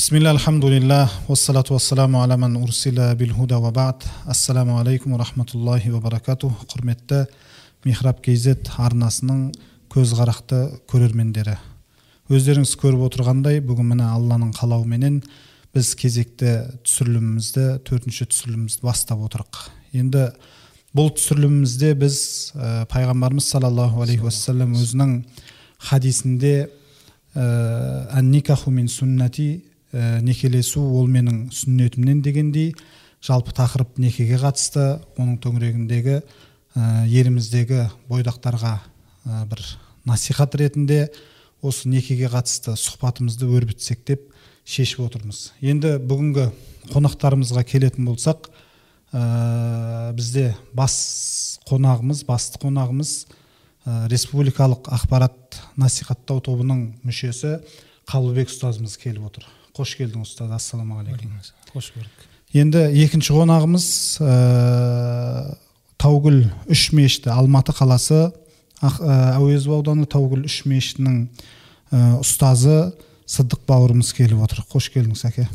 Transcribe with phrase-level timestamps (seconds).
[0.00, 6.00] бисмилля альхамдулиллах уассалату вассаламу аля ман урсила бил худа ва баъд ассаламу алейкум рахматуллахи ва
[6.00, 7.26] баракату құрметті
[7.84, 9.52] михраб kz арнасының
[9.92, 11.58] көзқарақты көрермендері
[12.32, 15.20] өздеріңіз көріп отырғандай бүгін міне алланың қалауыменен
[15.74, 20.30] біз кезекті түсірілімімізді төртінші түсірілімімізді бастап отырық енді
[20.96, 22.16] бұл түсірілімімізде біз
[22.56, 25.18] ә, пайғамбарымыз саллаллаху алейхи уассалам өзінің
[25.90, 26.54] хадисінде
[27.34, 28.08] ә,
[29.92, 32.74] ә, некелесу ол менің сүннетімнен дегендей
[33.24, 39.64] жалпы тақырып некеге қатысты оның төңірегіндегі ә, еліміздегі бойдақтарға ә, бір
[40.08, 41.08] насихат ретінде
[41.62, 44.30] осы некеге қатысты сұхбатымызды өрбітсек деп
[44.64, 45.50] шешіп отырмыз.
[45.60, 46.48] Енді бүгінгі
[46.94, 48.48] қонақтарымызға келетін болсақ
[49.12, 57.58] ә, бізде бас қонағымыз басты қонағымыз ә, республикалық ақпарат насихаттау тобының мүшесі
[58.10, 59.48] қабылбек ұстазымыз келіп отыр.
[59.76, 60.50] Қош келдің ұстаз.
[60.56, 61.38] Ассалаумағалейкум
[61.72, 62.26] қош көрдік.
[62.50, 63.84] Енді екінші қонағымыз
[64.26, 65.54] ә,
[66.02, 68.32] таугүл үш мешіті алматы қаласы.
[68.80, 71.20] Әуезов ауданы таугүл үш мешітінің
[71.94, 72.90] ә, ұстазы
[73.30, 74.64] сыдық бауырымыз келіп отыр.
[74.72, 75.22] Қош келдіңіз.
[75.30, 75.46] Әке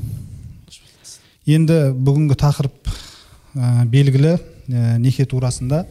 [1.45, 5.83] енді бүгінгі тақырып ә, белгілі ә, неке турасында.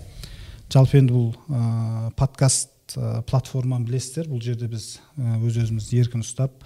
[0.72, 4.30] Жалпы енді бұл ә, подкаст ә, платформаны білесіздер.
[4.32, 6.56] Бұл жерде біз өз өзімізді еркін ұстап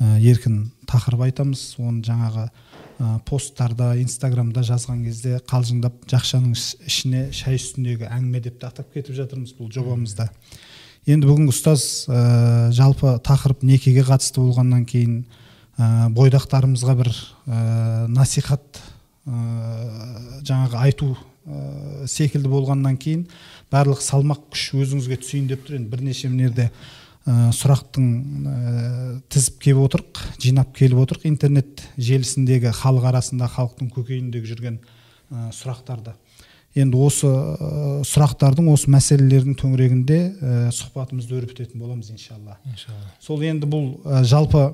[0.00, 1.76] еркін тақырып айтамыз.
[1.80, 6.54] Оны жаңағы ә, посттарда инстаграмда жазған кезде қалжыңдап жақшаның
[6.88, 10.30] ішіне шай үстіндегі әңгіме деп те атап кетіп жатырмыз бұл жобамызда.
[11.08, 15.22] Енді бүгінгі ұстаз ә, жалпы тақырып некеге қатысты болғаннан кейін
[15.76, 18.80] ә, бойдақтарымызға бір ә, насихат
[19.24, 23.26] ә, жаңағы айту ә, секілді болғаннан кейін
[23.72, 25.78] барлық салмақ күш өзіңізге түсейін деп тұр.
[25.80, 26.70] Енді бірнеше жерде
[27.26, 28.06] ә, сұрақтың
[28.46, 28.54] ә,
[29.32, 31.26] тізіп келіп отырық жинап келіп отырық.
[31.28, 36.14] Интернет желісіндегі халық арасында халықтың көкейіндегі жүрген ә, сұрақтарды.
[36.78, 42.60] Енді осы ә, сұрақтардың осы мәселелердің төңірегінде ә, сұхбатымызды өрбітетін боламыз иншалла.
[42.70, 43.10] Иншалла.
[43.20, 44.70] Сол енді бұл ә, жалпы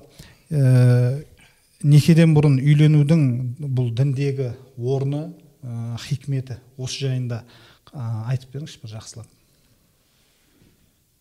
[0.50, 1.22] ә,
[1.82, 3.24] некеден бұрын үйленудің
[3.64, 5.30] бұл діндегі орны
[5.62, 7.42] ә, хикметі осы жайында
[7.92, 9.32] ә, айтып беріңізші бір жақсылап.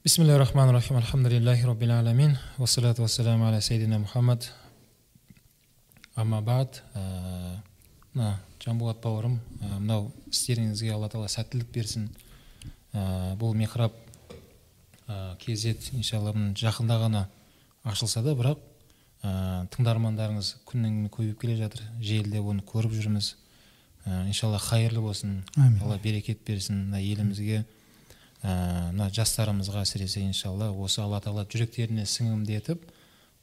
[0.06, 4.52] Бисмиллахи рахмани рахим алхамдулиллахи роббил аламин уассалату вассаламу аля сайдина мұхаммад
[6.14, 6.84] амма бад
[8.14, 12.12] мына жанболат бауырым мынау істеріңізге алла тағала сәттілік берсін
[12.94, 13.98] бұл михраб
[15.42, 17.24] kz иншалла жақында ғана
[17.84, 18.62] ашылса да бірақ
[19.24, 23.32] ә, тыңдармандарыңыз күннен күнге көбейіп келе жатыр желіде оны көріп жүрміз
[24.06, 25.82] ә, иншалла қайырлы болсын Әмин.
[25.82, 27.66] алла берекет берсін мына елімізге
[28.44, 32.62] мына жастарымызға әсіресе иншалла осы алла тағала жүректеріне сіңімді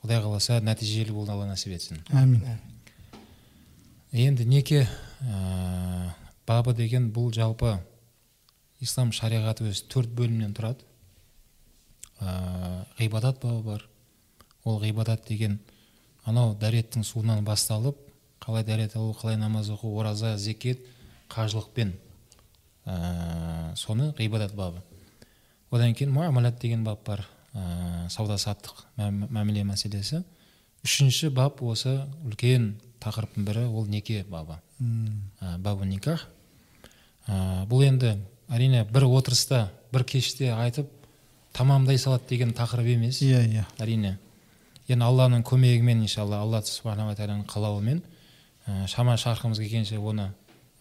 [0.03, 2.01] құдай қаласа нәтижелі болуын алла нәсіп етсін.
[2.11, 2.43] Әмин
[4.13, 6.11] енді неке ә,
[6.47, 7.77] бабы деген бұл жалпы
[8.83, 10.83] ислам шариғаты өзі төрт бөлімнен тұрады.
[12.19, 13.87] Ә, ғибадат бабы бар.
[14.65, 15.61] Ол ғибадат деген
[16.27, 17.97] анау дәреттің суынан басталып
[18.43, 20.83] қалай дәрет алу қалай намаз оқу ораза зекет
[21.31, 21.95] қажылықпен
[22.87, 24.83] ә, соны ғибадат бабы.
[25.71, 27.25] Одан кейін муамалат деген бап бар.
[27.55, 30.23] Ә, сауда саттық мәміле мәселесі.
[30.85, 34.59] Үшінші бап осы үлкен тақырыптың бірі ол неке бабы.
[34.81, 36.27] Ә, бабу никах.
[37.27, 38.17] Ә, бұл енді
[38.51, 40.91] әрине бір отырыста бір кеште айтып
[41.53, 43.23] тамамдай салады деген тақырып емес.
[43.23, 43.67] Иә иә.
[43.79, 44.19] Әрине.
[44.89, 48.03] Енді алланың көмегімен иншалла алла субханала тағаланың қалауымен
[48.67, 50.33] ә, шама шарқымыз келгенше оны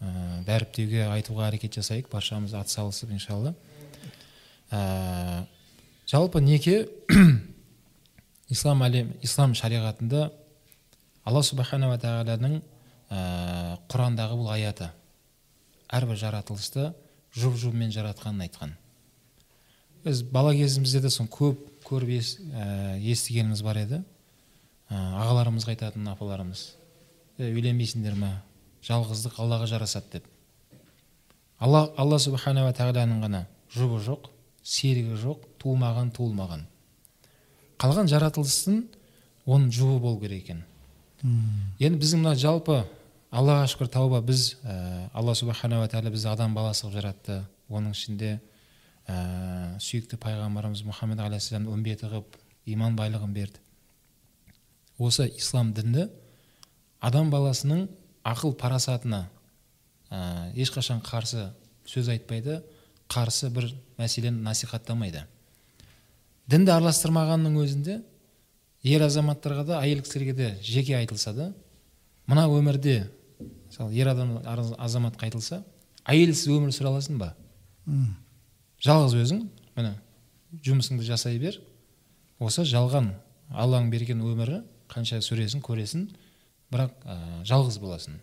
[0.02, 3.54] ә, дәріптеуге айтуға әрекет жасайық баршамыз атсалысып иншалла.
[4.70, 5.46] Ә,
[6.10, 6.88] жалпы неке
[8.52, 10.30] ислам әлем ислам шариғатында
[11.24, 14.90] алла субханала тағаланың ә, құрандағы бұл аяты
[15.92, 16.90] әрбір жаратылысты
[17.36, 18.72] жұп жұбымен жаратқанын айтқан.
[20.02, 24.00] Біз бала кезімізде де соны көп көріп ес, ә, естігеніміз бар еді.
[24.88, 26.64] Ә, ағаларымызға айтатын апаларымыз.
[27.38, 28.32] Үйленбейсіңдер ма?
[28.86, 30.26] Жалғыздық аллаға жарасады деп.
[31.62, 33.44] Алла алла субханала тағаланың ғана
[33.74, 34.28] жұбы жоқ
[34.66, 36.64] серігі жоқ туылмаған туылмаған.
[37.78, 38.82] Қалған жаратылыстың
[39.46, 40.64] оның жұбы болу керек екен.
[41.22, 42.82] Енді біздің мына жалпы
[43.30, 47.38] аллаға шүкір тауба біз ә, алла субханала тағала бізді адам баласы қылып жаратты.
[47.70, 48.32] Оның ішінде
[49.06, 52.38] ә, сүйікті пайғамбарымыз мұхаммед алейхисаламды үмбеті қылып
[52.74, 53.62] иман байлығын берді.
[54.98, 56.08] Осы ислам діні
[57.00, 57.86] адам баласының
[58.24, 59.26] ақыл парасатына
[60.10, 61.50] ә, ешқашан қарсы
[61.88, 62.60] сөз айтпайды
[63.10, 65.24] қарсы бір мәселені насихаттамайды.
[66.50, 67.98] Дінді араластырмағанның өзінде
[68.82, 71.52] ер азаматтарға да әйел кісілерге де жеке айтылса да
[72.26, 73.10] мына өмірде
[73.40, 74.38] мысалы ер адам
[74.78, 75.62] азаматқа айтылса
[76.04, 77.32] әйелсіз өмір сүре аласың ба?
[78.82, 79.44] Жалғыз өзің
[79.76, 79.94] міне
[80.64, 81.60] жұмысыңды жасай бер.
[82.42, 83.12] Осы жалған
[83.50, 86.08] алланың берген өмірі қанша сүресің көресің
[86.72, 87.16] бірақ ә,
[87.48, 88.18] жалғыз боласың.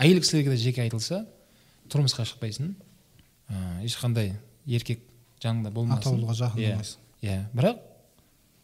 [0.00, 1.24] Әйел кісілерге де жеке айтылса
[1.90, 2.74] тұрмысқа шықпайсың.
[3.50, 4.34] Ә, ешқандай
[4.66, 5.02] еркек
[5.42, 6.00] жаныңда болмасын.
[6.00, 7.38] Атаулыға иә жақындамайсың иә.
[7.56, 7.80] Бірақ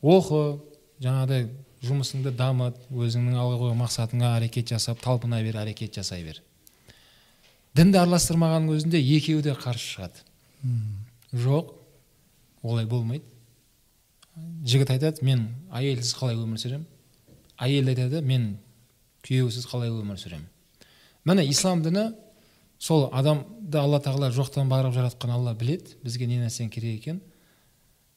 [0.07, 0.43] оқы
[1.03, 1.49] жаңағыдай
[1.87, 6.41] жұмысыңды дамыт өзіңнің алға қойған мақсатыңа әрекет жасап талпына бер әрекет жасай бер.
[7.77, 10.23] Дінді араластырмағанның өзінде екеуі де қарсы шығады.
[11.37, 11.75] Жоқ
[12.65, 13.25] олай болмайды.
[14.65, 16.87] Жігіт айтады мен әйелсіз қалай өмір сүремін?
[17.61, 18.57] Әйел айтады мен
[19.27, 20.47] күйеусіз қалай өмір сүремін?
[21.27, 22.13] Міне ислам діні
[22.79, 27.23] сол адамды алла тағала жоқтан барып жаратқан алла біледі бізге не нәрсенің керек екенін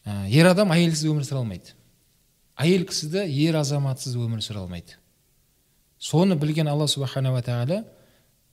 [0.09, 1.75] Ә, ер адам әйелсіз өмір сүре алмайды.
[2.59, 4.95] Әйел кісі де ер азаматсыз өмір сүре алмайды.
[5.99, 7.83] Соны білген алла субханала тағала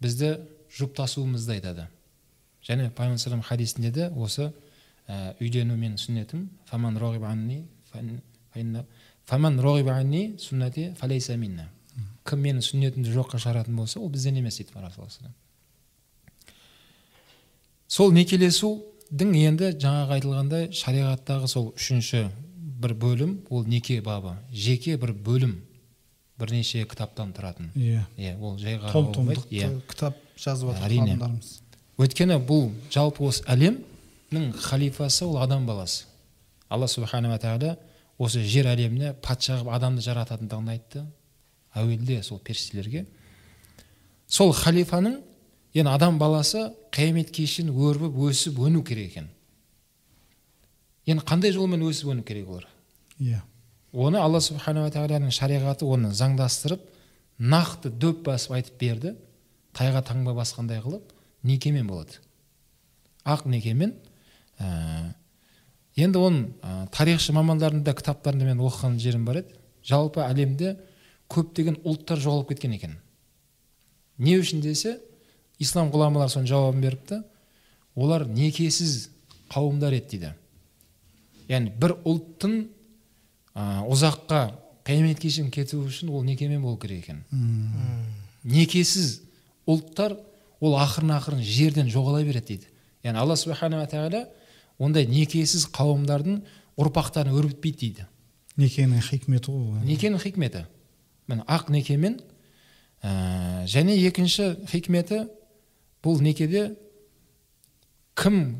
[0.02, 0.34] бізді
[0.76, 1.86] жұптасуымызды айтады.
[2.66, 4.50] Және пайғамбар хадисінде де осы
[5.06, 6.48] ә, үйлену менің сүннетім.
[6.66, 6.98] Фаман
[9.26, 9.60] фаман
[12.26, 15.32] кім менің сүннетімді жоққа шығаратын болса ол бізден емес дейді пайғамбар
[17.88, 22.26] сол некелесудің енді жаңағы айтылғандай шариғаттағы сол үшінші
[22.82, 25.54] бір бөлім ол неке бабы жеке бір бөлім
[26.36, 27.70] бірнеше кітаптан тұратын.
[27.76, 28.02] Иә.
[28.18, 29.70] Иә ол жай том қарауға томдық болмайды иә.
[29.88, 31.16] кітап жазып жатыр Әрине.
[31.96, 36.04] өйткені бұл жалпы осы әлемнің халифасы ол адам баласы.
[36.68, 37.78] Алла субханала тағала
[38.18, 41.06] осы жер әлеміне патша қылып адамды жарататындығын айтты.
[41.76, 43.06] Әуелде сол періштелерге.
[44.26, 45.20] Сол халифаның
[45.76, 49.28] енді адам баласы қияметке шейін өрбіп өсіп өну керек екен.
[51.06, 52.66] Енді қандай жолмен өсіп өну керек олар?
[53.20, 53.42] Иә.
[53.92, 56.82] Оны алла субханала тағаланың шариғаты оны заңдастырып
[57.38, 59.14] нақты дөп басып айтып берді.
[59.76, 61.12] Тайға таңба басқандай қылып
[61.44, 62.18] некемен болады.
[63.24, 63.94] Ақ некемен
[64.58, 65.12] ә,
[65.96, 69.56] енді оның ә, тарихшы мамандардың да кітаптарында мен оқыған жерім бар еді.
[69.84, 70.76] Жалпы әлемде
[71.32, 72.96] көптеген ұлттар жоғалып кеткен екен.
[74.18, 74.98] Не үшін десе
[75.62, 77.20] ислам ғұламалары соның жауабын беріпті
[77.96, 79.08] олар некесіз
[79.52, 80.32] қауымдар еді дейді.
[81.48, 82.56] Яғни бір ұлттың
[83.54, 84.40] ә, ұзаққа
[84.86, 87.22] қияметке шейін кетуі үшін ол некемен болу керек екен.
[88.44, 89.20] Некесіз
[89.66, 90.16] ұлттар
[90.60, 92.70] ол ақырын ақырын жерден жоғала береді дейді.
[93.04, 94.26] Яғни алла субханала тағала
[94.78, 96.40] ондай некесіз қауымдардың
[96.76, 98.06] ұрпақтарын өрбітпейді дейді.
[98.56, 99.84] Некенің хикметі ғой.
[99.84, 100.64] Некенің хикметі.
[101.26, 102.20] Міне ақ некемен
[103.02, 105.26] ә, және екінші хикметі
[106.04, 106.76] бұл некеде
[108.14, 108.58] кім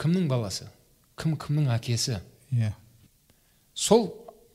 [0.00, 0.68] кімнің баласы
[1.18, 2.18] кім кімнің әкесі?
[2.52, 2.72] Иә.
[3.74, 4.08] Сол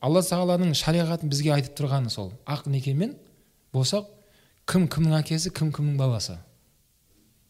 [0.04, 3.16] алла тағаланың шариғатын бізге айтып тұрғаны сол ақ некемен
[3.74, 4.08] болсақ
[4.68, 6.38] кім кімнің әкесі кім кімнің баласы?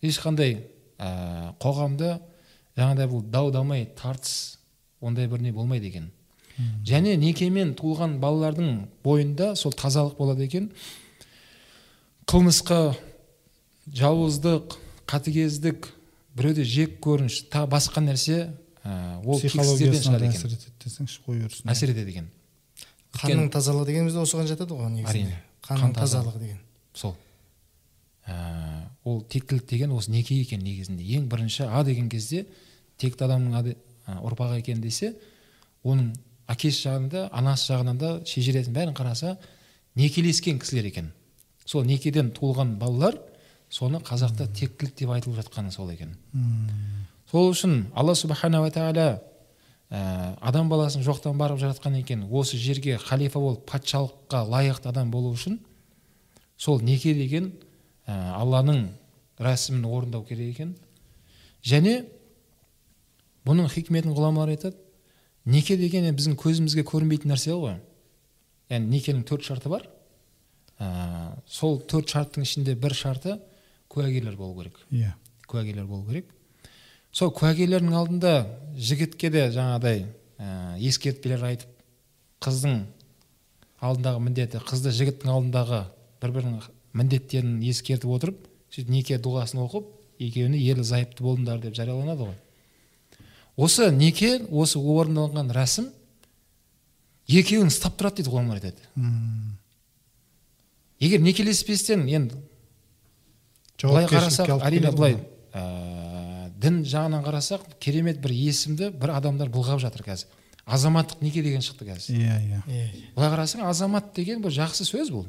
[0.03, 0.61] Ешқандай
[0.99, 2.19] ә, қоғамда
[2.79, 4.59] жаңағыдай бұл дау дамай тартыс
[5.01, 6.13] ондай бір не болмайды екен.
[6.87, 8.71] Және некемен туылған балалардың
[9.05, 10.71] бойында сол тазалық болады екен.
[12.29, 12.95] Қылмысқа
[13.95, 14.75] жауыздық
[15.09, 15.89] қатыгездік
[16.37, 18.41] біреуді жек көрініш тағы басқа нәрсе
[18.85, 20.37] ә, ол психологиясына шығады екен.
[20.37, 22.29] әсер етеді десеңші қоя берсін әсер етеді екен.
[23.19, 25.25] Қанның тазалығы дегеніміз де осыған жатады ғой негізінде.
[25.25, 25.41] Әрине.
[25.65, 26.39] қанның Қан тазалығы.
[26.43, 26.59] деген.
[26.95, 27.17] сол.
[28.29, 28.35] Ә,
[29.05, 31.03] ол тектілік деген осы неке екен негізінде.
[31.17, 32.45] Ең бірінші а деген кезде
[32.99, 35.15] текті адамның ады- ұрпағы екен десе
[35.85, 36.13] оның
[36.49, 39.37] әкесі жағынан да анасы жағынан да шежіресін бәрін қараса
[39.99, 41.13] некелескен кісілер екен.
[41.65, 43.19] Сол некеден туылған балалар
[43.71, 46.17] соны қазақта тектілік деп айтылып жатқаны сол екен.
[47.31, 49.21] Сол үшін алла субханала тағала
[49.91, 55.35] ә, адам баласын жоқтан барып жаратқан екен осы жерге халифа болып патшалыққа лайықты адам болу
[55.37, 55.59] үшін
[56.57, 57.53] сол неке деген
[58.07, 58.89] ә, алланың
[59.39, 60.77] рәсімін орындау керек екен.
[61.63, 62.07] Және
[63.45, 64.88] бұның хикметін ғұламалар айтады
[65.45, 67.79] неке деген енді біздің көзімізге көрінбейтін нәрсе ғой.
[68.71, 69.87] Яғни некенің төрт шарты бар.
[70.79, 73.39] Ә, сол төрт шарттың ішінде бір шарты
[73.89, 74.79] куәгерлер болу керек.
[74.91, 75.15] Иә.
[75.49, 76.29] Куәгерлер болу керек.
[77.13, 78.35] Сол куәгерлердің алдында
[78.77, 80.05] жігітке де жаңағыдай
[80.39, 81.71] ә, ескертпелер айтып
[82.45, 82.83] қыздың
[83.83, 85.81] алдындағы міндеті қызды жігіттің алдындағы
[86.23, 86.69] бір бірінің
[86.99, 89.89] міндеттерін ескертіп отырып сөйтіп неке дұғасын оқып
[90.23, 92.39] екеуіне ерлі зайыпты болыңдар деп жарияланады ғой.
[93.59, 95.91] Осы неке осы орындалған рәсім
[97.29, 98.81] екеуін ұстап тұрады дейді ғұламалар айтады
[101.03, 102.39] егер некелеспестен енді
[103.83, 105.19] былай қарасақ әрине былай
[105.53, 110.27] ә, дін жағынан қарасақ керемет бір есімді бір адамдар бұлғап жатыр қазір.
[110.67, 112.19] Азаматтық неке деген шықты қазір.
[112.19, 112.63] Иә иә.
[112.67, 115.29] Иә былай қарасаң азамат деген бір жақсы сөз бұл.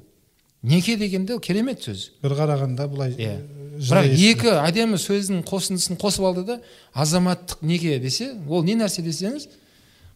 [0.62, 2.10] Неке деген де керемет сөз.
[2.24, 3.38] Бір қарағанда былай иә
[3.80, 6.58] бірақ екі әдемі сөздің қосындысын қосып алды да
[6.94, 9.48] азаматтық неке десе ол не нәрсе десеңіз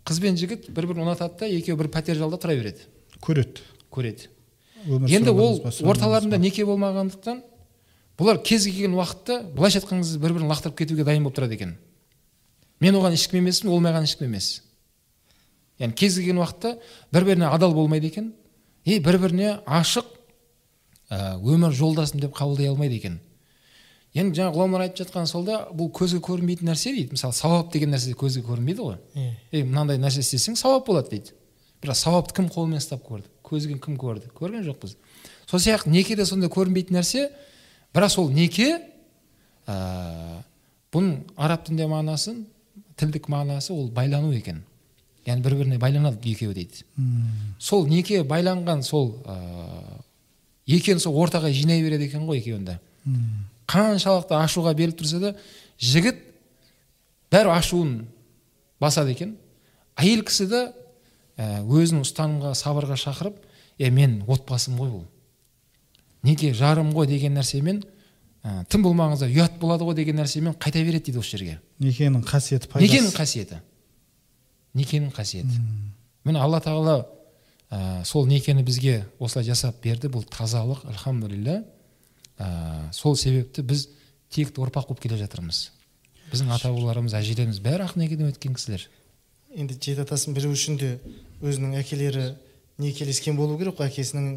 [0.04, 2.84] қыз бен жігіт бір бірін ұнатады да екеуі бір пәтер жалдап тұра береді.
[3.24, 3.64] Көреді.
[3.94, 4.28] Көреді.
[4.84, 7.40] Енді ол орталарында неке болмағандықтан
[8.20, 11.78] бұлар кез келген уақытта былайша айтқан кезде бір бірін лақтырып кетуге дайын болып тұрады екен.
[12.84, 14.60] Мен оған ешкім емеспін ол маған ешкім емес.
[15.80, 16.76] Яғни кез келген уақытта
[17.16, 18.34] бір біріне адал болмайды екен.
[18.84, 20.10] И бір біріне ашық
[21.10, 23.22] ә, өмір жолдасым деп қабылдай алмайды екен.
[24.14, 27.16] Енді жаңа ғұламалар айтып жатқан сол да бұл көзге көрінбейтін нәрсе дейді.
[27.16, 28.98] Мысалы сауап деген нәрсе көзге көрінбейді ғой.
[29.18, 31.34] Иә ей мынандай нәрсе істесең сауап болады дейді.
[31.82, 33.28] Бірақ сауапты кім қолымен ұстап көрді?
[33.44, 34.30] Көзбен кім көрді?
[34.38, 34.94] Көрген жоқпыз.
[35.50, 37.26] Сол сияқты неке де сондай көрінбейтін нәрсе
[37.94, 38.70] бірақ сол неке
[39.68, 40.44] ә,
[40.94, 42.36] бұның араб тілінде мағынасы
[43.00, 44.62] тілдік мағынасы ол байлану екен.
[45.26, 46.86] Яғни бір біріне байланады екеуі дейді.
[47.00, 49.38] М, сол неке байланған сол ә,
[50.68, 52.80] екеуін сол ортаға жинай береді екен ғой екеуін де.
[53.70, 55.34] Қаншалықты ашуға беріліп тұрса да
[55.80, 56.20] жігіт
[57.32, 57.96] бәрі ашуын
[58.82, 59.38] басады екен.
[59.96, 60.62] Әйел кісі де
[61.38, 63.40] ә, өзінің ұстанымға сабырға шақырып
[63.80, 65.04] е мен отбасым ғой бұл.
[66.24, 67.82] Неке жарым ғой деген нәрсемен
[68.44, 72.70] ә, тым болмағанда ұят болады ғой деген нәрсемен қайта береді дейді осы жерге некенің қасиеті
[72.70, 72.90] пайдасы.
[72.90, 73.62] Некенің қасиеті.
[74.74, 75.62] Некенің қасиеті.
[76.24, 77.04] Міне алла тағала
[77.70, 80.10] ә, сол некені бізге осылай жасап берді.
[80.14, 81.64] Бұл тазалық альхамдулилля
[82.44, 83.88] ә, сол себепті біз
[84.34, 85.70] текті ұрпақ болып келе жатырмыз.
[86.32, 88.88] Біздің ата бабаларымыз әжелеріміз бәрі ақ некеден өткен кісілер.
[89.54, 90.96] Енді жеті атасын білу үшін де
[91.46, 92.34] өзінің әкелері
[92.82, 94.30] некелескен болу керек қой әкесінің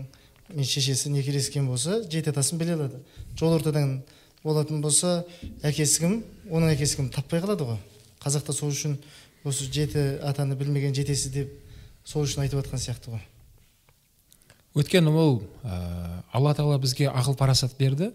[0.53, 3.01] мен шешесі некелескен болса жеті атасын біле алады.
[3.39, 4.03] Жол ортадан
[4.45, 5.25] болатын болса
[5.65, 6.19] әкесі кім
[6.51, 7.81] оның әкесі кім таппай қалады ғой.
[8.23, 8.99] Қазақта сол үшін
[9.45, 11.57] осы жеті атаны білмеген жетесіз деп
[12.05, 13.25] сол үшін айтып жатқан сияқты ғой.
[14.77, 18.13] Өйткені ол ә, алла тағала бізге ақыл парасат берді.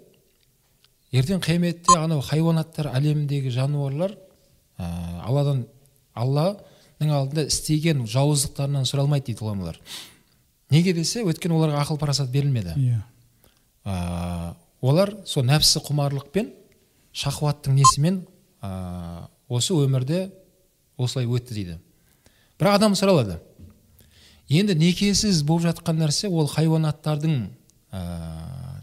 [1.12, 4.14] Ертең қияметте анау хайуанаттар әлеміндегі жануарлар
[4.78, 4.88] ә,
[5.26, 5.66] алладан
[6.14, 9.80] алланың алдында істеген жауыздықтарынан сұралмайды дейді ғұламалар.
[10.72, 12.78] Неге десе өйткені оларға ақыл парасат берілмеді.
[12.78, 13.02] Иә.
[13.84, 16.54] Ә, олар сол нәпсі құмарлықпен
[17.12, 18.22] шахуаттың несімен
[18.62, 20.30] ә, осы өмірде
[21.02, 21.80] осылай өтті дейді.
[22.62, 23.42] Бірақ адам сұралады.
[24.52, 27.36] Енді некесіз болып жатқан нәрсе ол хайуанаттардың
[27.92, 28.02] ә,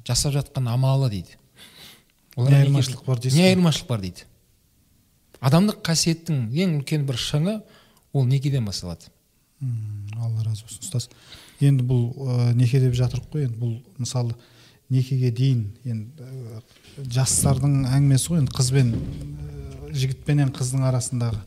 [0.09, 1.37] жасап жатқан амалы дейді.
[2.39, 4.27] Не айырмашылық бар дейсіз не айырмашылық бар дейді.
[5.45, 7.59] Адамдық қасиеттің ең үлкен бір шыңы
[8.13, 9.11] ол некеден басталады.
[10.17, 11.11] Алла разы болсын ұстаз.
[11.61, 13.59] Енді бұл ә, неке деп жатырмық қой енді.
[13.59, 14.35] Бұл мысалы
[14.89, 16.63] некеге дейін енді ә,
[17.13, 21.43] жастардың әңгімесі ғой енді қыз бен ә, жігіт пенен қыздың арасындағы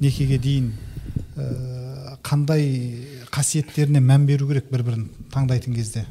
[0.00, 0.72] некеге дейін
[1.36, 2.66] ә, қандай
[3.34, 6.06] қасиеттеріне мән беру керек бір бірін таңдайтын кезде.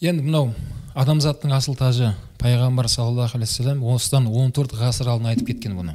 [0.00, 0.54] Енді мынау
[0.98, 5.94] адамзаттың асыл тажы пайғамбар саллаллаху алейхи вассалам осыдан 14 ғасыр алдын айтып кеткен бұны.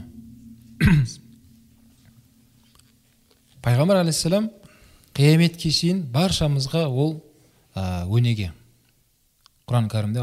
[3.66, 4.52] Пайғамбар алейхисалам
[5.18, 7.18] қияметке шейін баршамызға ол
[7.74, 8.52] ә, өнеге.
[9.66, 10.22] Құран кәрімде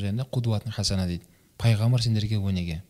[0.00, 1.24] жайында қудуатын хасана дейді.
[1.58, 2.82] Пайғамбар сендерге өнеге.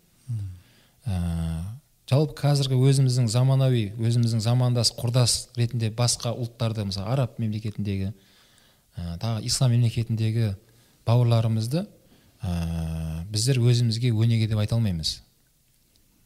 [1.06, 1.62] Ә,
[2.10, 9.44] жалпы қазіргі өзіміздің заманауи өзіміздің замандас құрдас ретінде басқа ұлттарды мысалы араб мемлекетіндегі ә, тағы
[9.46, 10.56] ислам мемлекетіндегі
[11.06, 11.84] бауырларымызды
[12.42, 15.20] ә, біздер өзімізге өнеге деп айта алмаймыз.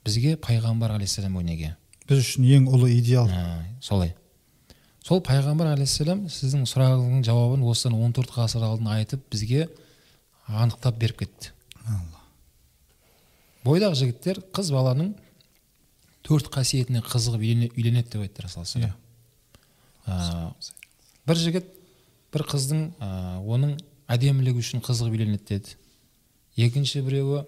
[0.04, 1.74] Бізге пайғамбар алейхисалам өнеге.
[2.08, 3.28] Біз үшін ең ұлы идеал.
[3.28, 4.14] Ә, солай.
[5.04, 9.68] Сол пайғамбар алейхисалам сіздің сұрағыңыздың жауабын осыдан 14 ғасыр алдын айтып бізге
[10.48, 11.52] анықтап беріп кетті.
[11.84, 12.24] Алла.
[13.64, 15.14] Бойдақ жігіттер қыз баланың
[16.24, 18.92] төрт қасиетіне қызығып үйлене- үйленеді деп айтты расул иә.
[21.24, 21.66] Бір жігіт
[22.32, 23.08] бір қыздың ә,
[23.40, 23.76] оның
[24.08, 25.76] әдемілігі үшін қызығып үйленеді деді.
[26.56, 27.44] Екінші біреуі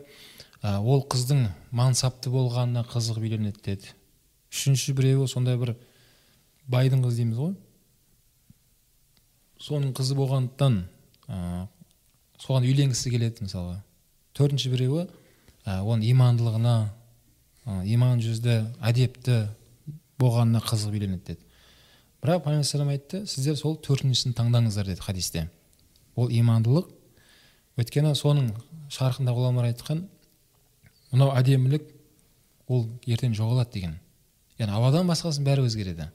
[0.62, 3.92] ә, ол қыздың мансапты болғанына қызығып үйленеді деді.
[4.52, 5.74] Үшінші біреуі сондай бір
[6.68, 7.54] байдың қызы дейміз ғой.
[9.60, 10.78] Соның қызы болғандықтан
[11.28, 11.66] ә,
[12.40, 13.80] соған үйленгісі келеді мысалға.
[14.36, 15.06] Төртінші біреуі
[15.66, 16.76] ә, оның имандылығына
[17.66, 19.40] иман жүзді әдепті
[20.20, 21.42] болғанына қызығып үйленеді деді.
[22.22, 25.48] Бірақ пайғамбар айтты сіздер сол төртіншісін таңдаңыздар деді хадисте.
[26.16, 26.88] Ол имандылық
[27.76, 28.52] өйткені соның
[28.90, 30.06] шарқында ғұламалар айтқан
[31.12, 31.90] мынау әдемілік
[32.68, 33.98] ол ертең жоғалады деген.
[34.58, 36.08] Яғни ауадан басқасын бәрі өзгереді.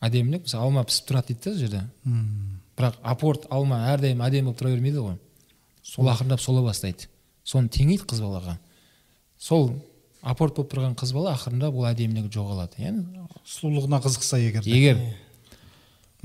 [0.00, 1.82] Әдемілік мысалы алма пісіп тұрады дейді да сол жерде.
[2.78, 5.18] Бірақ апорт алма әрдайым әдемі болып тұра бермейді ғой.
[5.82, 7.08] Сол ақырындап сола бастайды.
[7.44, 8.58] Соны теңейді қыз балаға.
[9.38, 9.72] Сол
[10.22, 12.78] апорт болып тұрған қыз бала ақырындап ол әдемілігі жоғалады.
[12.82, 13.04] Яғни
[13.46, 14.70] сұлулығына қызықса егер де.
[14.70, 15.00] егер.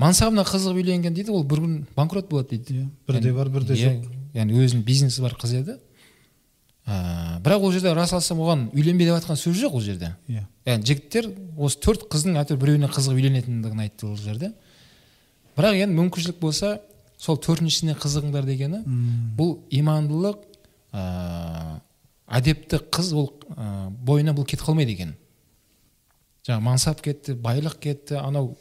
[0.02, 2.80] Мансабына қызығып үйленген дейді ол бір күн банкрот болады дейді.
[2.82, 4.08] Иә, бірде бар бірде Иә, жоқ.
[4.34, 5.76] яғни өзінің бизнесі бар қыз еді.
[6.84, 10.10] Ә, бірақ ол жерде рас алсам оған үйленбе деп жатқан сөз жоқ ол жерде.
[10.28, 10.42] Иә.
[10.66, 14.50] Яғни жігіттер осы төрт қыздың әйтеуір біреуіне қызығып үйленетіндігін айтты ол жерде.
[15.56, 16.80] Бірақ енді мүмкіншілік болса
[17.16, 18.82] сол төртіншісіне қызығыңдар дегені
[19.38, 20.42] бұл имандылық
[20.92, 21.78] ә,
[22.28, 25.14] әдепті қыз ол ә, бойына бұл кетіп қалмайды екен.
[26.46, 28.54] Жаңағы мансап кетті байлық кетті анау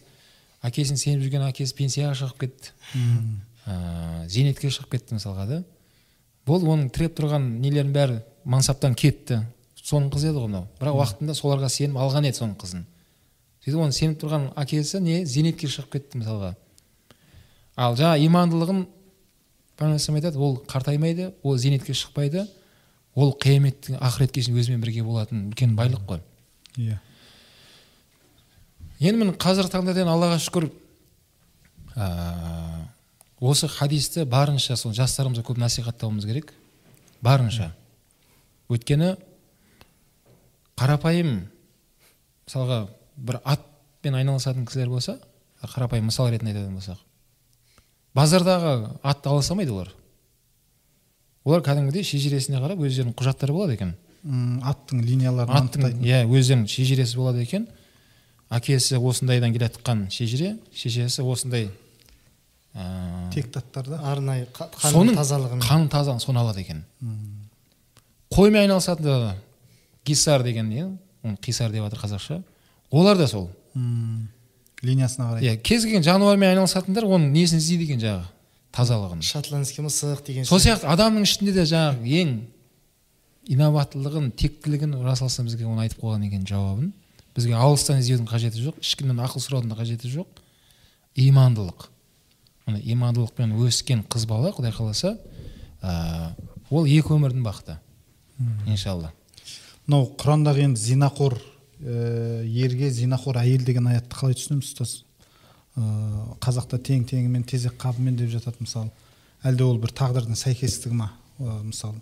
[0.63, 2.73] әкесін сеніп жүрген әкесі пенсияға шығып кетті.
[3.67, 5.59] Ә, зейнетке шығып кетті мысалға да?
[6.47, 9.41] Бұл оның тіреп тұрған нелерінің бәрі мансаптан кетті.
[9.83, 10.67] Соның қызы еді ғой мынау.
[10.79, 12.83] Бірақ уақытында соларға сеніп алған еді соның қызын.
[13.63, 15.21] Сөйтіп оның сеніп тұрған әкесі не?
[15.27, 16.53] Зейнетке шығып кетті мысалға.
[17.79, 18.83] Ал жаңа имандылығын
[19.79, 22.45] пайғамбар айтады ол қартаймайды ол зейнетке шықпайды.
[23.15, 26.21] Ол қияметтің ақыретке шейін өзімен бірге болатын үлкен байлық қой.
[26.77, 26.97] Иә.
[28.99, 30.69] Енді міне қазіргі таңда да аллаға шүкір
[31.95, 32.07] ә,
[33.39, 36.53] осы хадисті барынша сол жастарымызға көп насихаттауымыз керек.
[37.21, 37.73] Барынша.
[38.71, 39.15] Өйткені
[40.79, 41.35] қарапайым
[42.47, 45.19] мысалға бір атпен айналысатын кісілер болса
[45.61, 47.03] қарапайым мысал ретінде айтатын болсақ
[48.13, 49.91] базардағы атты ала салмайды олар.
[51.45, 53.93] Олар кәдімгідей шежіресіне қарап өздерінің құжаттары болады екен.
[54.63, 57.67] Аттың линияларын аттың иә өздерінің шежіресі болады екен.
[58.53, 61.69] Әкесі осындайдан келе жатқан шежіре шешесі осындай
[62.75, 65.61] ә, тектаттар да арнайы қа- соның қанның тазалығын.
[65.65, 66.83] қан тазалығын соны алады екен.
[68.33, 69.33] Қоймен айналысатын
[70.05, 70.83] гисар деген не
[71.23, 72.43] оны қисар деп жатыр қазақша.
[72.91, 73.49] Олар да сол.
[73.75, 74.29] М,
[74.81, 75.41] линиясына қарай.
[75.43, 78.25] Иә кез келген жануармен айналысатындар оның несін іздейді екен жаңағы
[78.73, 79.21] тазалығын.
[79.21, 82.33] Шотландский мысық деген сол сияқты адамның ішінде де жаңағы ең
[83.53, 86.91] инабаттылығын тектілігін рас алсам бізге оны айтып қойған екен жауабын.
[87.35, 90.41] Бізге алыстан іздеудің қажеті жоқ ешкімнен ақыл сұраудың да қажеті жоқ.
[91.19, 91.89] Имандылық.
[92.67, 95.17] Міне имандылықпен өскен қыз бала құдай қаласа
[95.81, 96.33] ә,
[96.69, 97.77] ол екі өмірдің бақыты.
[98.65, 99.11] Иншалла.
[99.85, 105.01] Мынау құрандағы енді зинақор ә, ерге зинақор әйел деген аятты қалай түсінеміз ұстаз?
[105.77, 105.83] Ә,
[106.43, 108.91] қазақта тең теңімен тезек қабымен деп жатады мысалы
[109.43, 111.11] әлде ол бір тағдырдың сәйкестігі ма?
[111.39, 111.99] Ә, мысалы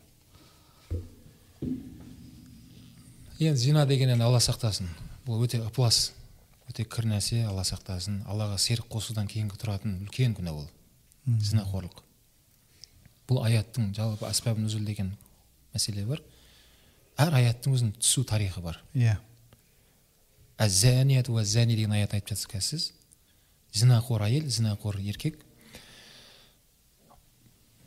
[3.41, 4.89] енді зина деген енді алла сақтасын.
[5.25, 6.11] Бұл өте ықылас
[6.69, 8.21] өте кір нәрсе алла сақтасын.
[8.29, 10.67] Аллаға серік қосудан кейінгі тұратын үлкен күнә ол.
[11.25, 12.03] Зінақорлық
[13.31, 15.13] бұл аяттың жалпы асбаб нүзул деген
[15.71, 16.21] мәселе бар.
[17.21, 18.81] Әр аяттың өзінің түсу тарихы бар.
[18.93, 19.17] Иә.
[20.59, 22.91] Уәззәни деген аят айтып жатсыз
[23.75, 25.39] зінақор әйел зінақор еркек.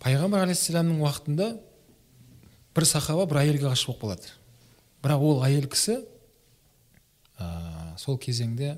[0.04, 1.48] Пайғамбар алейхисаламның уақытында
[2.76, 4.32] бір сахаба бір әйелге ғашық болып қалады.
[5.04, 6.00] Бірақ ол әйел кісі
[7.38, 8.74] ә, сол кезеңде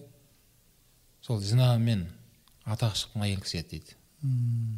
[1.22, 2.06] сол зінамен
[2.66, 3.96] атағы шыққан әйел кісі еді дейді.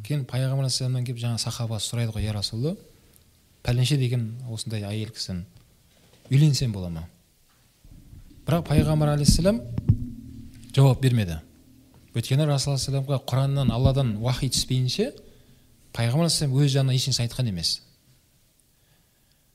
[0.05, 2.75] Кейін пайғамбар алейхисаламнан келіп жаңа сахабасы сұрайды ғой я расулалла
[3.65, 5.45] пәленше деген осындай әйел кісіні
[6.29, 7.05] үйленсем бола ма?
[8.45, 9.61] Бірақ пайғамбар алейхисалам
[10.75, 11.39] жауап бермеді.
[12.19, 15.13] Өйткені расулаллахқа құраннан алладан уахи түспейінше
[15.95, 17.79] пайғамбар алейхисалам өз жанына ешнәрсе айтқан емес.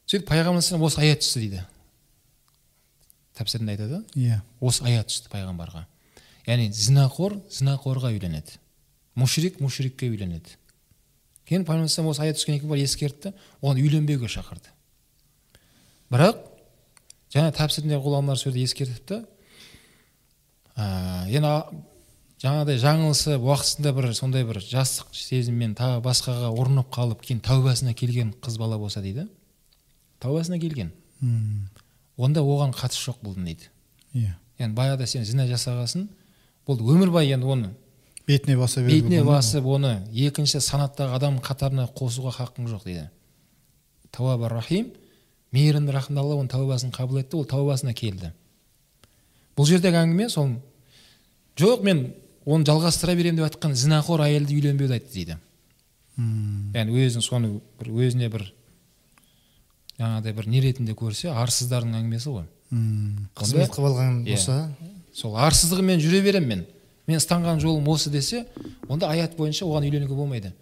[0.09, 1.63] Сөйтіп пайғамбар алейхисалам осы аят түсті дейді.
[3.39, 4.01] Тәпсірінде айтады?
[4.19, 4.41] Иә.
[4.61, 5.85] Осы аят түсті пайғамбарға.
[6.47, 8.59] Яғни зінақор зінақорға үйленеді.
[9.15, 10.59] Мушрик мушрикке үйленеді.
[11.49, 13.35] Кейін пайғамбар осы аят түскеннен кейін барып ескертті.
[13.63, 14.71] Оған үйленбеуге шақырды.
[16.13, 16.45] Бірақ
[17.35, 19.25] жаңа тәпсірінде ғұламалар сол жерде ескертіпті.
[20.77, 21.51] Ә, енді
[22.45, 28.35] жаңағыдай жаңылысып уақытысында бір сондай бір жастық сезіммен тағы басқаға ұрынып қалып кейін тәубасына келген
[28.45, 29.27] қыз бала болса дейді.
[30.21, 30.91] Тәубасына келген.
[31.23, 31.71] М,
[32.17, 33.71] онда оған қатысы жоқ бұлдың дейді.
[34.13, 34.35] Иә.
[34.59, 36.09] Яғни баяғыда сен зina жасағасын
[36.69, 37.71] бұл өмір бойы енді оны.
[38.29, 43.09] Бетіне баса беруге бетіне басып оны екінші санаттағы адам қатарына қосуға хақың жоқ дейді.
[44.13, 44.93] Тауаба рахим
[45.53, 48.33] мейірімді рахымды алла оның тәубасын қабыл етті ол тәубасына келді.
[49.57, 50.57] Бұл жердегі әңгіме сол
[51.61, 52.07] жоқ мен
[52.47, 55.37] оны жалғастыра беремін деп жатқан зінақор әйелді үйленбеуді айтты дейді.
[56.75, 57.49] Яғни өзін соны
[57.81, 58.45] бір өзіне бір
[59.99, 62.45] жаңағыдай бір не ретінде көрсе арсыздардың әңгімесі ғой.
[63.39, 64.35] Қызмет қылып алған Иә.
[64.37, 64.59] болса?
[65.15, 66.67] Сол арсыздығымен жүре беремін мен.
[67.07, 68.47] Мен ұстанған жолым осы десе
[68.89, 70.53] онда аят бойынша оған үйленуге болмайды.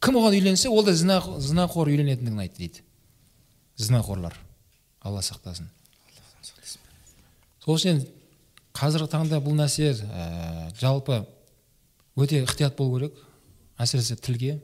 [0.00, 2.82] Кім оған үйленсе ол да зina зинақор үйленетіндігін айтты дейді.
[3.76, 4.34] Зинақорлар.
[5.02, 5.66] Алла сақтасын.
[7.64, 8.04] Сол үшін
[8.78, 11.24] қазіргі таңда бұл нәрсе ә, жалпы
[12.18, 13.18] өте ықтият болу керек
[13.78, 14.58] әсіресе тілге.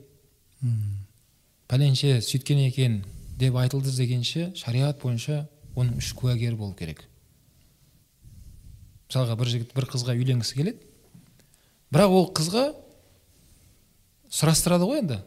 [1.67, 3.01] Пәленше сөйткен екен
[3.39, 5.43] деп айтылды дегенше шариғат бойынша
[5.75, 7.03] оның үш куәгері болу керек.
[9.09, 10.79] Мысалға бір жігіт бір қызға үйленгісі келеді.
[11.93, 12.65] Бірақ ол қызға
[14.31, 15.19] сұрастырады ғой енді.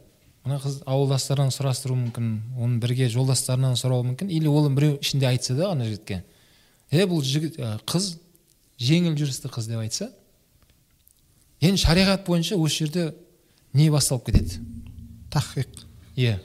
[0.46, 4.32] Мына қыз ауылдастарынан сұрастыруы мүмкін оның бірге жолдастарынан сұрауы мүмкін.
[4.32, 6.22] Или ол біреу ішінде айтса да ана жігітке
[6.90, 8.16] е бұл жігіт ә, қыз
[8.78, 10.10] жеңіл жүрісті қыз деп айтса
[11.60, 13.08] енді шариғат бойынша осы жерде
[13.74, 14.60] не басталып кетеді?
[15.32, 15.82] Тахқиқ
[16.16, 16.38] иә.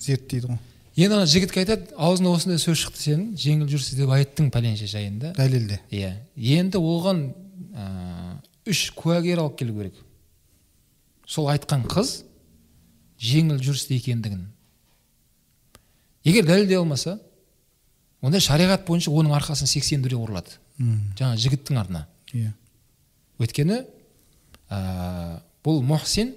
[0.00, 0.58] Зерттейді ғой.
[0.96, 5.34] Енді ана жігітке айтады аузыңда осындай сөз шықты сенің жеңіл жүрісті деп айттың пәленше жайында
[5.36, 5.80] дәлелде.
[5.90, 6.14] Иә.
[6.36, 7.22] Енді оған
[7.74, 7.86] ә,
[8.70, 10.00] үш куәгер алып келу керек.
[11.26, 12.22] Сол айтқан қыз
[13.20, 14.46] жеңіл жүрісті екендігін.
[16.24, 17.18] Егер дәлелдей алмаса
[18.22, 22.06] онда шариғат бойынша оның арқасына сексен дүре ұрылады М, жаңа жігіттің артына.
[22.34, 22.52] Иә.
[23.38, 23.80] Өйткені
[24.70, 26.34] ә, бұл мұхсин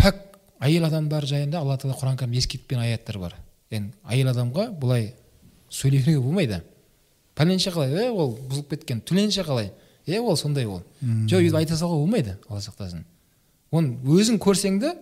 [0.00, 0.20] пәк
[0.64, 3.36] әйел адамдар жайында алла тағала құран кәрім ескертпеген аяттар бар.
[3.70, 5.12] Енді әйел адамға бұлай
[5.72, 6.60] сөйлеуге болмайды.
[7.34, 7.90] Пәленше қалай?
[8.04, 9.00] Е ол бұзылып кеткен.
[9.02, 9.72] Түленше қалай?
[10.06, 10.82] Е ол сондай ол.
[11.02, 13.02] Жоқ өйтіп айта салуға болмайды алла сақтасын.
[13.74, 14.92] Оны өзің көрсең де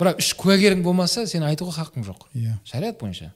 [0.00, 2.26] бірақ үш куәгерің болмаса сен айтуға хақың жоқ.
[2.34, 2.58] Иә.
[2.68, 3.30] Шариғат бойынша.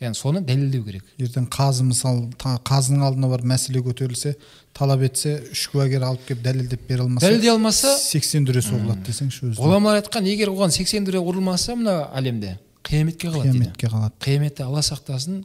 [0.00, 4.32] Яғни соны дәлелдеу керек ертең қазы мысалы қазының алдына барып мәселе көтерілсе
[4.76, 9.50] талап етсе үш куәгер алып келіп дәлелдеп бере алмаса дәлелдей алмаса сексен дүре соғылады десеңші
[9.50, 14.64] өзі ғұламалар айтқан егер оған сексен дүре ұрылмаса мына әлемде қияметке қалады қияметке қалады қияметте
[14.64, 15.42] алла сақтасын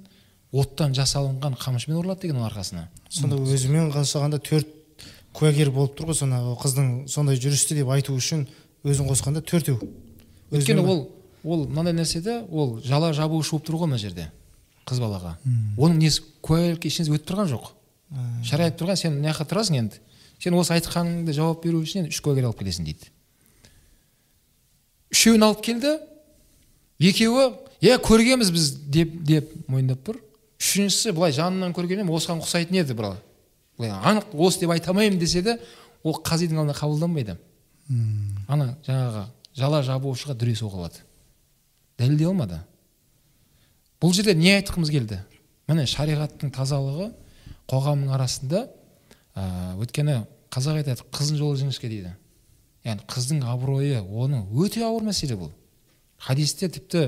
[0.55, 4.71] оттан жасалынған қамшымен ұрылады деген оның арқасына сонда өзімен қосағанда төрт
[5.35, 8.47] куәгер болып тұр ғой сонда ол қыздың сондай жүрісті деп айту үшін
[8.87, 9.81] өзін қосқанда төртеу
[10.53, 11.01] өйткені ол
[11.43, 14.29] ол мынандай нәрседе ол жала жабушы болып тұр ғой мына жерде
[14.85, 15.35] қыз балаға.
[15.77, 17.71] Оның несі куәлікке ешнәрсе өтіп тұрған жоқ.
[18.45, 20.01] Шариғат тұрған сен мына жаққа тұрасың енді?
[20.39, 23.09] Сен осы айтқаныңды жауап беру үшін енді үш куәгер алып келесің дейді.
[25.13, 25.95] Үшеуін алып келді.
[26.99, 27.47] Екеуі
[27.81, 30.19] иә көргенбіз біз деп деп мойындап тұр.
[30.61, 33.17] Үшіншісі былай жанынан көргеннен осыған ұқсайтын еді бірақ
[33.79, 35.57] былай анық осы деп айта алмаймын десе де
[36.03, 37.35] ол қазидың алдында қабылданбайды.
[38.47, 39.25] Ана жаңағы
[39.57, 41.03] жала жабушыға дүре соғылады
[41.97, 42.61] дәлелдей алмады.
[44.05, 45.17] Бұл жерде не айтқымыз келді?
[45.65, 47.09] Міне шариғаттың тазалығы
[47.71, 48.67] қоғамның арасында
[49.33, 50.19] ә, өйткені
[50.53, 52.11] қазақ айтады қыздың жолы жіңішке дейді.
[52.85, 55.49] Яғни қыздың абыройы оның өте ауыр мәселе бұл.
[56.21, 57.07] Хадисте тіпті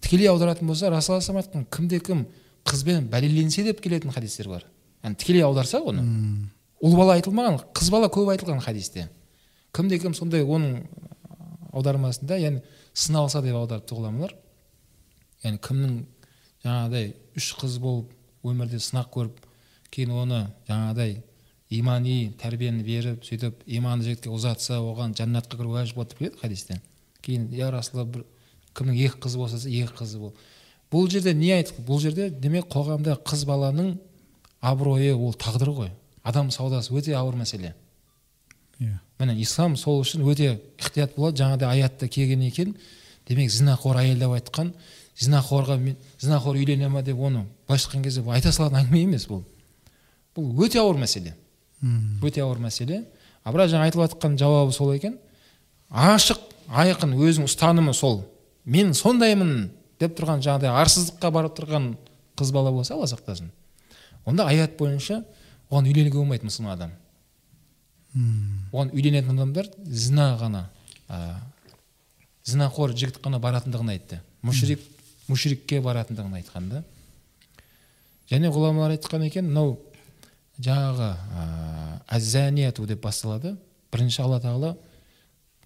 [0.00, 2.28] тікелей аударатын болса расул айтқан кімде кім
[2.62, 4.68] қызбен бәлеленсе деп келетін хадистер бар.
[5.02, 6.04] Яғни тікелей аударса оны.
[6.80, 9.08] Ұл бала айтылмаған қыз бала көп айтылған хадисте.
[9.74, 10.86] Кімде кім сондай оның
[11.74, 12.62] аудармасында яғни
[12.94, 14.36] сыналса деп аударыпты ғұламалар
[15.44, 15.94] яғни кімнің
[16.64, 18.12] жаңағыдай үш қыз болып
[18.44, 19.40] өмірде сынақ көріп
[19.90, 21.16] кейін оны жаңағыдай
[21.70, 26.80] имани тәрбиені беріп сөйтіп иманды жігітке ұзатса оған жәннатқа кіру уәжіп болады деп келеді хадисте
[27.22, 28.24] кейін я расулалла бір
[28.74, 30.34] кімнің екі қызы болса екі қызы бол
[30.90, 33.94] бұл жерде не айтты бұл жерде демек қоғамда қыз баланың
[34.60, 35.90] абыройы ол тағдыры ғой.
[36.22, 37.74] Адам саудасы өте ауыр мәселе.
[38.78, 38.98] Иә.
[39.18, 41.40] Міне ислам сол үшін өте ықтият болады.
[41.40, 42.74] Жаңағыдай аятта келген екен
[43.28, 44.74] демек зінақор әйел деп айтқан
[45.20, 49.42] зінақорға мен зінақор үйлене ма деп оны былайша айтқан кезде айта салатын әңгіме емес бұл.
[50.36, 51.34] Бұл өте ауыр мәселе.
[52.22, 53.04] Өте ауыр мәселе.
[53.44, 55.18] А бірақ жаңа айтылып жатқан жауабы сол екен.
[55.90, 58.22] Ашық айқын өзінің ұстанымы сол.
[58.64, 61.94] Мен сондаймын деп тұрған жаңағыдай арсыздыққа барып тұрған
[62.38, 63.50] қыз бала болса алла сақтасын
[64.24, 65.22] онда аят бойынша
[65.70, 66.92] оған үйленуге болмайды мұсылман адам.
[68.72, 70.64] Оған үйленетін адамдар зina ғана
[71.08, 71.36] ә,
[72.44, 74.20] зінақор жігіт қана баратындығын айтты.
[74.42, 74.82] Мүшрик
[75.30, 76.82] мүшрикке баратындығын айтқан да.
[78.30, 79.78] Және ғұламалар айтқан екен мынау
[80.60, 81.10] жаңағы
[82.10, 83.56] әззанияту деп басталады.
[83.90, 84.74] Бірінші алла тағала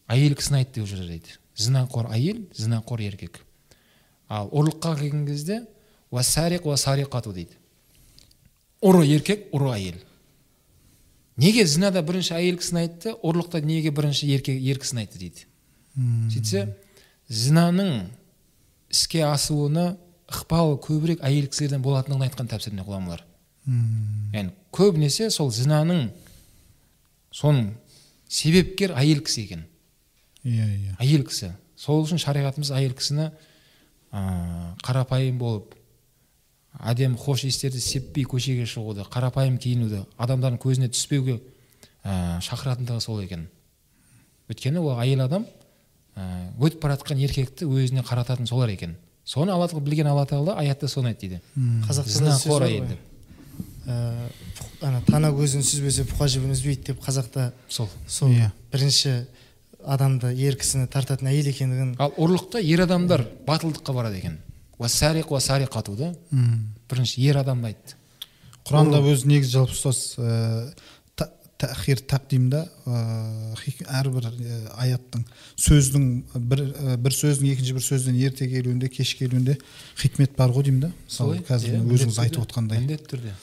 [0.09, 1.37] әйел кісіні айтты деп жүрер дейді.
[1.57, 3.43] Зінақор әйел зінақор еркек
[4.29, 5.61] ал ұрлыққа келген кезде
[6.11, 7.57] уасариқ уасариқату дейді.
[8.85, 10.01] Ұры еркек ұры әйел
[11.37, 15.47] неге зінада бірінші әйел кісіні айтты ұрлықта неге бірінші еркек ер кісіні айтты дейді.
[16.33, 16.67] Сөйтсе
[17.29, 18.09] зінаның
[18.95, 19.95] іске асуына
[20.31, 23.25] ықпалы көбірек әйел кісілерден болатындығын айтқан тәпсірінде ғұламалар
[23.67, 26.09] яғни көбінесе сол зінаның
[27.35, 27.73] соның
[28.29, 29.65] себепкер әйел кісі екен.
[30.45, 30.97] Иә иә.
[31.01, 31.53] Әйел кісі.
[31.79, 34.21] Сол үшін шариғатымыз әйел кісіні ә,
[34.85, 35.75] қарапайым болып
[36.75, 41.39] әдемі хош иістерді сеппей көшеге шығуды қарапайым киінуді адамдардың көзіне түспеуге
[42.05, 43.49] ә, шақыратындығы сол екен.
[44.51, 45.47] Өйткені ол әйел адам
[46.61, 48.97] өтіп бара жатқан еркекті өзіне қарататын солар екен.
[49.25, 51.41] Соны алла тағала білген алла тағала аятта соны айтты дейді.
[51.89, 52.89] Қазақта да сөз зінақор бар әйел ғой.
[52.89, 52.99] деп.
[53.87, 57.89] Ә, пұ- ана тана көзін сүзбесе бұқа жібін үзбейді деп қазақта сол.
[58.07, 58.51] сол Иә.
[58.73, 59.27] бірінші
[59.85, 64.39] адамды ер кісіні тартатын әйел екендігін ал ұрлықта ер адамдар батылдыққа барады екен.
[64.79, 66.15] Уассариқ уассариқату да.
[66.89, 67.95] Бірінші ер адамды айтты.
[68.65, 70.17] Құранда өзі негізі жалпы ұстаз
[71.71, 72.61] тахир тақдимда
[73.61, 75.25] хик- әрбір ә, аяттың
[75.61, 76.05] сөздің
[76.37, 79.57] бір ә, бір сөздің екінші бір сөзден ерте келуінде кеш келуінде
[79.97, 82.81] хикмет бар ғой деймін да мысалы қазір иә, өзіңіз айтып отқандай.
[82.85, 83.35] Міндетті түрде.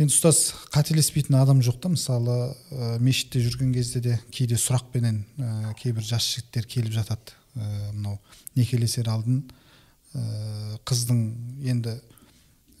[0.00, 2.36] Енді ұстаз қателеспейтін адам жоқ та мысалы
[2.72, 7.34] ә, мешітте жүрген кезде де кейде сұрақпенен ә, кейбір жас жігіттер келіп жатады.
[7.56, 8.16] Ә, мынау
[8.56, 9.42] некелесер алдын
[10.14, 11.20] ә, қыздың
[11.68, 11.96] енді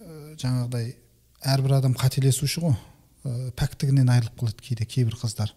[0.00, 0.94] ә, жаңағыдай
[1.44, 2.78] әрбір адам қателесуші ғой.
[3.24, 5.54] Ә, пәктігінен айырылып қалады кейде кейбір қыздар.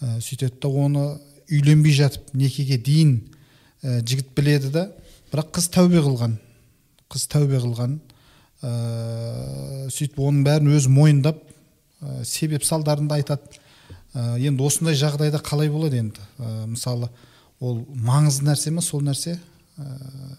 [0.00, 1.04] Ә, сөйтеді да оны
[1.50, 3.20] үйленбей жатып некеге дейін
[3.82, 4.88] ә, жігіт біледі да
[5.32, 6.38] бірақ қыз тәубе қылған
[7.14, 7.98] қыз тәубе қылған.
[8.64, 8.70] Ә,
[9.92, 11.38] сөйтіп оның бәрін өзі мойындап
[12.00, 13.60] ә, себеп салдарын да айтады.
[14.14, 16.24] Ә, енді осындай жағдайда қалай болады енді?
[16.38, 17.10] Ә, мысалы
[17.60, 19.36] ол маңызды нәрсе ма сол нәрсе
[19.78, 19.86] ә,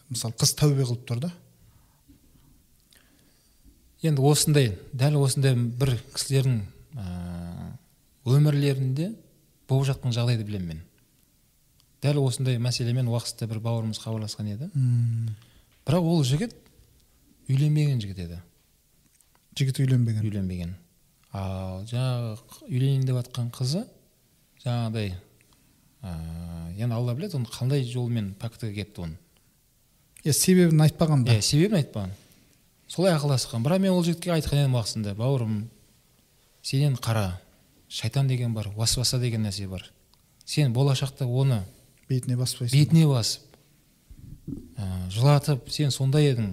[0.09, 1.31] мысалы қыз тәубе қылып тұр да.
[4.05, 6.61] Енді осындай дәл осындай бір кісілердің
[8.25, 9.11] өмірлерінде
[9.69, 10.81] болып жатқан жағдайды білемін мен.
[12.01, 14.69] Дәл осындай мәселемен уақытта бір бауырымыз хабарласқан еді.
[15.85, 16.55] Бірақ ол жігіт
[17.49, 18.39] үйленбеген жігіт еді.
[19.57, 20.25] Жігіт үйленбеген.
[20.25, 20.75] Үйленбеген.
[21.35, 22.35] Ал жаңағы
[22.69, 23.83] үйленейін деп жатқан қызы
[24.63, 25.13] жаңағыдай
[26.01, 26.11] ә,
[26.77, 29.17] енді алла біледі оны қандай жолмен пәктіге келіпті оны?
[30.23, 31.35] Е себебін айтпаған ба?
[31.35, 32.13] Иә себебін айтпаған.
[32.87, 33.63] Солай ақылдасқан.
[33.63, 35.69] Бірақ мен ол жігітке айтқан едім уақытысында бауырым
[36.61, 37.39] сенен қара
[37.89, 39.91] шайтан деген бар уасваса деген нәрсе бар.
[40.45, 41.63] Сен болашақта оны
[42.09, 43.41] бетіне баспайсың бетіне басып
[44.77, 46.51] ә, жылатып сен сондай едің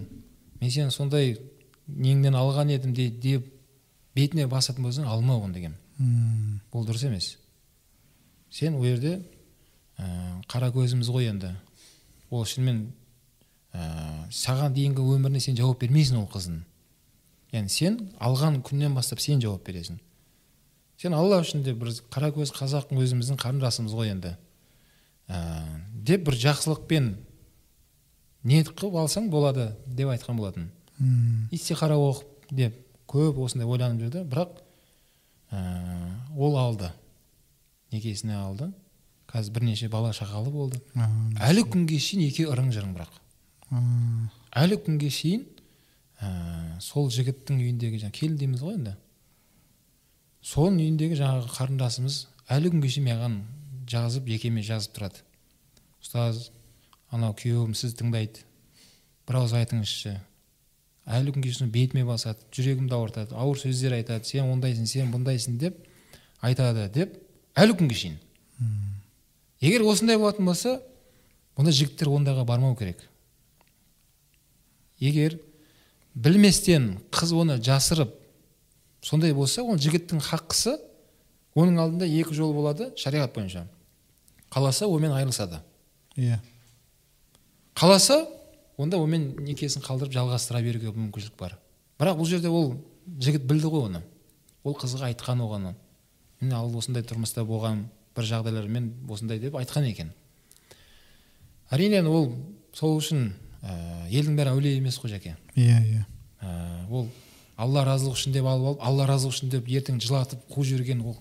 [0.60, 1.36] мен сені сондай
[1.86, 3.46] неңнен алған едім де, деп
[4.16, 7.36] бетіне басатын болсаң алма оны деген М, бұл дұрыс емес.
[8.50, 9.18] Сен ол жерде
[9.98, 11.52] ә, қара көзіміз ғой енді.
[12.30, 12.86] Ол шынымен
[13.74, 16.62] ә, саған дейінгі өміріне сен жауап бермейсің ол қыздың
[17.52, 19.98] яғни сен алған күннен бастап сен жауап бересің.
[20.96, 24.36] Сен алла үшін де бір қара көз қазақ өзіміздің қарындасымыз ғой енді.
[25.28, 25.40] Ә,
[25.92, 27.12] деп бір жақсылықпен
[28.48, 30.70] ниет қылып алсаң болады деп айтқан болатын.
[31.00, 32.78] М, истихара оқып деп
[33.10, 34.62] көп осындай ойланып жүрді бірақ
[35.52, 35.60] ә,
[36.36, 36.92] ол алды.
[37.92, 38.70] Некесіне алды.
[39.28, 40.80] Қазір бірнеше бала шағалы болды.
[41.40, 43.20] Әлі күнге шейін екеуі ырың жырың бірақ.
[43.72, 45.44] Әлі күнге шейін
[46.20, 48.94] ә, сол жігіттің үйіндегі жаңағы келін дейміз ғой енді.
[50.44, 52.18] Соның үйіндегі жаңағы қарындасымыз
[52.52, 53.38] әлі күнге шейін маған
[53.88, 55.22] жазып екеуіме жазып тұрады.
[56.02, 56.50] Ұстаз
[57.14, 58.44] анау күйеуім сізді тыңдайды.
[59.28, 60.16] Бір ауыз айтыңызшы.
[61.06, 64.28] Әлі күнге шейін бетіме басады жүрегімді ауыртады ауыр сөздер айтады.
[64.28, 65.78] Сен ондайсың сен бұндайсың деп
[66.42, 67.16] айтады деп
[67.56, 68.18] әлі күнге шейін.
[69.62, 70.76] Егер осындай болатын болса
[71.56, 73.08] ондай жігіттер ондайға бармау керек.
[75.02, 75.38] Егер
[76.14, 78.14] білместен қыз оны жасырып
[79.02, 80.76] сондай болса ол жігіттің хаққысы
[81.58, 83.66] оның алдында екі жол болады шариғат бойынша.
[84.52, 85.60] Қаласа онымен айырылысады.
[86.16, 86.38] Иә.
[87.74, 88.26] Қаласа
[88.76, 91.58] онда онымен некесін қалдырып жалғастыра беруге мүмкіншілік бар.
[92.00, 92.74] Бірақ бұл жерде ол
[93.18, 94.02] жігіт білді ғой оны.
[94.64, 95.72] Ол қызға айтқан оған.
[96.40, 97.86] Міне ал осындай тұрмыста болған
[98.16, 100.12] бір жағдайлармен осындай деп айтқан екен.
[101.72, 102.32] Әрине ол
[102.76, 106.04] сол үшін ә, елдің бәрі әулие емес қой жәке иә иә.
[106.42, 107.08] Ә, ол
[107.56, 111.16] алла разылығы үшін деп алып алып алла разылығы үшін деп ертең жылатып қуып жіберген ол.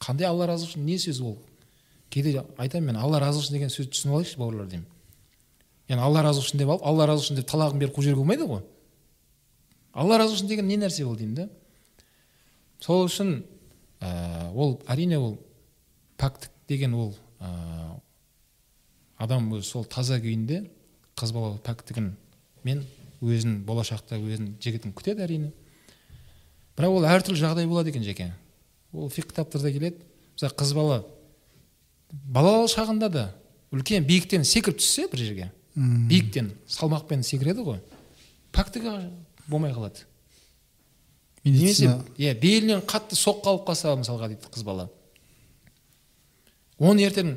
[0.00, 0.84] Қандай алла разылығы үшін?
[0.86, 1.36] Не сөз ол?
[2.10, 4.86] Кейде айтамын мен алла разылығы үшін деген сөзді түсініп алайықшы бауырлар деймін.
[5.90, 8.46] Яғни алла разылығы үшін деп алып алла разылығы үшін деп талағын беріп қуып жіберуге болмайды
[8.50, 8.62] ғой.
[9.92, 11.48] Алла разылығы үшін деген не нәрсе ол деймін да?
[12.80, 13.40] Сол үшін
[14.00, 15.38] ә, ол әрине ол
[16.20, 17.50] пәктік деген ол ә,
[19.18, 20.62] адам өзі сол таза күйінде
[21.20, 22.12] қыз бала пәктігін
[22.64, 22.84] мен
[23.20, 25.52] өзін болашақта өзін жігітін күтеді әрине.
[26.78, 28.30] Бірақ ол әртүрлі жағдай болады екен жеке.
[28.92, 30.00] Ол фиқ кітаптарда келеді.
[30.34, 31.02] Мысалы қыз бала
[32.10, 33.24] балалық шағында да
[33.74, 37.78] үлкен биіктен секіріп түссе бір жерге биіктен салмақпен секіреді ғой
[38.54, 38.96] пәктігі
[39.46, 40.06] болмай қалады.
[41.44, 44.88] Немесе иә белінен қатты соққы алып қалса мысалға дейді қыз бала.
[46.78, 47.36] Оны ертең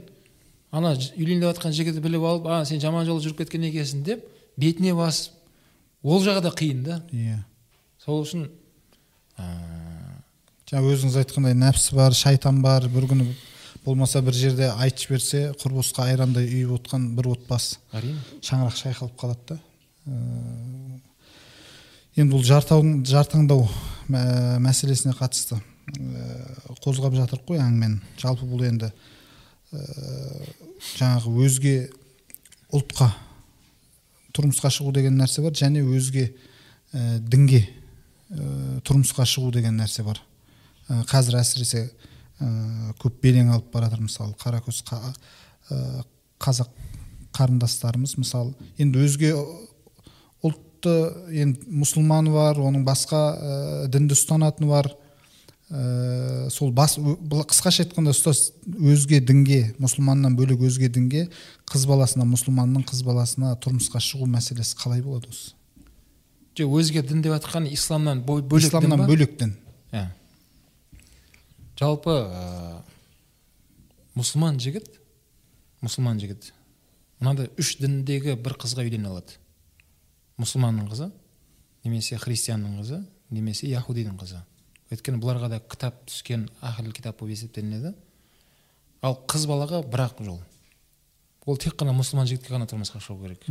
[0.73, 4.23] ана үйленіп жатқан жігіті біліп алып а сен жаман жолда жүріп кеткен екенсің деп
[4.57, 5.33] бетіне басып
[6.03, 6.99] ол жағы да қиын да.
[7.13, 7.37] Иә.
[8.03, 8.47] Сол үшін
[9.37, 9.45] ә,
[10.69, 13.29] жаңа өзіңіз айтқандай нәпсі бар шайтан бар бір күні
[13.85, 17.77] болмаса бір жерде айтып жіберсе құр босқа айрандай үйіп отқан бір отбасы.
[17.93, 18.17] әрине.
[18.41, 19.59] Шаңырақ шайқалып қалады да.
[20.07, 20.99] Ә,
[22.17, 23.67] енді бұл жар тау- жар таңдау
[24.09, 28.01] мә- мәселесіне қатысты ә, қозғап жатырмық қой әңгімені.
[28.19, 28.91] Жалпы бұл енді
[29.73, 29.81] ә,
[30.97, 31.75] жаңағы өзге
[32.73, 33.09] ұлтқа
[34.33, 36.27] тұрмысқа шығу деген нәрсе бар және өзге
[36.93, 40.21] ә, дінге ә, тұрмысқа шығу деген нәрсе бар.
[40.89, 41.83] Ә, қазір әсіресе
[42.41, 44.07] ә, көп белең алып бара жатыр.
[44.07, 44.99] Мысалы қаракөз қа,
[45.69, 46.03] ә,
[46.41, 46.71] қазақ
[47.37, 48.17] қарындастарымыз.
[48.17, 49.33] Мысалы енді өзге
[50.43, 50.97] ұлтты
[51.43, 54.89] енді мұсылманы бар оның басқа ә, дінді ұстанатыны бар.
[55.73, 61.25] Ә, сол бас бұл қысқаша айтқанда ұстаз өзге дінге мұсылманнан бөлек өзге дінге
[61.69, 65.55] қыз баласына мұсылманның қыз баласына тұрмысқа шығу мәселесі қалай болады осы?
[66.53, 69.55] Жоқ өзге дін деп жатқан исламнан бөлек исламнан бөлек дін.
[69.93, 70.11] Иә.
[71.79, 72.81] жалпы ә,
[74.13, 74.99] мұсылман жігіт
[75.81, 76.51] мұсылман жігіт
[77.19, 79.39] мынандай үш діндегі бір қызға үйлене алады.
[80.37, 81.09] Мұсылманның қызы
[81.85, 84.43] немесе христианның қызы немесе яхудидің қызы.
[84.93, 87.93] Өйткені бұларға да кітап түскен ахл китап болып есептелінеді.
[89.03, 90.39] Ал қыз балаға бір ақ жол.
[91.45, 93.47] Ол тек қана мұсылман жігітке ғана тұрмысқа шығу керек.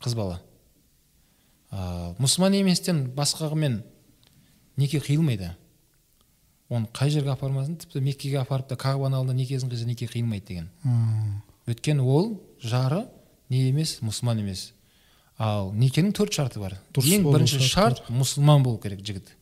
[0.00, 0.40] Қыз бала.
[1.70, 3.80] Ал мұсылман еместен басқамен
[4.76, 5.50] неке қиылмайды.
[6.70, 7.80] Оны қай жерге апармасын?
[7.82, 10.70] Тіпті меккеге апарып та кағбаның алдында некесін қиса неке қиылмайды деген.
[11.66, 13.08] Өйткені ол жары
[13.50, 14.68] не емес мұсылман емес.
[15.36, 16.78] Ал некенің төрт шарты бар.
[16.94, 19.34] Дұрыс ең бірінші шарт мұсылман болу керек жігіт.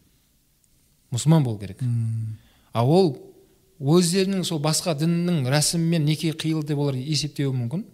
[1.15, 1.83] Мұсылман болу керек.
[2.73, 3.11] Ал ол
[3.79, 7.85] өздерінің сол басқа діннің рәсімімен неке қиылды деп олар есептеуі мүмкін.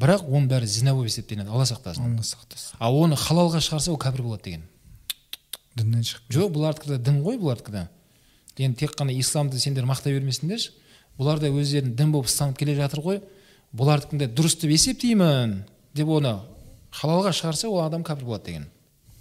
[0.00, 2.06] Бірақ оның бәрі зина болып есептелінеді алла сақтасын.
[2.06, 2.76] Алла сақтасын.
[2.80, 4.62] Ал оны халалға шығарса ол кәпір болады деген.
[5.76, 7.88] Діннен шығып жоқ бұлардікі дін ғой бұлардікі
[8.60, 10.72] енді тек қана исламды сендер мақтай бермесіңдерші
[11.18, 13.20] бұлар да өздерін дін болып ұстанып келе жатыр ғой.
[13.76, 15.62] Бұлардікін де дұрыс деп есептеймін
[15.96, 16.38] деп оны
[16.96, 18.66] халалға шығарса ол адам кәпір болады деген.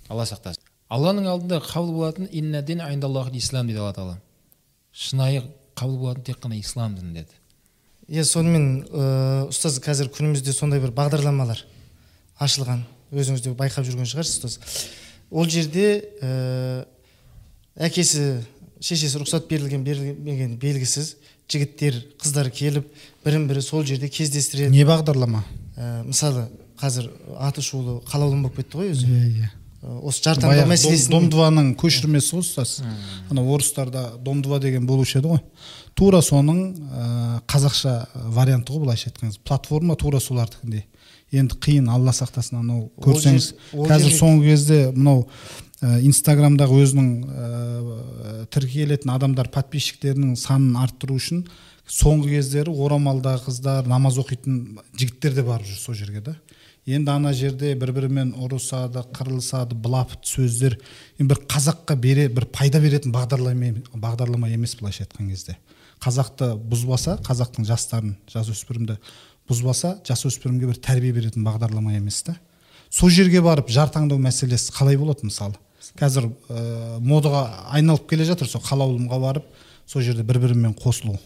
[0.09, 0.68] Алла сақтасын.
[0.89, 2.81] Алланың алдында қабыл болатын инна дин
[3.33, 4.17] ислам дейді алла тағала.
[4.91, 5.43] Шынайы
[5.75, 7.35] қабыл болатын тек қана ислам діні деді.
[8.09, 11.61] Иә сонымен ә, ұстаз қазір күнімізде сондай бір бағдарламалар
[12.41, 12.81] ашылған.
[13.13, 14.87] Өзіңіз де байқап жүрген шығарсыз ұстаз.
[15.29, 16.85] Ол жерде ә,
[17.77, 18.41] әкесі
[18.81, 21.15] шешесі рұқсат берілген берілмеген белгісіз
[21.49, 22.89] жігіттер қыздар келіп
[23.25, 24.73] бірін бірі сол жерде кездестіреді.
[24.73, 25.43] Не бағдарлама?
[25.77, 26.47] Ә, мысалы
[26.81, 29.05] қазір аты шулы қалаулым болып кетті ғой өзі.
[29.05, 29.51] Иә иә.
[29.81, 32.73] Осы жар таңдау баяғы мәселесін дом дваның көшірмесі ғой ұстаз
[33.31, 35.41] ана орыстарда дом два деген болушы еді ғой.
[35.95, 37.93] Тура соның ә, қазақша
[38.35, 40.85] варианты ғой былайша айтқан платформа тура солардікіндей.
[41.31, 42.89] Енді қиын алла сақтасын анау.
[42.99, 45.25] Көрсеңіз қазір соңғы кезде мынау
[45.79, 51.45] инстаграмдағы өзінің ә, тіркелетін адамдар подписчиктерінің санын арттыру үшін
[51.89, 56.35] соңғы кездері орамалдағы қыздар намаз оқитын жігіттер де барып жүр сол жерге да.
[56.95, 60.77] Енді ана жерде бір бірімен ұрысады қырылысады былапыт сөздер.
[61.19, 65.57] Енді бір қазаққа бере бір пайда беретін бағдарлама бағдарлама емес былайша айтқан кезде.
[66.01, 68.97] Қазақты бұзбаса қазақтың жастарын жасөспірімді
[69.49, 72.37] бұзбаса жасөспірімге бір тәрбие беретін бағдарлама емес та.
[72.89, 75.57] Сол жерге барып жар таңдау мәселесі қалай болады мысалы?
[75.99, 77.43] Қазір ә, модаға
[77.75, 79.49] айналып келе жатыр сол қалаулымға барып
[79.85, 81.17] сол жерде бір бірімен қосылу.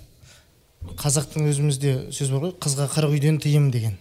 [1.00, 3.96] Қазақтың өзімізде сөз бар ғой қызға қырық үйден тыйым деген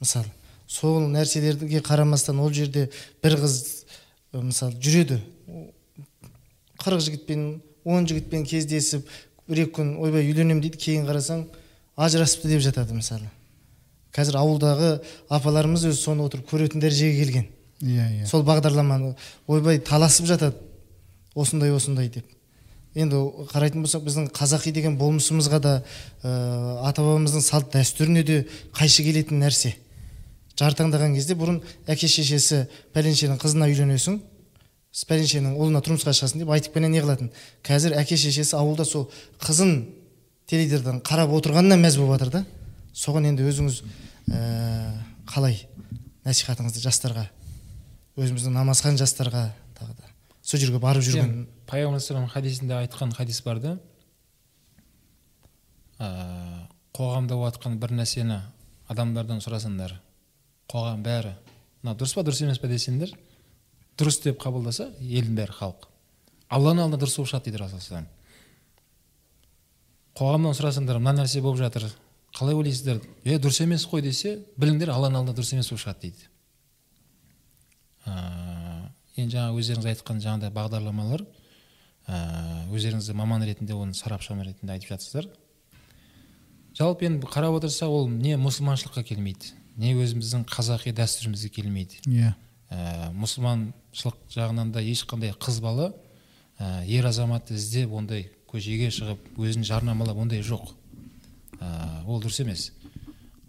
[0.00, 0.28] мысалы.
[0.66, 2.88] Сол нәрселерге қарамастан ол жерде
[3.22, 3.56] бір қыз
[4.32, 5.20] мысалы жүреді.
[6.82, 9.06] қырық жігітпен он жігітпен кездесіп
[9.48, 11.46] бір екі күн ойбай үйленемін дейді кейін қарасаң
[11.96, 13.30] ажырасыпты деп жатады мысалы.
[14.14, 14.90] Қазір ауылдағы
[15.28, 17.46] апаларымыз өзі соны отырып көретін дәрежеге келген.
[17.80, 18.26] Иә иә.
[18.26, 19.14] Сол бағдарламаны
[19.46, 20.56] ойбай таласып жатады
[21.34, 22.26] осындай осындай деп.
[22.96, 23.20] Енді
[23.52, 25.72] қарайтын болсақ біздің қазақи деген болмысымызға да
[26.24, 26.30] ә,
[26.88, 28.38] ата бабамыздың салт дәстүріне де
[28.72, 29.74] қайшы келетін нәрсе.
[30.56, 32.64] Жар таңдаған кезде бұрын әке шешесі
[32.94, 34.18] пәленшенің қызына үйленесің
[35.04, 37.28] пәленшенің ұлына тұрмысқа шығасың деп айтыппенен не қылатын?
[37.66, 39.10] Қазір әке шешесі ауылда сол
[39.42, 39.82] қызын
[40.48, 42.42] теледидардан қарап отырғанына мәз болып жатыр да.
[42.96, 43.82] Соған енді өзіңіз
[44.32, 44.40] ә,
[45.28, 45.58] қалай
[46.24, 47.26] насихатыңызды жастарға
[48.16, 50.08] өзіміздің намазхан жастарға тағы да
[50.40, 51.44] сол жерге барып жүрген.
[51.68, 53.76] Пайғамбар хадисінде айтқан хадис бар да?
[56.00, 56.08] Ә,
[56.96, 58.40] қоғамда болып жатқан бір нәрсені
[58.88, 59.98] адамдардан сұрасаңдар
[60.70, 61.34] қоғам бәрі.
[61.82, 63.12] Мына дұрыс па дұрыс емес пе десеңдер
[63.96, 65.88] дұрыс деп қабылдаса елдің бәрі халық.
[66.52, 68.06] Алланың алдында дұрыс болып шығады дейді расул
[70.16, 71.90] қоғамнан сұрасаңдар мына нәрсе болып жатыр
[72.36, 73.02] қалай ойлайсыздар?
[73.24, 76.28] Е дұрыс емес қой десе біліңдер алланың алдында дұрыс емес болып шығады дейді.
[78.06, 78.14] Ә,
[79.20, 81.26] енді жаңа өздеріңіз айтқан жаңағыдай бағдарламалар
[82.08, 82.16] ә,
[82.72, 85.28] өздеріңізді маман ретінде оны сарапшы ретінде айтып жатсыздар.
[86.76, 89.52] Жалпы енді қарап отырсақ ол не мұсылманшылыққа келмейді.
[89.76, 92.00] Не өзіміздің қазақи дәстүрімізге келмейді.
[92.08, 92.32] Иә.
[92.70, 95.92] Ә, мұсылманшылық жағынан да ешқандай қыз бала
[96.58, 100.72] ә, ер азаматты іздеп ондай көшеге шығып өзін жарнамалап ондай жоқ.
[101.60, 101.68] Ә,
[102.06, 102.70] ол дұрыс емес.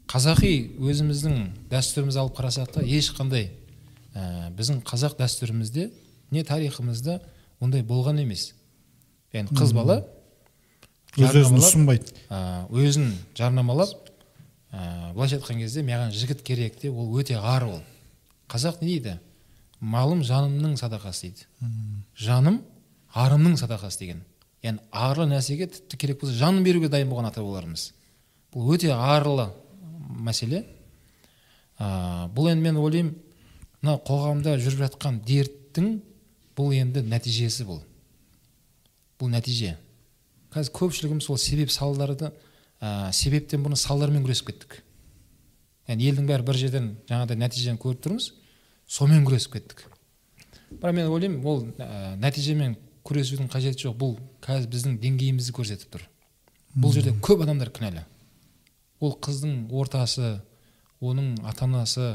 [0.07, 1.39] Қазақи өзіміздің
[1.71, 3.49] дәстүрімізді алып қарасақ та ешқандай
[4.13, 5.89] ә, біздің қазақ дәстүрімізде
[6.31, 7.21] не тарихымызда
[7.59, 8.51] ондай болған емес.
[9.33, 10.01] Яғни қыз бала
[11.17, 12.13] өз өзін ұсынбайды.
[12.29, 13.95] ә, өзін жарнамалап
[14.71, 17.81] ә, былайша айтқан кезде маған жігіт керек деп ол өте ар ол.
[18.49, 19.17] Қазақ не дейді?
[19.79, 21.45] Малым жанымның садақасы дейді.
[22.17, 22.61] Жаным
[23.13, 24.23] арымның садақасы деген.
[24.63, 27.91] Яғни арлы нәрсеге тіпті керек болса жанын беруге дайын болған ата бабаларымыз.
[28.53, 29.51] Бұл өте арлы
[30.25, 30.63] мәселе.
[31.77, 33.13] Ә, бұл енді мен ойлаймын
[33.83, 35.99] мына қоғамда жүріп жатқан дерттің
[36.57, 37.83] бұл енді нәтижесі бұл.
[39.19, 39.75] Бұл нәтиже.
[40.53, 42.31] Қазір көпшілігіміз сол себеп салдарды
[42.81, 44.81] ә, себептен бұрын салдармен күресіп кеттік.
[45.87, 48.31] Яғни елдің бәрі бір жерден жаңағыдай нәтижені көріп тұрмыз
[48.87, 49.85] сонымен күресіп кеттік.
[50.81, 52.75] Бірақ мен ойлаймын ол ә, нәтижемен
[53.07, 53.95] күресудің қажеті жоқ.
[53.97, 56.03] Бұл қазір біздің деңгейімізді көрсетіп тұр.
[56.75, 58.03] Бұл жерде көп адамдар кінәлі.
[58.99, 60.41] Ол қыздың ортасы
[60.99, 62.09] оның ата анасы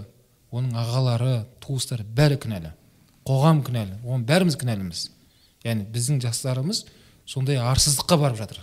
[0.53, 1.33] оның ағалары
[1.65, 2.75] туыстары бәрі кінәлі.
[3.27, 4.01] Қоғам кінәлі.
[4.05, 5.07] Оған бәріміз кінәліміз.
[5.65, 6.85] Яғни біздің жастарымыз
[7.25, 8.61] сондай арсыздыққа барып жатыр.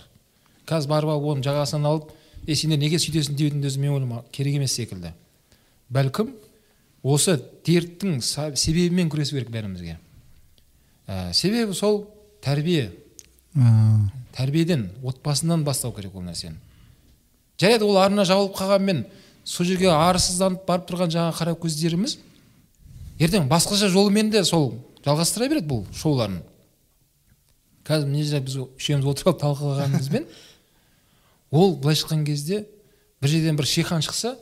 [0.68, 2.12] Қазір барып алып оның жағасынан алып
[2.46, 3.36] е сендер неге сөйтесің?
[3.38, 5.12] деудің өзі мен ойлаймын керек емес секілді.
[5.90, 6.32] Бәлкім
[7.02, 7.36] осы
[7.66, 9.98] дерттің себебімен күресу керек бәрімізге.
[11.06, 12.04] Ә, себебі сол
[12.44, 12.90] тәрбие.
[13.56, 16.56] Ә, тәрбиеден отбасынан бастау керек ол нәрсені.
[17.60, 19.04] Жарайды ол арына жабылып қалғанмен
[19.44, 22.16] сол жерге арсызданып барып тұрған жаңағы қара көздеріміз
[23.20, 24.72] ертең басқаша жолмен де сол
[25.04, 26.40] жалғастыра береді бұл шоуларын.
[27.84, 30.26] Қазір мына жерде біз үшеуміз отырып алып талқылағанымызбен
[31.50, 32.64] ол былайша айтқан кезде
[33.20, 34.36] бір жерден бір шиқан шықса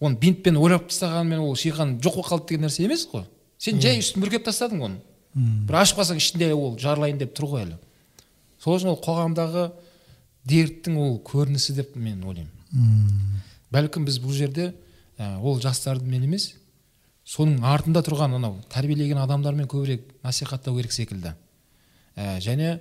[0.00, 3.24] оны бинтпен ойлап тастағанымен ол шиқан жоқ болып қалды деген нәрсе емес қой.
[3.58, 5.00] Сен жай үстін бүркеп тастадың оны.
[5.34, 7.76] Бір ашып қалсаң ішінде ол жарылайын деп тұр ғой әлі.
[8.60, 9.70] Сол үшін ол қоғамдағы
[10.48, 13.42] дерттің ол көрінісі деп мен ойлаймын.
[13.70, 14.72] Бәлкім біз бұл жерде
[15.18, 16.54] ә, ол жастармен емес
[17.28, 21.34] соның артында тұрған анау тәрбиелеген адамдармен көбірек насихаттау керек секілді.
[22.16, 22.80] Ә, және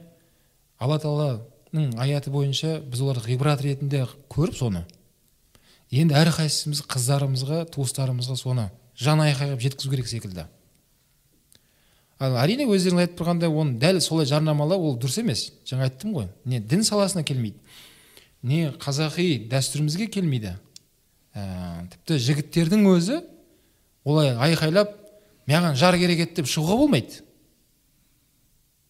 [0.79, 1.43] алла тағаланың
[1.73, 4.85] аяты бойынша біз оларды ғибрат ретінде көріп соны.
[5.89, 10.45] Енді әрқайсымыз қыздарымызға туыстарымызға соны жан айқайлап жеткізу керек секілді.
[12.19, 15.45] Ал әрине өздеріңіз айтып тұрғандай оны дәл солай жарнамалау ол дұрыс емес.
[15.65, 16.27] Жаңа айттым ғой.
[16.43, 17.57] Не дін саласына келмейді.
[18.43, 20.57] Не қазақи дәстүрімізге келмейді.
[21.31, 23.21] Ә, тіпті жігіттердің өзі
[24.03, 24.91] олай айқайлап
[25.47, 27.21] маған жар керек еді деп шығуға болмайды.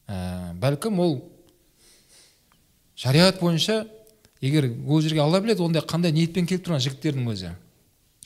[0.10, 1.20] Ә, бәлкім ол
[3.00, 3.86] шариғат бойынша
[4.42, 7.54] егер ол жерге алла біледі ондай қандай ниетпен келіп тұрған жігіттердің өзі.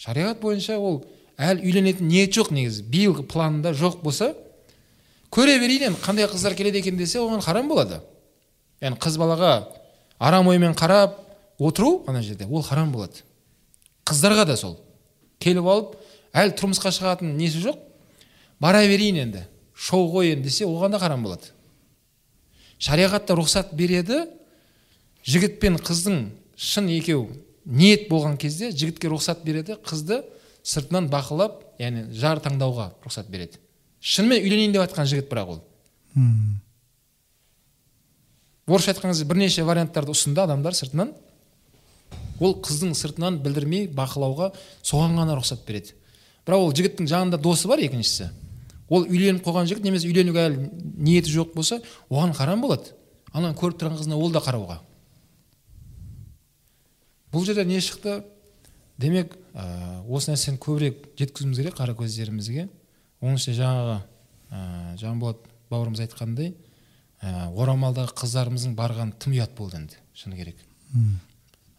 [0.01, 1.03] Шариғат бойынша ол
[1.38, 2.86] әлі үйленетін ниет жоқ негізі.
[2.89, 4.34] Биылғы планында жоқ болса
[5.34, 8.01] көре берейін енді қандай қыздар келеді екен десе оған харам болады.
[8.82, 9.53] Яғни қыз балаға
[10.19, 11.19] арам оймен қарап
[11.59, 13.24] отыру ана жерде ол харам болады.
[14.05, 14.78] Қыздарға да сол.
[15.39, 15.97] Келіп алып
[16.34, 17.78] әлі тұрмысқа шығатын несі жоқ
[18.61, 19.45] бара берейін енді.
[19.74, 21.53] Шоу ғой енді десе оған да харам болады.
[22.80, 24.26] Шариғатта рұқсат береді
[25.24, 27.28] жігіт пен қыздың шын екеу
[27.65, 30.21] ниет болған кезде жігітке рұқсат береді қызды
[30.63, 33.59] сыртынан бақылап яғни жар таңдауға рұқсат береді.
[34.03, 35.61] Шынымен үйленейін деп жатқан жігіт бірақ ол.
[38.67, 41.13] Орысша айтқан кезде бірнеше варианттарды ұсынды адамдар сыртынан.
[42.39, 44.53] Ол қыздың сыртынан білдірмей бақылауға
[44.84, 45.95] соған ғана рұқсат береді.
[46.47, 48.30] Бірақ ол жігіттің жанында досы бар екіншісі.
[48.89, 50.69] Ол үйленіп қойған жігіт немесе үйленуге әлі
[50.99, 52.91] ниеті жоқ болса оған харам болады.
[53.32, 54.82] Ананы көріп тұрған қызына ол да қарауға.
[57.34, 58.22] Бұл жерде не шықты?
[59.02, 62.68] Демек ә, осы нәрсені көбірек жеткізуіміз керек қара көздерімізге.
[63.24, 63.96] Оның ішінде жаңағы
[64.54, 64.60] ә,
[65.02, 65.42] жанболат
[65.74, 66.54] бауырымыз айтқандай
[67.24, 70.62] ә, орамалдағы қыздарымыздың барғаны тым ұят болды енді шыны керек.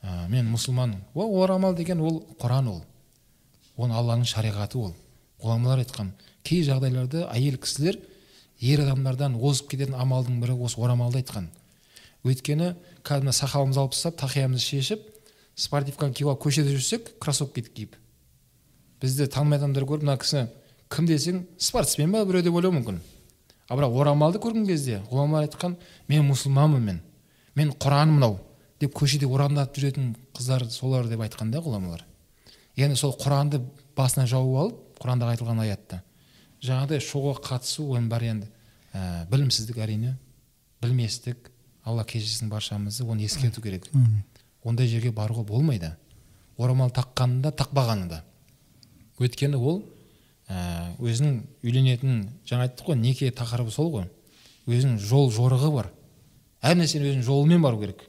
[0.02, 2.82] Ә, мен мұсылманмын ол орамал деген ол құран ол.
[3.76, 4.94] Оны алланың шариғаты ол.
[5.42, 8.00] Ғұламалар айтқан кей жағдайларда әйел кісілер
[8.60, 11.48] ер адамдардан озып кететін амалдың бірі осы орамалды айтқан.
[12.24, 12.74] Өйткені
[13.04, 15.13] мына сақалымызды алып тастап тақиямызды шешіп
[15.56, 17.96] спортивканы киіп алып көшеде жүрсек кроссовки киіп
[19.02, 20.46] бізді танымайтын адамдар көріп мына кісі
[20.92, 23.00] кім десең спортсмен ба біреу деп ойлауы мүмкін
[23.68, 25.76] ал бірақ орамалды көрген кезде ғұламалар айтқан
[26.08, 27.00] мен мұсылманмын мен
[27.54, 28.38] мен құран мынау
[28.80, 32.04] деп көшеде орамдатып жүретін қыздар солар деп айтқан да ғұламалар
[32.76, 33.62] яғни сол құранды
[33.96, 36.00] басына жауып алып құранда айтылған аятты
[36.64, 38.48] жаңағыдай шоуға қатысу оның бәрі енді
[38.94, 40.14] ә, білімсіздік әрине
[40.82, 41.50] білместік
[41.84, 43.88] алла кешірсін баршамызды оны ескерту керек.
[44.64, 45.94] Ондай жерге баруға болмайды.
[46.56, 48.22] Орамал таққаны да тақпағаны да.
[49.20, 49.82] Өйткені ол
[50.48, 54.08] ә, өзінің үйленетін жаңа айттық қой неке тақырыбы сол ғой.
[54.66, 55.90] Өзінің жол жорығы бар.
[56.62, 58.06] Әр нәрсені өзінің жолымен бару керек.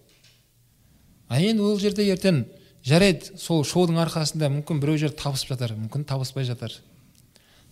[1.28, 2.46] А енді ол жерде ертең
[2.86, 6.74] жарайды сол шоудың арқасында мүмкін біреу жер табысып жатар мүмкін табыспай жатар.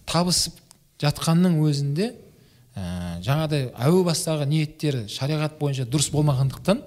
[0.10, 0.58] Табысып
[1.02, 2.10] жатқанның өзінде
[2.76, 6.82] ә, жаңағыдай әуе бастағы ниеттері шариғат бойынша дұрыс болмағандықтан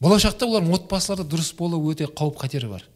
[0.00, 2.86] болашақта олардың отбасыларда дұрыс болу өте қауіп қатері бар.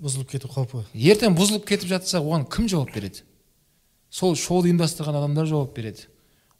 [0.00, 0.82] Бұзылып кету қаупі.
[0.94, 3.22] Ертең бұзылып кетіп жатса оған кім жауап береді?
[4.10, 6.08] Сол шоуды ұйымдастырған адамдар жауап береді.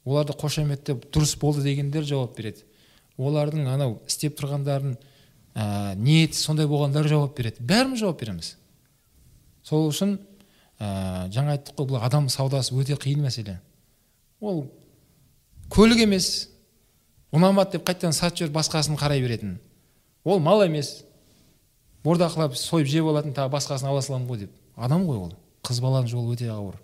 [0.05, 2.64] Оларды қошеметтеп дұрыс болды дегендер жауап береді.
[3.16, 4.97] Олардың анау істеп тұрғандарын
[5.55, 7.62] ә, ниеті сондай болғандар жауап береді.
[7.64, 8.55] Бәріміз жауап береміз.
[9.64, 10.18] Сол үшін
[10.79, 13.59] ә, жаңа айттық қой бұл адам саудасы өте қиын мәселе.
[14.41, 14.66] Ол
[15.72, 16.51] көлік емес
[17.35, 19.59] ұнамады деп қайтадан сатып жіберіп басқасын қарай беретін.
[20.24, 21.03] Ол мал емес.
[22.05, 24.53] Бордақылап сойып жеп алатын тағы басқасын ала саламын ғой деп.
[24.76, 25.35] Адам ғой ол.
[25.64, 26.76] Қыз баланың жолы өте ауыр.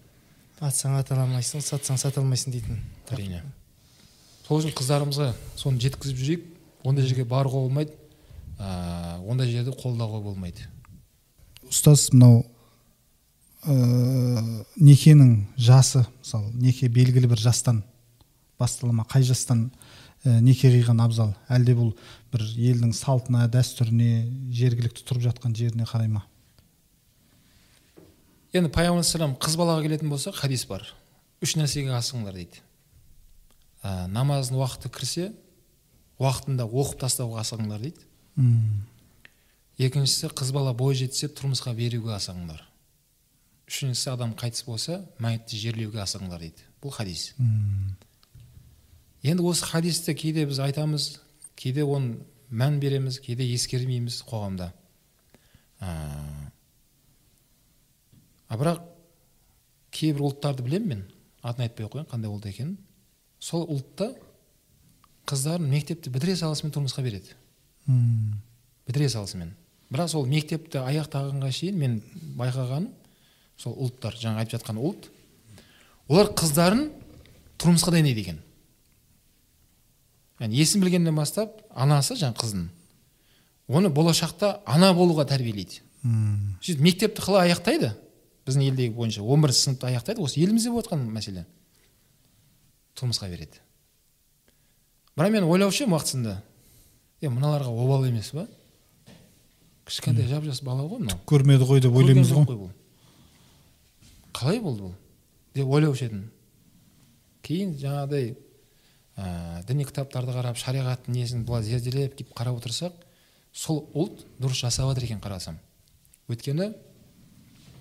[0.60, 2.80] Атсаң ата алмайсың сатсаң сата алмайсың дейтін.
[3.12, 3.42] Әрине.
[4.46, 6.46] Сол үшін қыздарымызға соны жеткізіп жүрейік.
[6.84, 7.94] Ондай жерге баруға болмайды.
[8.58, 10.66] Ә, ондай жерді қолдауға болмайды.
[11.68, 12.42] Ұстаз мынау
[13.64, 17.82] ә, некенің жасы мысалы неке белгілі бір жастан
[18.58, 19.06] бастала ма?
[19.08, 19.70] Қай жастан
[20.24, 21.34] неке қиған абзал.
[21.48, 21.94] Әлде бұл
[22.32, 26.24] бір елдің салтына дәстүріне жергілікті тұрып жатқан жеріне қарай ма?
[28.52, 30.84] Енді пайғамбар қыз балаға келетін болсақ хадис бар.
[31.40, 32.60] Үш нәрсеге асығыңдар дейді.
[33.80, 35.30] Ә, намаздың уақыты кірсе
[36.20, 38.04] уақытында оқып тастауға асығыңдар дейді.
[38.36, 38.82] М,
[39.78, 42.60] екіншісі қыз бала бой жетсе тұрмысқа беруге асығыңдар.
[43.70, 46.66] Үшіншісі адам қайтыс болса мәйітті жерлеуге асығыңдар дейді.
[46.82, 47.30] Бұл хадис.
[49.22, 51.20] Енді осы хадисті кейде біз айтамыз
[51.56, 52.18] кейде оны
[52.50, 54.72] мән береміз кейде ескермейміз қоғамда.
[58.50, 58.82] А бірақ
[59.94, 61.04] кейбір ұлттарды білемін мен
[61.42, 62.76] атын айтпай ақ қояйын қандай ұлт екенін.
[63.40, 64.10] Сол ұлтта
[65.30, 67.36] қыздарын мектепті бітіре салысымен тұрмысқа береді.
[68.88, 69.54] Бітіре салысымен.
[69.90, 71.96] Бірақ сол мектепті аяқтағанға шейін мен
[72.38, 72.90] байқағаным
[73.60, 75.10] сол ұлттар жаңа айтып жатқан ұлт
[76.08, 76.88] олар қыздарын
[77.60, 78.38] тұрмысқа дайындайды екен.
[80.40, 82.68] Яғни есін білгеннен бастап анасы жаңа қыздың
[83.70, 85.82] оны болашақта ана болуға тәрбиелейді.
[86.04, 87.92] М, сөйтіп мектепті қалай аяқтайды?
[88.48, 91.44] Біздің елдегі бойынша он бірінші сыныпты аяқтайды осы елімізде болып жатқан мәселе.
[92.98, 93.60] Тұрмысқа береді.
[95.16, 96.38] Бірақ мен ойлаушы едім уақытысында
[97.20, 98.46] е мыналарға обал емес па
[99.86, 101.18] кішкентай жап жас бала ғой мынау.
[101.26, 102.44] Көрмеді ғой деп ойлаймыз ғой.
[102.46, 102.70] бұл.
[104.32, 104.92] Қалай болды бұл?
[105.54, 106.24] Деп ойлаушы едім.
[107.42, 108.34] Кейін жаңағыдай
[109.20, 112.96] ә, діни кітаптарды қарап шариғаттың несін былай зерделеп келіп қарап отырсақ
[113.52, 115.58] сол ұлт дұрыс жасап жатыр екен қарасам.
[116.30, 116.70] Өйткені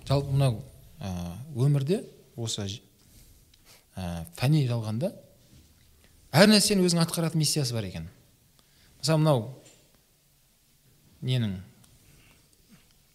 [0.08, 0.60] жалпы мынау
[1.00, 1.10] ә,
[1.56, 2.02] өмірде
[2.36, 2.66] осы
[3.96, 5.12] ә, фәни жалғанда
[6.32, 8.10] әр нәрсенің өзінің атқаратын миссиясы бар екен.
[9.00, 9.46] Мысалы мынау
[11.22, 11.56] ненің?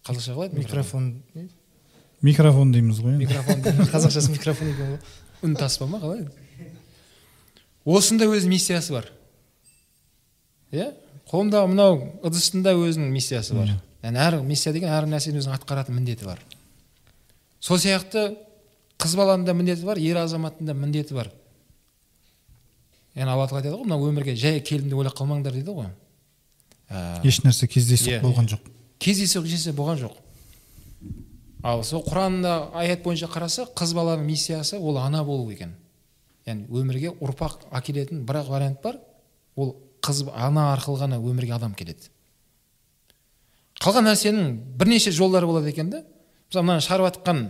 [0.06, 1.12] Қазақша қалай микрофон.
[2.22, 3.26] Микрофон дейміз ғой енді.
[3.26, 3.62] микрофон.
[3.94, 5.00] Қазақшасы микрофон екен ғой.
[5.46, 6.26] Үн таспа ма қалай?
[7.86, 9.08] Осында өз миссиясы бар.
[10.74, 10.90] Иә?
[11.30, 13.72] Қолымдағы мынау ыдыстың да өзінің миссиясы бар.
[14.02, 16.42] Яғни әр миссия деген әр нәрсенің өзінің атқаратын міндеті бар.
[17.60, 18.28] Сол сияқты
[19.00, 21.32] қыз баланың да міндеті бар ер азаматтың да міндеті бар.
[23.16, 25.90] Яғни алла тағала айтады ғой мына өмірге жай келдім деп ойлап қалмаңдар дейді ғой.
[26.90, 28.68] Ә, еш нәрсе кездейсоқ Иә, болған жоқ.
[29.02, 30.18] Кездейсоқ жесе болған жоқ.
[31.66, 35.74] Ал сол құранда аят бойынша қараса қыз баланың миссиясы ол ана болу екен.
[36.46, 39.00] Яғни өмірге ұрпақ әкелетін бір ақ вариант бар.
[39.56, 39.74] Ол
[40.04, 42.10] қыз ана арқылы ғана өмірге адам келеді.
[43.82, 46.04] Қалған нәрсенің бірнеше жолдары болады екен да.
[46.48, 47.42] Мысалы мынаны шығарып жатқан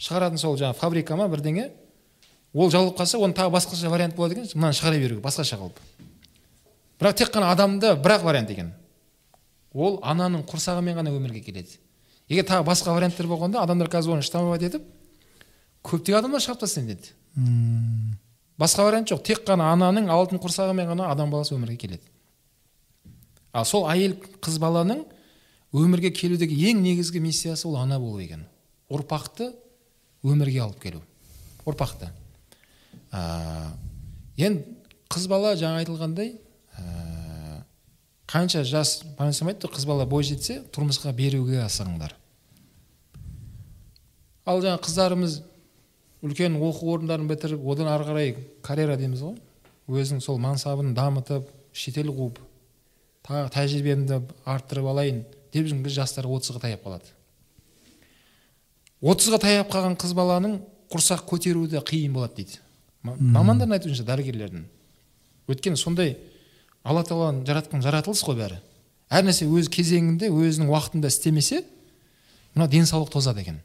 [0.00, 1.70] шығаратын сол жаңағы фабрика ма бірдеңе.
[2.52, 4.50] Ол жабылып қалса оның тағы басқаша вариант болады екен.
[4.54, 5.78] Мынаны шығара беруге басқаша қылып.
[7.00, 8.72] Бірақ тек қана адамда бір ақ вариант екен.
[9.72, 11.78] Ол ананың құрсағымен ғана өмірге келеді.
[12.28, 14.82] Егер тағы басқа варианттар болғанда адамдар қазір оны штамповать етіп
[15.86, 17.14] көптеген адамдар шығарып тастайын деді.
[18.60, 19.22] Басқа вариант жоқ.
[19.24, 22.04] Тек қана ананың алтын құрсағымен ғана адам баласы өмірге келеді.
[23.52, 25.02] Ал сол әйел қыз баланың
[25.74, 28.44] өмірге келудегі ең негізгі миссиясы ол ана болу екен.
[28.90, 29.50] Ұрпақты
[30.22, 31.02] өмірге алып келу.
[31.64, 32.10] Ұрпақты.
[33.10, 33.72] Ә,
[34.38, 34.76] енді
[35.10, 36.36] қыз бала жаңа айтылғандай
[36.78, 37.62] ә,
[38.30, 42.14] қанша жас пайғамбар айтты қыз бала бой жетсе тұрмысқа беруге асығыңдар.
[44.46, 45.40] Ал жаңа қыздарымыз
[46.24, 49.36] үлкен оқу орындарын бітіріп одан ары қарай карьера дейміз ғой.
[49.90, 52.38] Өзінің сол мансабын дамытып шетел қуып
[53.26, 57.08] тағы тәжірибемді арттырып алайын деп жүрген біз жастар отызға таяп қалады.
[59.00, 60.58] Отызға таяп қалған қыз баланың
[60.92, 62.58] құрсақ көтеруі де қиын болады дейді.
[63.02, 64.66] Ма- мамандардың айтуынша дәрігерлердің.
[65.48, 66.18] Өйткені сондай
[66.84, 68.60] алла тағаланың жаратқан жаратылыс қой бәрі.
[69.10, 71.64] Әр нәрсе өз кезеңінде өзінің уақытында істемесе
[72.54, 73.62] мына денсаулық тозады екен.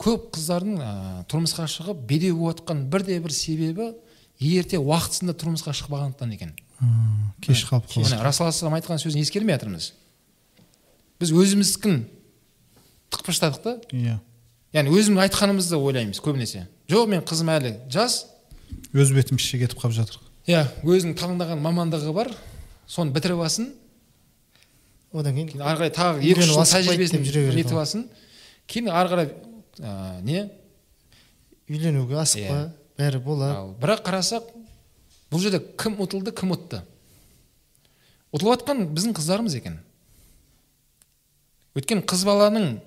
[0.00, 0.90] Көп қыздардың ә,
[1.30, 3.90] тұрмысқа шығып бедеу болып жатқан бірде бір себебі
[4.40, 6.54] ерте уақытысында тұрмысқа шықпағандықтан екен.
[7.44, 9.90] Кеш қалып қалады расул алейхи айтқан сөзін ескермей жатырмыз.
[11.20, 11.98] Біз өзіміздікін
[13.12, 13.76] тықпыштадық та.
[13.92, 14.16] Иә.
[14.72, 16.64] Яғни өзіміз айтқанымызды ойлаймыз көбінесе.
[16.88, 18.22] Жоқ мен қызым әлі жас.
[18.94, 20.16] Өз бетімізше кетіп қалып жатыр.
[20.48, 22.32] Иә өзінің таңдаған мамандығы бар.
[22.88, 23.74] Соны бітіріп алсын.
[25.12, 27.26] Одан кейін ары қарай тағы екі үш жыл тәжірибесін
[27.58, 28.06] нетіп алсын.
[28.70, 29.32] Кейін ары қарай
[29.80, 30.50] ә, не?
[31.70, 32.70] Үйленуге асықпа Иә.
[32.98, 34.48] бәрі болады ал бірақ қарасақ
[35.30, 36.82] бұл жерде кім ұтылды кім ұтты?
[38.34, 39.78] Ұтылып жатқан біздің қыздарымыз екен.
[41.78, 42.80] Өйткені қыз баланың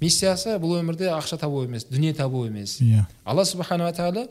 [0.00, 2.78] миссиясы бұл өмірде ақша табу емес дүние табу емес.
[2.80, 3.06] Иә.
[3.24, 4.26] Алла субханала тағала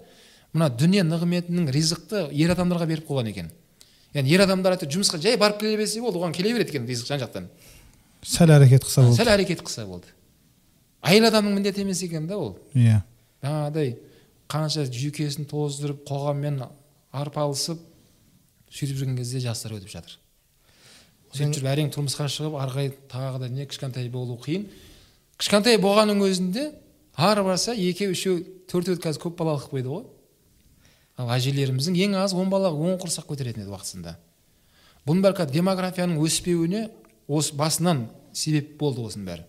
[0.53, 3.51] мына дүние нығметінің ризықты ер адамдарға беріп қойған екен.
[4.13, 7.09] Яғни ер адамдар айтады жұмысқа жай барып келе берсе болды оған келе береді екен ризық
[7.09, 7.49] жан жақтан.
[8.25, 9.17] Сәл әрекет қылса болды.
[9.21, 10.09] сәл әрекет қылса болды.
[11.05, 12.57] Әйел адамның міндеті емес екен да ол.
[12.73, 13.01] Иә.
[13.43, 13.95] Жаңағыдай
[14.49, 16.63] қанша жүйкесін тоздырып қоғаммен
[17.15, 17.81] арпалысып
[18.69, 20.17] сөйтіп жүрген кезде жастар өтіп жатыр.
[21.33, 24.67] Сөйтіп жүріп әрең тұрмысқа шығып ары қарай тағы да не кішкентай болу қиын.
[25.37, 26.69] Кішкентай болғанның өзінде
[27.15, 28.39] ары барса екеу үшеу
[28.69, 30.05] төртеу қазір көп балалы қылып қойды ғой.
[31.19, 34.15] Ал әжелеріміздің ең аз он бала он құрсақ көтеретін еді уақытысында.
[35.05, 36.87] Бұның бәрі қазір демографияның өспеуіне
[37.27, 39.45] осы басынан себеп болды осының бәрі.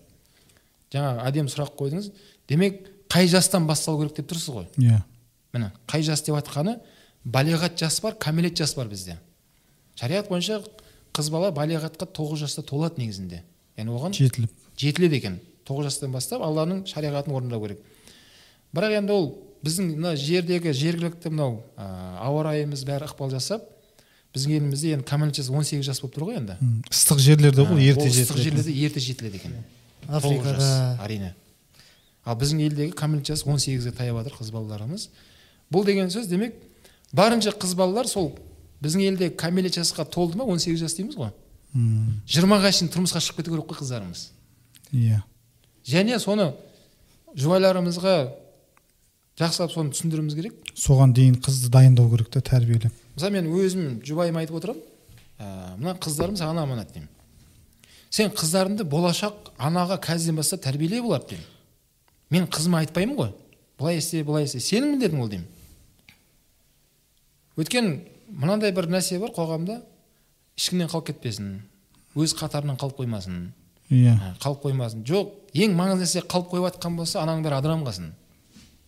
[0.93, 2.11] Жаңа әдемі сұрақ қойдыңыз.
[2.49, 4.67] Демек қай жастан басталу керек деп тұрсыз ғой?
[4.79, 5.03] Иә.
[5.55, 6.79] Міне қай жас деп жатқаны
[7.25, 9.19] балиғат жас бар кәмелет жас бар бізде.
[9.99, 10.63] Шариғат бойынша
[11.15, 13.43] қыз бала балиғатқа тоғыз жаста толады негізінде.
[13.77, 14.51] Яғни оған жетіліп.
[14.79, 15.41] жетіледі екен.
[15.67, 17.83] Тоғыз жастан бастап алланың шариғатын орындау керек.
[18.75, 19.27] Бірақ енді ол
[19.65, 21.85] біздің мына жердегі жергілікті мынау ә,
[22.25, 23.67] ауа райымыз бәрі ықпал жасап
[24.35, 26.57] біздің елімізде енді кәмелет жасы он сегіз жас болып тұр ғой енді.
[26.89, 29.59] Ыстық жерлерде ғой ерте ыстық жерлерде ерте жетіледі екен.
[30.09, 30.99] Африкада.
[31.05, 31.35] Әрине
[32.25, 35.09] ал біздің елдегі кәмелет жасы он сегізге таяп жатыр қыз балаларымыз.
[35.73, 36.55] Бұл деген сөз демек
[37.13, 38.35] барынша қыз балалар сол
[38.85, 41.33] біздің елде кәмелет жасқа толды ма он сегіз жас дейміз ғой?
[42.29, 44.29] Жиырмаға шейін тұрмысқа шығып кету керек қой қыздарымыз.
[44.93, 45.23] Иә.
[45.87, 46.51] Және соны
[47.35, 48.17] жұбайларымызға
[49.41, 50.57] жақсылап соны түсіндіруіміз керек.
[50.75, 52.93] Соған дейін қызды дайындау керек та тәрбиелеп.
[53.15, 54.83] Мысалы мен өзім жұбайыма айтып отырамын
[55.39, 57.09] ә, мына қыздарым саған аманат деймін.
[58.11, 61.49] Сен қыздарыңды болашақ анаға қазірден бастап тәрбиеле оларды деймін
[62.31, 63.33] мен қызыма айтпаймын ғой.
[63.79, 64.61] Былай істе былай істе.
[64.63, 65.47] Сенің міндетің ол деймін.
[67.59, 67.97] Өйткені
[68.31, 69.81] мынандай бір нәрсе бар қоғамда.
[70.59, 71.57] Ешкімнен қалып кетпесін.
[72.15, 73.49] Өз қатарынан қалып қоймасын.
[73.91, 74.15] Иә.
[74.15, 75.03] Ә, қалып қоймасын.
[75.07, 78.13] Жоқ ең маңызды нәрсе қалып қойып жатқан болса ананың бәрі адырам қалсын.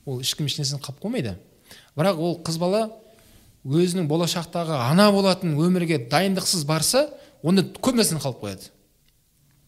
[0.07, 1.35] Ол ешкім ешнәрсені қалып қоймайды.
[1.99, 2.85] Бірақ ол қыз бала
[3.65, 7.09] өзінің болашақтағы ана болатын өмірге дайындықсыз барса
[7.43, 8.71] онда көп нәрсені қалып қояды.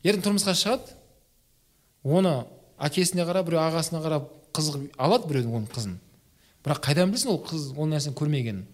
[0.04, 0.94] Ертең тұрмысқа шығады.
[2.04, 2.34] Оны
[2.78, 5.96] әкесіне қарап біреу ағасына қарап қызық алады біреудің оның қызын.
[6.64, 8.66] Бірақ қайдан білсін ол қыз ол нәрсені көрмегенін.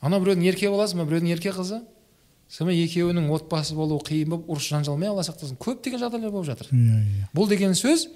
[0.00, 1.80] Ана біреудің ерке баласы мына біреудің ерке қызы?
[2.48, 5.58] Сонымен екеуінің отбасы болуы қиын болып ұрыс жанжалмен алла сақтасын.
[5.60, 6.70] Көптеген жағдайлар болып жатыр.
[6.72, 7.26] Иә иә.
[7.36, 8.06] Бұл деген сөз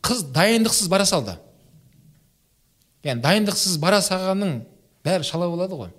[0.00, 1.36] қыз дайындықсыз бара салды.
[3.04, 4.62] Яғни дайындықсыз бара салғанның
[5.04, 5.92] бәрі шала болады ғой.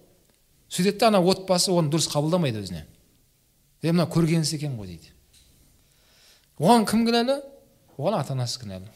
[0.74, 2.86] Сөйтеді да ана отбасы оны дұрыс қабылдамайды өзіне.
[3.84, 5.13] Е мына көргенсіз екен ғой дейді.
[6.60, 7.40] Оған кім кінәлі?
[7.98, 8.90] Оған ата анасы кінәлі.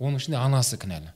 [0.00, 1.12] Оның ішінде анасы кінәлі.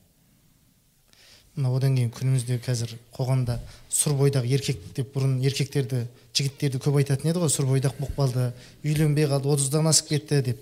[1.58, 3.56] Мына одан кейін күнімізде қазір қоғамда
[3.90, 6.04] сұр бойдақ еркек деп бұрын еркектерді
[6.38, 8.44] жігіттерді көп айтатын еді ғой сұр бойдақ болып қалды
[8.86, 10.60] үйленбей қалды отыздан асып кетті деп.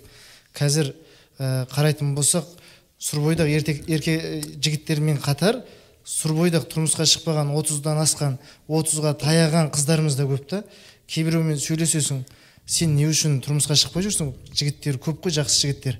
[0.57, 0.89] Қазір
[1.37, 2.49] ә, қарайтын болсақ
[2.97, 5.61] сұр бойдақ ертек, ерке ә, жігіттермен қатар
[6.01, 10.63] сұр бойдақ тұрмысқа шықпаған отыздан асқан отызға таяған қыздарымыз да көп та.
[11.05, 12.23] Кейбіреумен сөйлесесің
[12.67, 14.33] сен не үшін тұрмысқа шықпай жүрсің?
[14.53, 15.99] Жігіттер көп қой жақсы жігіттер.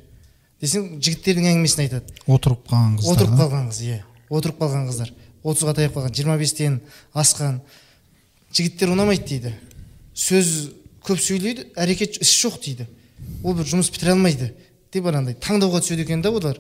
[0.61, 2.17] Десең жігіттердің әңгімесін айтады.
[2.27, 3.99] Отырып қалған қыздар отырып қалған қыз иә.
[4.29, 5.11] Отырып қалған қыздар.
[5.47, 6.79] отызға таяп қалған жиырма бестен
[7.15, 7.61] асқан.
[8.51, 9.53] Жігіттер ұнамайды дейді.
[10.17, 10.71] Сөз
[11.07, 12.87] көп сөйлейді әрекет іс жоқ дейді.
[13.43, 14.49] Ол бір жұмыс бітіре алмайды
[14.91, 16.57] деп анандай таңдауға түседі екен да олар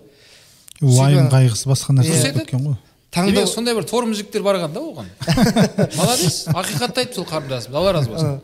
[0.81, 2.21] уайым қайғысы басқа нәрсе Иә.
[2.21, 2.77] болып кеткен ғой.
[3.11, 5.07] Таңдау сондай бір торым жігіттер барған да оған.
[5.97, 8.41] Молодец ақиқатты айтты сол қарындасымыз алла разы болсын.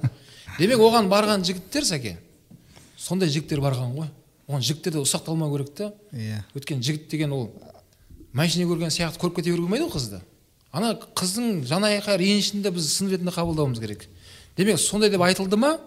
[0.59, 2.17] Демек оған барған жігіттер сәке
[2.97, 4.09] сондай жігіттер барған ғой.
[4.47, 6.43] Оған жігіттер де ұсақталмау керек та иә.
[6.55, 7.49] Өйткені жігіт деген ол
[8.33, 10.21] машина көрген сияқты көріп кете беруге болмайды ғой қызды.
[10.71, 14.07] Ана қыздың жан айқай ренішін де біз сын ретінде қабылдауымыз керек.
[14.57, 15.77] Демек сондай деп айтылды ма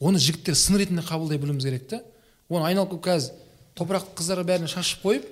[0.00, 2.02] оны жігіттер сын ретінде қабылдай білуіміз керек та
[2.48, 3.32] оны айналып келіп қазір
[3.78, 5.26] топырақты қыздарға бәрін шашып қойып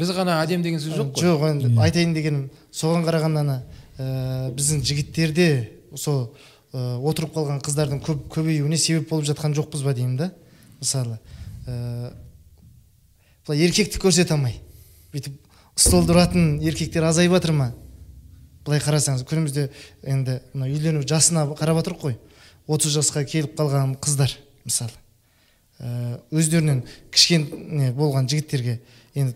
[0.00, 1.26] біз ғана әдемі деген сөз жоқ қой.
[1.26, 3.56] Жоқ енді айтайын дегенім соған қарағанда ана
[3.98, 5.48] ә, біздің жігіттерде
[5.96, 6.30] сол
[6.72, 10.28] отырып қалған қыздардың көп көбеюіне себеп болып жатқан жоқпыз ба деймін да?
[10.78, 11.18] Мысалы
[11.66, 12.12] ә,
[13.46, 14.60] былай еркекті көрсете алмай
[15.10, 15.34] бүйтіп
[15.80, 17.72] тұратын еркектер азайып жатыр ма?
[18.64, 19.68] Былай қарасаңыз күнімізде
[20.04, 22.18] енді мына үйлену жасына қарап жатырмық қой.
[22.68, 24.30] отыз жасқа келіп қалған қыздар
[24.64, 24.92] мысалы.
[25.80, 28.80] Ә, өздерінен кішкене болған жігіттерге
[29.14, 29.34] енді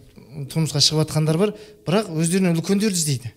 [0.53, 1.55] тұрмысқа шығып жатқандар бар
[1.87, 3.33] бірақ өздерінен үлкендерді іздейді.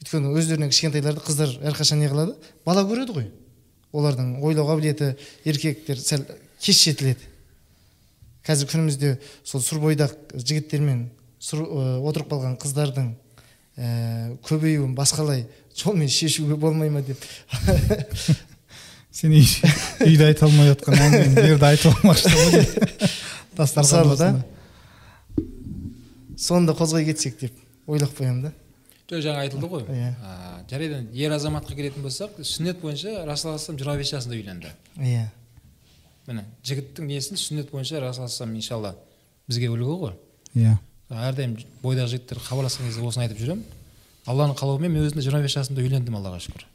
[0.00, 2.34] Өйткені өздерінен кішкентайларды қыздар әрқашан не қылады?
[2.64, 3.26] Бала көреді ғой.
[3.92, 6.24] Олардың ойлау қабілеті еркектер сәл
[6.60, 7.26] кеш жетіледі.
[8.46, 11.10] Қазір күнімізде сол сұр бойдақ жігіттермен
[11.42, 11.66] сұр,
[12.08, 13.10] отырып қалған қыздардың
[13.76, 15.44] ә, көбеюін басқалай
[15.76, 17.20] жолмен шешуге болмай ма деп.
[19.12, 22.64] Сен үйде айта алмай жатқан әңгімені айтып алмақшы ғой
[23.58, 24.32] мысалы да
[26.38, 27.52] соны да қозғай кетсек деп
[27.90, 28.52] ойлап қоямын да.
[29.10, 29.84] Жоқ жаңа айтылды ғой.
[29.90, 30.14] Иә.
[30.70, 34.70] Жарайды ер азаматқа келетін болсақ сүннет бойынша расул жиырма бес жасында үйленді.
[34.96, 35.26] Иә.
[36.28, 38.94] Міне жігіттің несін сүннет бойынша расул иншалла
[39.48, 40.14] бізге үлгі ғой.
[40.54, 40.78] Иә.
[41.10, 43.64] Әрдайым бойдақ жігіттер хабарласқан кезде осыны айтып жүремін.
[44.30, 46.66] Алланың қалауымен мен өзім де жиырма бес жасымда үйлендім аллаға шүкір.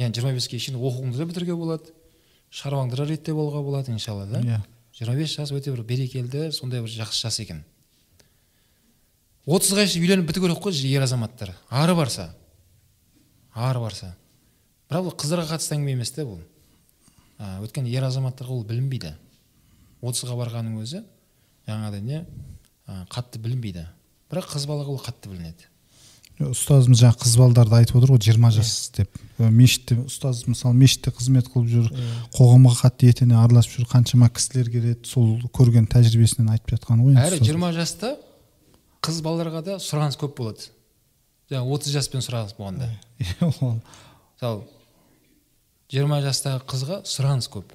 [0.00, 1.94] Яғни жиырма беске шейін оқуыңды да бітіруге болады
[2.50, 4.40] шаруаңды да реттеп алуға болады иншалла да?
[4.40, 4.58] Иә.
[4.98, 7.62] жиырма бес жас өте бір берекелді сондай бір жақсы жас екен.
[9.46, 11.54] Отызға шейін үйленіп біту керек қой ер азаматтар.
[11.70, 12.32] Ары барса.
[13.54, 14.14] Ары барса.
[14.90, 16.42] Бірақ бұл қыздарға қатысты әңгіме емес та бұл.
[17.38, 19.14] Ә, өйткені ер азаматтарға ол білінбейді.
[20.02, 21.02] Отызға барғанның өзі
[21.66, 23.86] жаңағыдай не ә, қатты білінбейді.
[24.30, 25.70] Бірақ қыз балаға ол қатты білінеді.
[26.36, 29.14] Ұстазымыз жаңа қыз балдарды айтып отыр ғой жиырма жас деп.
[29.38, 31.86] Мешітте ұстаз мысалы мешітте қызмет қылып жүр
[32.36, 37.40] қоғамға қатты етене араласып жүр қаншама кісілер келеді сол көрген тәжірибесінен айтып жатқаны ғой әрі
[37.40, 38.18] жиырма жаста
[39.04, 40.70] қыз балаларға да сұраныс көп болады.
[41.50, 42.88] Жаңағы отыз жаспен сұраныс болғанда.
[44.36, 44.64] Мысалы
[45.92, 47.74] жиырма жастағы қызға сұраныс көп.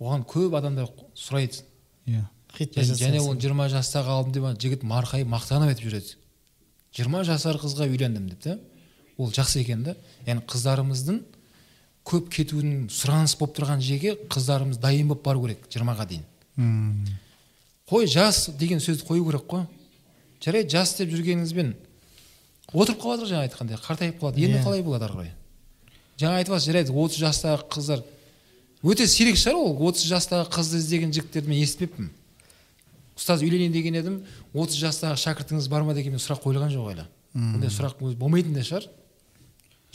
[0.00, 1.62] Оған көп адамдар сұрайды.
[2.08, 2.24] Иә.
[2.58, 6.16] Және ол жиырма жастағы алдым деп жігіт марқайып мақтанып айтып жүреді.
[6.96, 8.58] Жиырма жасар қызға үйлендім деп та
[9.18, 9.94] ол жақсы екен да?
[10.26, 11.20] Яғни қыздарымыздың
[12.08, 16.24] көп кетуінің сұраныс болып тұрған жерге қыздарымыз дайын болып бару керек жиырмаға дейін.
[17.88, 19.66] Қой жас деген сөзді қою керек қой.
[20.44, 21.74] Жарайды жас деп жүргеніңізбен
[22.72, 24.44] отырып қалып жатыр жаңа айтқандай қартайып қалады.
[24.44, 25.32] Енді қалай болады ары қарай?
[26.20, 28.04] Жаңа айтып жатсыз жарайды отыз жастағы қыздар
[28.82, 32.10] өте сирек шығар ол отыз жастағы қызды іздеген жігіттерді мен естімеппін.
[33.18, 34.20] Ұстаз үйленейін деген едім
[34.54, 37.06] отыз жастағы шәкіртіңіз бар ма деген сұрақ қойылған жоқ әлі.
[37.34, 38.86] Ондай сұрақ болмайтын да шығар.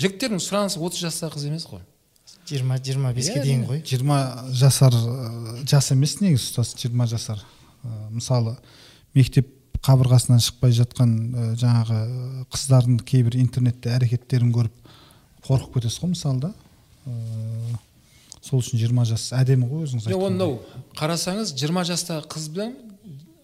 [0.02, 1.86] Жігіттердің сұранысы отыз жастағы қыз емес қой.
[2.50, 3.84] Жиырма жиырма беске дейін ғой.
[3.88, 4.18] Жиырма
[4.52, 4.92] жасар
[5.70, 7.40] жас емес негізі ұстаз жиырма жасар.
[8.12, 8.58] Мысалы
[9.16, 9.48] мектеп
[9.84, 11.16] қабырғасынан шықпай жатқан
[11.60, 11.98] жаңағы
[12.54, 14.94] қыздардың кейбір интернетте әрекеттерін көріп
[15.48, 16.54] қорқып кетесіз ғой мысалы да
[18.44, 20.56] сол үшін жиырма жас әдемі ғой өзіңіз жоқ оны мынау
[21.00, 22.78] қарасаңыз жиырма жастағы қыз бен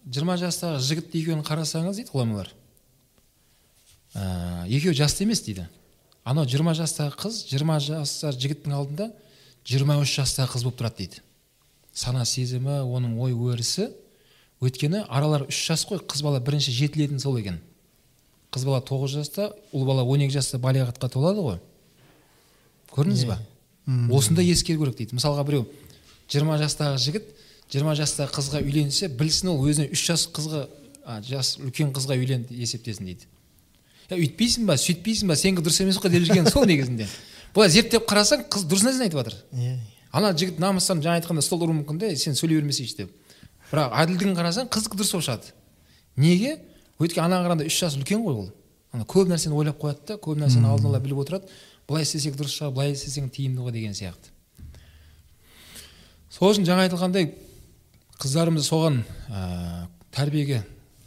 [0.07, 2.53] жиырма жастағы жігіт екеуін қарасаңыз дейді ғұламалар
[4.13, 5.67] ә, екеуі жасты емес дейді.
[6.23, 9.09] Анау жиырма жастағы қыз жиырма жасар жігіттің алдында
[9.67, 11.21] жиырма үш жастағы қыз болып тұрады дейді.
[11.93, 13.89] Сана сезімі оның ой өрісі
[14.63, 17.59] өйткені аралары үш жас қой қыз бала бірінші жетілетіні сол екен.
[18.51, 21.59] Қыз бала тоғыз жаста ұл бала он екі жаста балиғатқа толады ғой.
[22.91, 23.39] Көрдіңіз ба?
[24.11, 25.17] Осында ескеру керек дейді.
[25.17, 25.65] Мысалға біреу
[26.29, 27.29] жиырма жастағы жігіт
[27.71, 30.65] жиырма жастағы қызға үйленсе білсін ол өзіне үш жас қызға
[31.05, 33.29] а, жас үлкен қызға үйленді есептесін дейді.
[34.09, 37.07] Е үйтпейсің ба сөйтпейсің ба сенікі дұрыс емес қой деп жүрген сол негізінде.
[37.53, 39.37] Былай зерттеп қарасаң қыз дұрыс нәрсені айтып жатыр.
[39.53, 39.77] Иә.
[40.11, 43.13] Ана жігіт намыстан жаңа айтқанда стол ұруы мүмкін да сен сөйлей бермесейші деп.
[43.69, 45.53] Бірақ әділдігін қарасаң қыздікі дұрыс болып шығады
[46.19, 46.55] неге?
[46.99, 48.49] Өйткені анаған қарағанда үш жас үлкен ғой ол.
[48.91, 51.47] Ана көп нәрсені ойлап қояды да көп нәрсені алдын ала біліп отырады.
[51.87, 54.33] Былай істесек дұрыс шығар былай істесең тиімді ғой деген сияқты.
[56.33, 57.29] Сол үшін жаңа айтылғандай
[58.19, 58.99] қыздарымыз соған
[59.29, 60.63] ә, тәрбиеге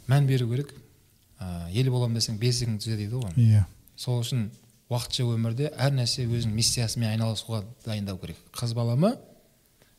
[0.09, 0.73] мән беру керек.
[1.39, 3.35] Ә, ел боламын десең бесігің түзе дейді ғой.
[3.37, 3.67] Иә.
[3.95, 4.49] Сол үшін
[4.89, 8.39] уақытша өмірде әр нәрсе өзінің миссиясымен айналысуға дайындау керек.
[8.55, 9.13] Қыз бала ма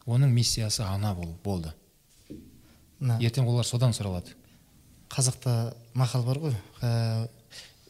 [0.07, 1.73] оның миссиясы ана болу болды.
[3.01, 4.35] Мына ертең олар содан сұралады.
[5.13, 6.57] Қазақта мақал бар ғой.
[6.83, 7.29] Ә,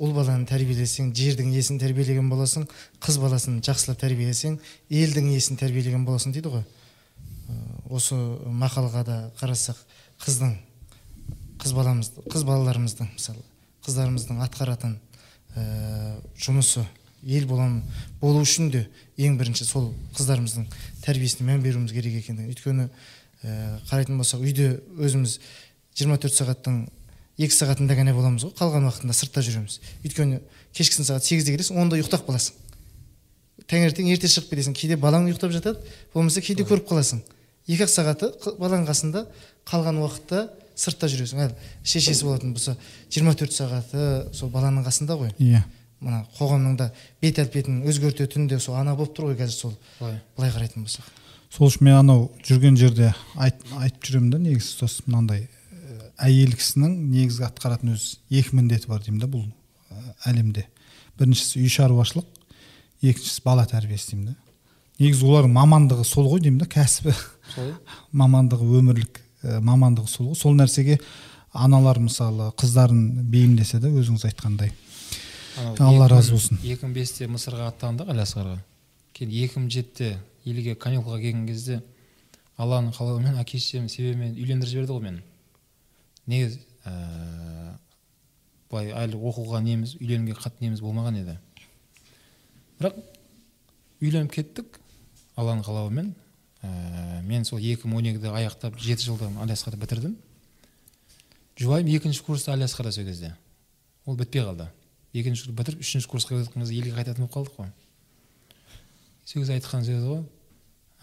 [0.02, 2.66] ұл баланы тәрбиелесең жердің иесін тәрбиелеген боласың
[3.04, 4.58] қыз баласын жақсылап тәрбиелесең
[4.90, 6.64] елдің иесін тәрбиелеген боласың дейді ғой.
[7.48, 7.58] Ә,
[7.94, 8.18] осы
[8.50, 9.80] мақалға да қарасақ
[10.24, 10.56] қыздың
[11.62, 13.42] қыз баламызды қыз балаларымыздың мысалы
[13.84, 14.98] қыздарымыздың атқаратын
[15.56, 15.64] ә,
[16.40, 16.84] жұмысы
[17.24, 17.82] ел болам
[18.20, 18.84] болу үшін де
[19.16, 20.66] ең бірінші сол қыздарымыздың
[21.04, 22.88] тәрбиесіне мән беруіміз керек екендігін өйткені
[23.90, 25.38] қарайтын болсақ үйде өзіміз
[26.00, 26.78] 24 сағаттың
[27.38, 28.54] екі сағатында ғана боламыз ғой.
[28.58, 29.78] Қалған уақытында сыртта жүреміз.
[30.06, 30.40] Өйткені
[30.74, 32.56] кешкісін сағат сегізде келесің онда ұйықтап қаласың.
[33.70, 34.76] Таңертең ерте шығып кетесің.
[34.78, 35.82] Кейде балаң ұйықтап жатады
[36.14, 37.22] болмаса кейде көріп қаласың.
[37.66, 38.30] Екі ақ сағаты
[38.60, 39.24] баланың қасында
[39.70, 40.44] қалған уақытта
[40.78, 41.42] сыртта жүресің.
[41.46, 42.76] Ал шешесі болатын болса
[43.10, 45.34] 24 сағаты сол баланың қасында ғой.
[45.42, 45.64] Иә.
[46.04, 46.90] Мына қоғамның да
[47.22, 49.76] бет әлпетін өзгертетін де сол ана болып тұр ғой қазір сол.
[50.00, 51.23] Былай қарайтын болсақ.
[51.54, 56.56] Сол үшін мен анау жүрген жерде айт, айтып жүремін да негізі ұстаз мынандай ә, әйел
[56.58, 60.00] кісінің негізгі атқаратын өз екі міндеті бар деймін да бұл ә,
[60.32, 60.64] әлемде.
[61.20, 62.26] Біріншісі үй шаруашылық
[63.04, 64.36] екіншісі бала тәрбиесі деймін да.
[64.98, 67.14] Негізі олардың мамандығы сол ғой деймін да кәсібі
[68.24, 70.40] мамандығы өмірлік ә, мамандығы сол ғой.
[70.42, 70.98] Сол нәрсеге
[71.54, 74.74] аналар мысалы қыздарын бейімдесе де өзіңіз айтқандай.
[75.78, 76.62] Алла 2000 разы болсын.
[76.66, 78.58] 2005-те мысырға аттандық әлиасқарға
[79.14, 79.36] кейін
[79.70, 81.80] 2007-те елге каникулға келген кезде
[82.60, 85.22] алланың қалауымен әке шешем себебімен үйлендіріп жіберді ғой мені.
[86.30, 87.78] Негізі ә,
[88.70, 91.38] былай әлі оқуға неміз үйленуге қатты неміз болмаған еді.
[92.78, 93.00] Бірақ
[94.04, 94.78] үйленіп кеттік
[95.36, 96.12] алланың қалауымен.
[96.64, 100.14] Ә, мен сол 2012-де аяқтап жеті жылда әлиасқарды бітірдім.
[101.60, 103.34] Жұбайым екінші курста әлиасқарда сол кезде.
[104.06, 104.68] Ол бітпей қалды.
[105.14, 107.68] Екінші бітіріп үшінші курсқа өткен кезде елге қайтатын болып қалдық қой.
[109.24, 110.33] Сол кезде айтқан сөзі ғой «Ә,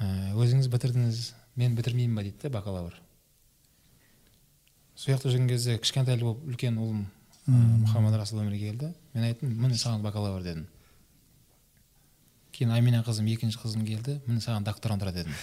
[0.01, 1.21] өзіңіз бітірдіңіз
[1.61, 2.95] мен бітірмеймін ба дейді да бакалавр.
[4.95, 7.05] Сол жақта жүрген кезде кішкентайлы болып үлкен ұлым
[7.47, 8.91] ә, мұхаммад расул өмірге келді.
[9.13, 10.67] Мен айттым міне саған бакалавр дедім.
[12.51, 15.33] Кейін амина қызым екінші қызым келді міне саған докторантура дедім.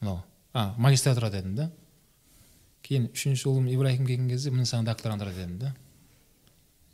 [0.00, 0.22] Мынау.
[0.52, 1.70] А магистратура дедім да
[2.82, 5.74] кейін үшінші ұлым ибраһим келген кезде міне саған докторантура дедім да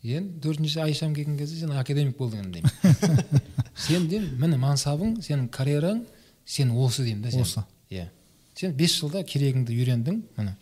[0.03, 3.41] енді төртінші айшам келген кезде сен академик болдың енді деймін
[3.77, 6.05] сен деймін міне мансабың сенің карьераң
[6.47, 7.43] сен осы деймін да сен.
[7.43, 7.65] Осы.
[7.91, 8.09] иә.
[8.57, 10.57] Сен бес жылда керегіңді үйрендің міне.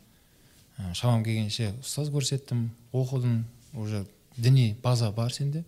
[0.78, 3.44] Ә, шамам келгенше ұстаз көрсеттім оқыдың
[3.78, 4.04] уже
[4.36, 5.64] діни база бар сенде.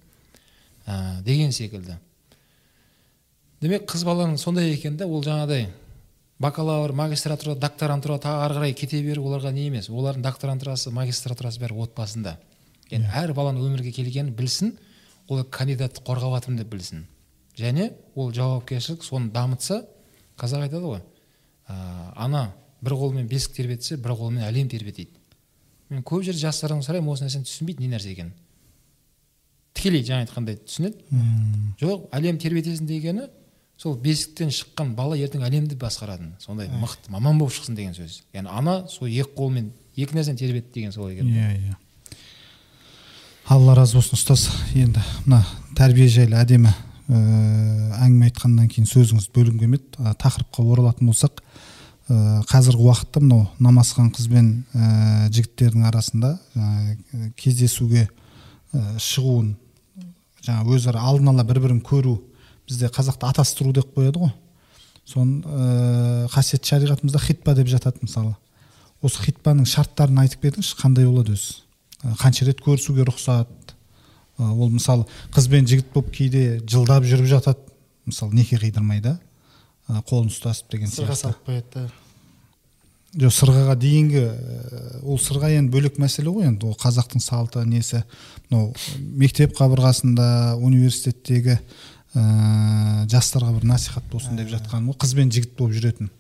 [0.86, 1.98] Ә, деген секілді.
[3.60, 5.68] Демек қыз баланың сондай екен да ол жаңағыдай
[6.38, 11.78] бакалавр магистратура докторантура тағы ары қарай кете беру оларға не емес олардың докторантурасы магистратурасы бәрі
[11.86, 12.36] отбасында.
[12.90, 14.74] Яғни әр баланың өмірге келгенін білсін
[15.28, 17.06] ол кандидатты қорғап жатырмын деп білсін.
[17.56, 19.84] Және ол жауапкершілік соны дамытса
[20.36, 21.02] қазақ айтады ғой
[21.68, 21.76] ә,
[22.14, 22.50] ана
[22.82, 25.16] бір қолымен бесік тербетсе бір қолымен әлем тербетеді
[25.90, 28.32] мен көп жерде жастардан сұраймын осы нәрсені түсінбейді не нәрсе екенін.
[29.76, 31.04] Тікелей жаңа айтқандай түсінеді.
[31.80, 33.28] Жоқ әлем тербетесің дегені
[33.78, 38.22] сол бесіктен шыққан бала ертең әлемді басқаратын сондай мықты маман болып шықсын деген сөз.
[38.34, 41.76] Яғни ана сол екі қолымен екі нәрсені тербетті деген сол екен иә иә.
[43.46, 44.48] Алла разы болсын ұстаз.
[44.74, 45.44] Енді мына
[45.76, 46.72] тәрбие жайлы әдемі
[47.08, 47.18] ә,
[48.02, 50.06] әңгіме айтқаннан кейін сөзіңізді бөлгім келмеді.
[50.22, 51.42] Тақырыпқа оралатын болсақ
[52.08, 56.96] ә, қазіргі уақытта мынау намазхан қыз бен ә, жігіттердің арасында ә,
[57.38, 59.54] кездесуге ә, шығуын
[60.46, 62.18] жаңа өзара алдын ала бір бірін көру
[62.68, 64.34] бізде қазақта атастыру деп қояды ғой.
[65.06, 68.34] Соны ә, қасиетті шариғатымызда хитпа деп жатады мысалы.
[69.02, 71.62] Осы хитпаның шарттарын айтып беріңізші қандай болады өзі.
[72.20, 73.65] Қанша рет көрісуге рұқсат
[74.38, 77.62] ол мысалы қыз бен жігіт болып кейде жылдап жүріп жатады.
[78.06, 79.18] Мысалы неке қидырмай да
[79.86, 81.20] Ә, қолын ұстасып деген сырға сияқты.
[81.22, 81.84] салып қояды да.
[83.22, 86.66] Жоқ сырғаға дейінгі ә, ол сырға енді бөлек мәселе ғой енді.
[86.66, 88.02] Ол қазақтың салты несі.
[88.50, 92.24] Мынау мектеп қабырғасында университеттегі ә,
[93.12, 96.10] жастарға бір насихат болсын деп жатқан ғой қыз бен жігіт болып жүретін.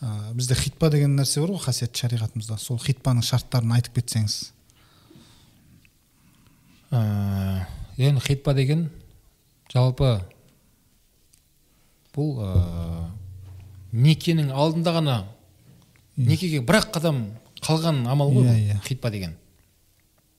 [0.00, 2.56] Ә, бізде хитпа деген нәрсе бар ғой қасиетті шариғатымызда.
[2.56, 4.54] Сол хитпаның шарттарын айтып кетсеңіз.
[6.90, 7.66] Ә,
[7.98, 8.88] енді хитпа деген
[9.72, 10.18] жалпы
[12.16, 13.10] бұл ә,
[13.92, 15.16] некенің алдында ғана
[16.18, 17.20] некеге бір ақ қадам
[17.62, 18.78] қалған амал ғой Иә, бұл иә.
[18.86, 19.34] хитпа деген.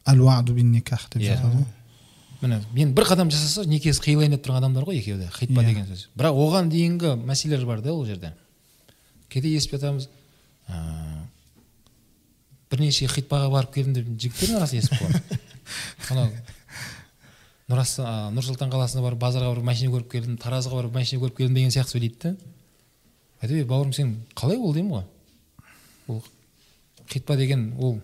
[0.08, 1.36] Әл уаду бин никах деп Иә.
[1.38, 1.66] жатады ғой.
[2.42, 5.86] Міне мен бір қадам жасаса некесі қиылайын деп тұрған адамдар ғой екеуі де хитпа деген
[5.90, 6.08] сөз.
[6.18, 8.34] Бірақ оған дейінгі мәселелер бар да ол жерде.
[9.30, 10.08] Кейде естіп жатамыз
[10.70, 10.80] ә,
[12.72, 15.39] бірнеше хитпаға барып келдім деп жігіттердің арасында естіп қаламын
[16.10, 16.30] анау
[17.70, 21.74] нұр сұлтан қаласына барып базарға барып машина көріп келдім таразға барып машина көріп келдім деген
[21.76, 22.32] сияқты сөйлейді да.
[23.44, 25.06] Айтып бауырым сен қалай ол деймін ғой?
[26.08, 26.24] Ол
[27.12, 28.00] хитпа деген ол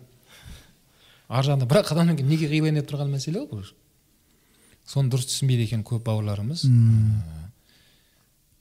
[1.28, 1.66] ар жағында.
[1.66, 3.66] Бір ақ қадамнан кейін неге қиылайын деп тұрған мәселе ғой бұл
[4.86, 6.68] соны дұрыс түсінбейді екен көп бауырларымыз.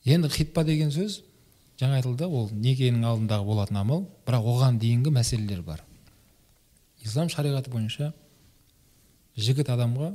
[0.08, 1.20] Енді хитпа деген сөз
[1.80, 5.84] жаңа айтылды ол некенің алдындағы болатын амал бірақ оған дейінгі мәселелер бар.
[7.04, 8.14] Ислам шариғаты бойынша
[9.36, 10.12] жігіт адамға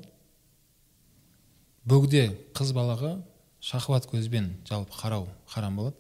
[1.90, 3.18] бөгде қыз балаға
[3.60, 5.98] шахват көзбен жалпы қарау харам болады.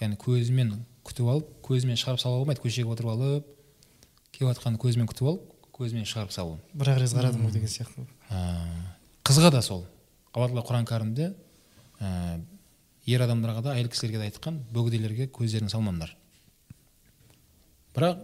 [0.00, 0.72] Яғни көзімен
[1.06, 3.46] күтіп алып көзімен шығарып сала алмайды көшеге отырып алып
[4.32, 6.58] келіп жатқанды көзімен күтіп алып көзімен шығарып салу.
[6.72, 8.06] Бір ақ рет қарадым ғой деген сияқты.
[9.24, 9.84] Қызға да сол.
[10.32, 11.30] Алла тағала құран кәрімде
[12.00, 12.40] ә,
[13.06, 16.12] ер адамдарға да әйел кісілерге де айтқан бөгделерге көздерін салмаңдар.
[17.96, 18.20] Бірақ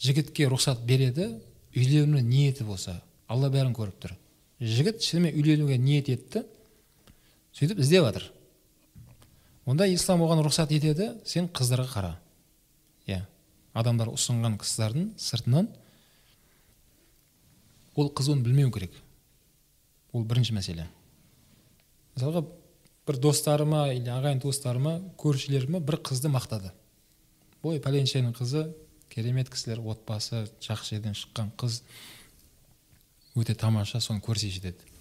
[0.00, 1.34] жігітке рұқсат береді
[1.76, 4.16] үйлену ниеті болса алла бәрін көріп тұр.
[4.60, 6.44] Жігіт шынымен үйленуге ниет етті
[7.56, 8.30] сөйтіп іздеп жатыр.
[9.66, 12.12] Онда ислам оған рұқсат етеді сен қыздарға қара.
[13.06, 13.24] Иә
[13.76, 15.68] адамдар ұсынған қыздардың сыртынан
[17.96, 18.92] ол қыз оны білмеу керек.
[20.12, 20.86] Ол бірінші мәселе.
[22.16, 22.44] Мысалға
[23.06, 26.72] бір достарыма или ағайын туыстарыма көршілеріме бір қызды мақтады.
[27.62, 28.68] Ой пәленшенің қызы
[29.12, 31.82] керемет кісілер отбасы жақсы жерден шыққан қыз.
[33.36, 34.92] Өте тамаша соны көрсейші деді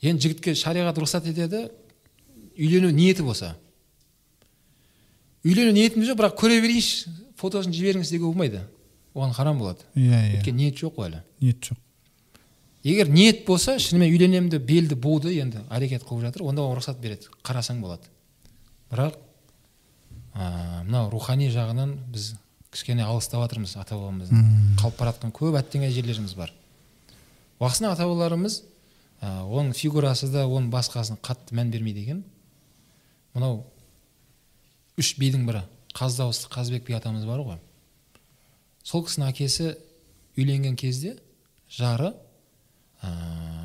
[0.00, 1.68] енді жігітке шариғат рұқсат етеді
[2.58, 3.56] үйлену ниеті болса.
[5.46, 8.62] Үйлену ниетім жоқ бірақ көре берейінші фотосын жіберіңіз деуге болмайды.
[9.14, 9.86] Оған харам болады.
[9.94, 10.38] Иә иә.
[10.38, 11.22] Өйткені ниет жоқ қой әлі.
[11.40, 11.78] Ниет жоқ.
[12.82, 17.00] Егер ниет болса шынымен үйленемін деп белді буды енді әрекет қылып жатыр онда оған рұқсат
[17.02, 17.30] береді.
[17.46, 18.10] Қарасаң болады.
[18.90, 19.18] Бірақ
[20.34, 22.32] ә, мынау рухани жағынан біз
[22.70, 26.52] кішкене алыстап жатырмыз ата бабамыздан қалып бара жатқан көп әттең әжелеріміз бар.
[27.58, 28.60] Уақытысында ата бабаларымыз
[29.20, 32.22] ә, оның фигурасы да оның басқасын қатты мән бермейді екен.
[33.34, 33.64] Мынау
[34.98, 37.58] үш бидің бірі қаз дауысты қазыбек би атамыз бар ғой.
[38.82, 39.74] Сол кісінің әкесі
[40.38, 41.16] үйленген кезде
[41.70, 42.12] жары
[43.02, 43.10] ә,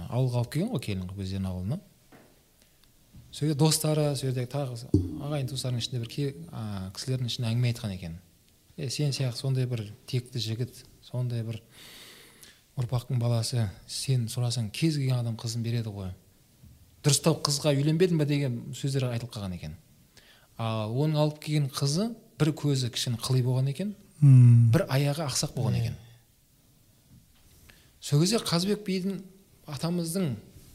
[0.10, 1.80] ауылға алып келген ғой келін қылып өздерінің ауылына.
[3.32, 4.78] Сол жерде достары сол жердегі тағы
[5.24, 6.12] ағайын туыстарының ішінде бір
[6.50, 8.18] ә, кісілердің ішінде әңгіме айтқан екен.
[8.78, 11.62] Е сен сияқты сондай бір текті жігіт сондай бір
[12.80, 16.11] ұрпақтың баласы сен сұрасаң кез келген адам қызын береді ғой.
[17.05, 19.76] Дұрыстау қызға үйленбедің ба деген сөздер айтылып қалған екен.
[20.57, 22.09] Ал оның алып келген қызы
[22.39, 23.93] бір көзі кішкене қыли болған екен
[24.24, 25.95] бір аяғы ақсақ болған екен.
[27.99, 29.19] Сол кезде қазыбек бидің
[29.67, 30.34] атамыздың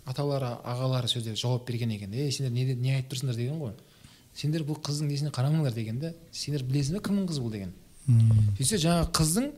[0.08, 3.36] аталары ағалары сөзде жауап берген екен ей сендер не, не айтып тұрсыңдар?
[3.36, 3.74] деген ғой.
[4.34, 5.74] Сендер бұл қыздың несіне қарамаңдар?
[5.74, 7.52] дегенде сендер білесіңдер кімнің қызы бұл?
[7.52, 7.74] деген.
[8.56, 9.50] Сөйтсе жаңағы қыздың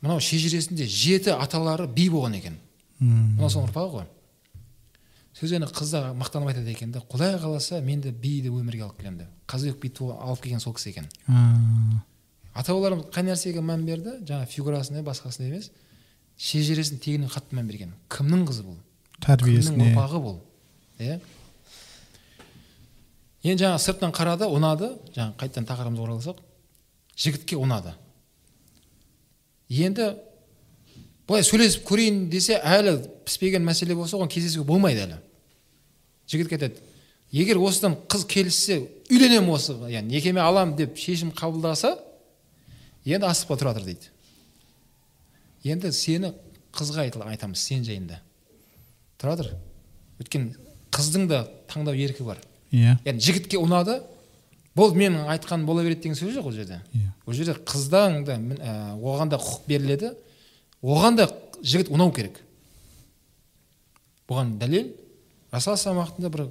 [0.00, 2.56] мынау шежіресінде жеті аталары би болған екен.
[3.00, 4.08] М, мынау соның ұрпағы ғой.
[5.40, 8.98] Сөз ана қыз да мақтанып айтады екен да құдай қаласа мен де биді өмірге алып
[8.98, 11.06] келемін деп қазыбек би алып келген сол кісі екен.
[12.54, 14.18] Ата бабаларымыз қай нәрсеге мән берді?
[14.26, 15.70] Жаңа фигурасына басқасына емес.
[16.36, 17.92] Шежіресін тегіне қатты мән берген.
[18.10, 18.76] Кімнің қызы бұл?
[19.22, 19.92] Тәрбиесіне.
[19.92, 20.38] Ұрпағы бұл?
[20.98, 21.20] Иә?
[23.44, 24.90] Енді жаңа сыртынан қарады ұнады.
[25.14, 26.42] Жаңа қайтадан тақырыбымызға оралсақ
[27.16, 27.94] жігітке ұнады.
[29.70, 30.10] Енді
[31.28, 32.96] былай сөйлесіп көрейін десе әлі
[33.26, 35.18] піспеген мәселе болса оған кездесуге болмайды әлі
[36.30, 36.82] жігітке айтады
[37.32, 41.94] егер осыдан қыз келіссе үйленемін осы яғни некеме аламын деп шешім қабылдаса
[43.06, 44.10] енді асықпа тұра тұр дейді
[45.70, 46.32] енді сені
[46.74, 48.18] қызға айтыл- айтамыз сен жайында
[49.22, 49.52] тұра тұр
[50.22, 50.54] өйткені
[50.94, 52.42] қыздың да таңдау еркі бар
[52.74, 54.00] иә яғни жігітке ұнады
[54.76, 56.80] болды менің айтқаным бола береді деген сөз жоқ ол жерде.
[56.94, 57.10] Иә.
[57.26, 60.14] Ол жерде қыздан да ә, оған да құқық беріледі.
[60.82, 61.28] Оған да
[61.62, 62.40] жігіт ұнау керек.
[64.28, 64.92] Бұған дәлел.
[65.50, 66.46] Расул уақытында бір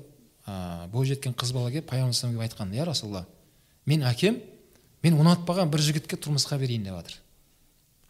[0.50, 3.26] ә, бойжеткен қыз бала келіп пайғамбар келіп айтқан иә расулалла
[3.90, 4.40] мен әкем
[5.04, 7.18] мен ұнатпаған бір жігітке тұрмысқа берейін деп жатыр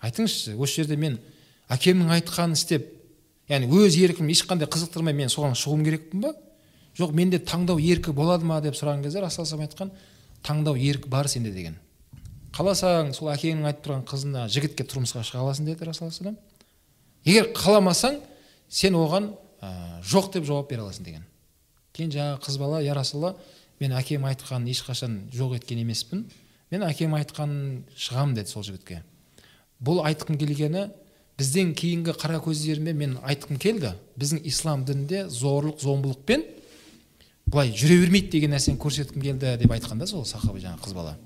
[0.07, 1.19] айтыңызшы осы жерде мен
[1.71, 2.87] әкемнің айтқанын істеп
[3.51, 6.33] яғни өз еркім ешқандай қызықтырмай мен соған шығуым керекпін ба?
[6.97, 9.91] Жоқ менде таңдау еркі болады ма деп сұраған кезде расул айтқан
[10.43, 11.77] таңдау еркі бар сенде деген
[12.55, 16.11] қаласаң сол әкеңнің айтып тұрған қызына жігітке тұрмысқа шыға аласың деді расул
[17.25, 18.19] егер қаламасаң
[18.69, 21.25] сен оған ә, жоқ деп жауап бере аласың деген
[21.93, 23.35] кейін жаңағы қыз бала я расулалла
[23.79, 26.25] мен әкем айтқанын ешқашан жоқ еткен емеспін
[26.71, 29.03] мен әкем айтқанын шығамын деді сол жігітке
[29.83, 30.87] бұл айтқым келгені
[31.39, 36.43] бізден кейінгі қара көздеріме мен айтқым келді біздің ислам дінінде зорлық зомбылықпен
[37.49, 41.17] былай жүре бермейді деген нәрсені көрсеткім келді деп айтқан да сол сахаба жаңағы қыз бала.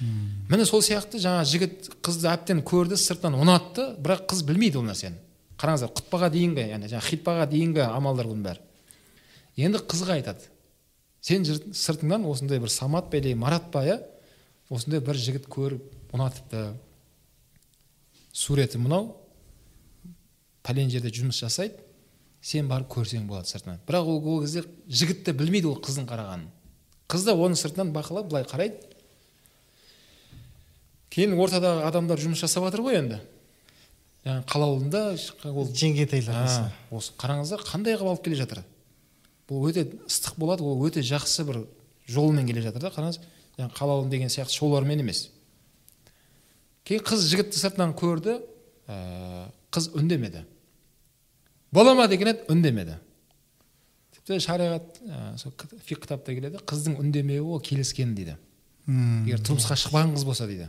[0.00, 5.16] Міне сол сияқты жаңа жігіт қызды әбден көрді сыртынан ұнатты бірақ қыз білмейді ол нәрсені.
[5.60, 8.62] Қараңыздар құтпаға дейінгі яғни жаңағы хитпаға дейінгі амалдар бұның бәрі.
[9.60, 10.48] Енді қызға айтады.
[11.20, 13.98] Сен сыртыңнан осындай бір самат па или марат па иә?
[14.72, 16.70] Осындай бір жігіт көріп ұнатыпты.
[18.32, 19.12] Суреті мынау.
[20.64, 21.76] Пәлен жерде жұмыс жасайды.
[22.40, 23.80] Сен барып көрсең болады сыртынан.
[23.86, 26.46] Бірақ ол, ол кезде жігіт те білмейді ол қыздың қарағанын.
[27.10, 28.80] Қыз да оның сыртынан бақылап былай қарайды.
[31.10, 33.18] Кейін ортадағы адамдар жұмыс жасап жатыр ғой енді.
[34.24, 35.02] Жаңағы қалауында
[35.50, 38.62] ол жеңгетайлар осы қараңыздар қандай қылып алып келе жатыр?
[39.48, 41.64] Бұл өте ыстық болады ол өте жақсы бір
[42.06, 43.18] жолмен келе жатыр да қараңыз.
[43.58, 45.30] Жаңағы қалауын деген сияқты шоулармен емес.
[46.86, 48.38] Кейін қыз жігітті сыртынан көрді.
[48.86, 50.44] Ә, қыз үндемеді.
[51.72, 52.96] Бола ма деген еді үндемеді
[54.16, 55.52] тіпті шариғат ә, сол
[55.86, 58.36] фиқ кітапта келеді қыздың үндемеуі ол келіскен дейді
[58.90, 60.68] егер тұрмысқа шықпаған қыз болса дейді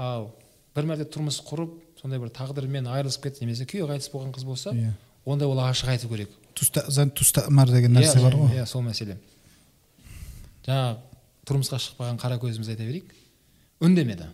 [0.00, 0.30] ал
[0.76, 4.70] бір мәрте тұрмыс құрып сондай бір тағдырмен айырылысып кетті немесе күйеуі қайтыс болған қыз болса
[4.72, 4.92] Иә.
[5.26, 6.30] онда ол ашық айту керек.
[6.54, 8.54] Тустамар деген нәрсе Иә, бар ғой.
[8.56, 9.18] иә сол мәселе.
[10.64, 10.96] Жаңағы
[11.48, 13.12] тұрмысқа шықпаған қара көзіміз айта берейік.
[13.84, 14.30] Үндемеді.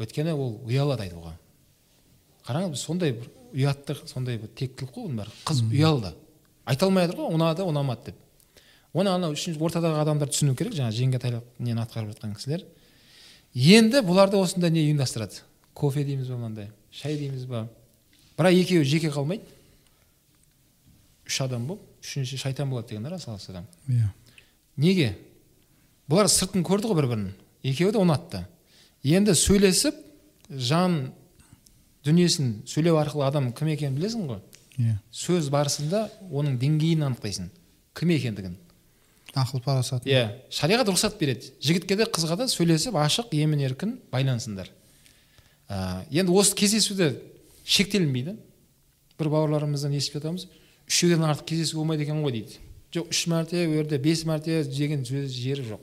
[0.00, 1.32] Өйткені ол ұялады айтуға.
[2.46, 5.34] Қараңыз біз сондай бір ұятты сондай бір тектілік қой оның бәрі.
[5.48, 6.12] Қыз ұялды.
[6.68, 8.18] Айта алмай жатыр ғой ұнады ұнамады деп.
[8.92, 12.64] Оны анау үшінші ортадағы адамдар түсіну керек жаңағы жеңгетайлық нені атқарып жатқан кісілер.
[13.54, 15.42] Енді бұларды осындай не ұйымдастырады?
[15.76, 17.66] Кофе дейміз ба мынандай шай дейміз ба?
[18.36, 19.44] Бірақ екеуі жеке қалмайды.
[21.26, 23.66] Үш адам болып үшінші шайтан болады деген рас адам.
[23.88, 24.10] Иә.
[24.76, 25.16] Неге?
[26.08, 27.30] Бұлар сыртын көрді ғой бір бірін
[27.66, 28.44] екеуі де ұнатты.
[29.02, 29.96] Енді сөйлесіп
[30.50, 31.12] жан
[32.06, 34.40] дүниесін сөйлеу арқылы адам кім екенін білесің ғой?
[34.78, 34.96] Иә.
[35.10, 37.50] Сөз барысында оның деңгейін анықтайсың.
[37.96, 38.56] Кім екендігін.
[39.36, 40.30] Ақыл парасат иә.
[40.52, 41.52] Шариғат рұқсат береді.
[41.60, 44.70] Жігітке де қызға да сөйлесіп ашық емін еркін байланысыңдар
[45.68, 47.10] ә, енді осы кездесуде
[47.64, 48.36] шектелінбейді.
[49.18, 50.46] Бір бауырларымыздан естіп жатамыз.
[50.86, 52.60] Үшеуден артық кездесу болмайды екен ғой дейді.
[52.94, 55.82] Жоқ үш мәрте ол жерде бес мәрте деген сөз жері жоқ.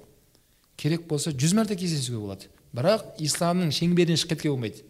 [0.78, 2.50] Керек болса жүз мәрте кездесуге болады.
[2.74, 4.86] Бірақ исламның шеңберінен шығып кетуге болмайды.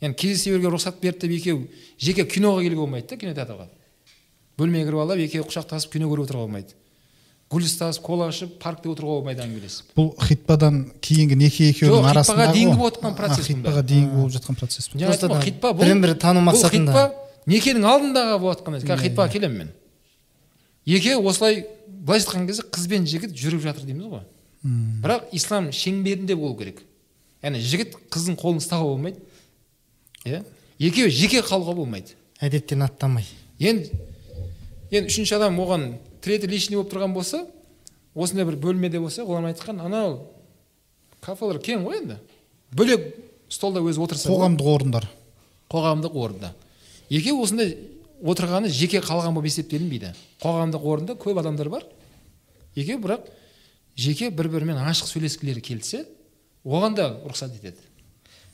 [0.00, 1.68] Енді кездесе беруге рұқсат берді деп екеуі
[1.98, 3.66] жеке киноға келуге болмайды да кинотеатрға
[4.58, 6.74] бөлмеге кіріп алып екеуі құшақтасып кино көріп отыруға болмайды.
[7.48, 9.94] Гүл ұстасып кола ішіп паркте отыруға болмайды әңгімелесіп.
[9.96, 14.90] Бұл хитпадан кейінгі неке екеуінің арасындағы дейінгі болып жатқан процесс хитпаға дейінгі болып жатқан процесс
[14.92, 16.92] жаңа хитпа бұл бірін бірі тану мақсатында.
[16.92, 17.04] хитпа
[17.48, 19.32] некенің алдындағы болып жатқан нәрсе қазір Иә, хитпаға иә.
[19.32, 19.70] келемін мен.
[20.84, 24.22] Екеуі осылай былайша айтқан кезде қыз бен жігіт жүріп жатыр дейміз ғой.
[25.00, 26.82] Бірақ ислам шеңберінде болу керек.
[27.42, 29.20] Яғни жігіт қыздың қолын ұстауға болмайды.
[30.24, 30.42] Иә?
[30.78, 32.14] Екеуі жеке қалуға болмайды.
[32.40, 33.26] Әдеттен аттамай
[33.58, 33.90] енді
[34.90, 35.88] енді үшінші адам оған
[36.22, 37.42] третий лишний болып тұрған болса
[38.14, 40.20] осындай бір бөлмеде болса ғұлама айтқан анау
[41.20, 42.18] кафелер кең ғой енді.
[42.70, 43.10] Бөлек
[43.50, 45.08] столда өзі отырса қоғамдық орындар.
[45.72, 46.52] Қоғамдық орында
[47.10, 47.74] екеуі осындай
[48.22, 50.12] отырғаны жеке қалған болып есептелінбейді.
[50.42, 51.84] Қоғамдық орында көп адамдар бар.
[52.76, 53.28] Екеуі бірақ
[53.96, 56.04] жеке бір бірімен ашық сөйлескілері келсе
[56.64, 57.80] оған да рұқсат етеді.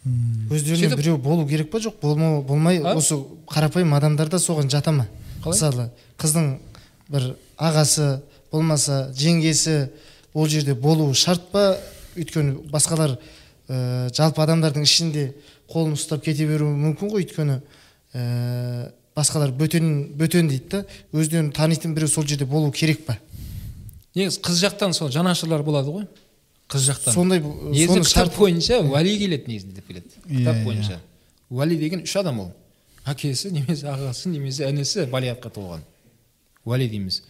[0.04, 1.78] Өздерінен Сөйтіп- біреу болу керек па?
[1.78, 3.16] жоқ болмау болмай осы
[3.48, 5.06] қарапайым адамдар да соған жата ма?
[5.44, 6.58] Мысалы қыздың
[7.08, 8.20] бір ағасы
[8.52, 9.88] болмаса жеңгесі
[10.34, 11.78] ол жерде болуы шарт па?
[12.16, 13.16] Өйткені басқалар
[13.68, 15.32] ә, жалпы адамдардың ішінде
[15.72, 17.24] қолын ұстап кете беруі мүмкін ғой.
[17.24, 17.60] Өйткені
[18.14, 23.16] ә, басқалар бөтен бөтен дейді да өздерін танитын біреу сол жерде болу керек па?
[24.14, 26.06] Негізі қыз жақтан сол жанашырлар болады ғой.
[26.74, 27.14] Қыз жақтан.
[27.14, 30.10] Сондай негізі кітап шарт бойынша уәли келеді негізінде деп келеді.
[30.26, 30.64] Иә, кітап иә.
[30.64, 30.98] бойынша.
[31.50, 32.50] Уәли деген үш адам ол.
[33.06, 35.84] Әкесі немесе ағасы немесе інісі балиғатқа толған.
[36.64, 37.22] Уәли дейміз.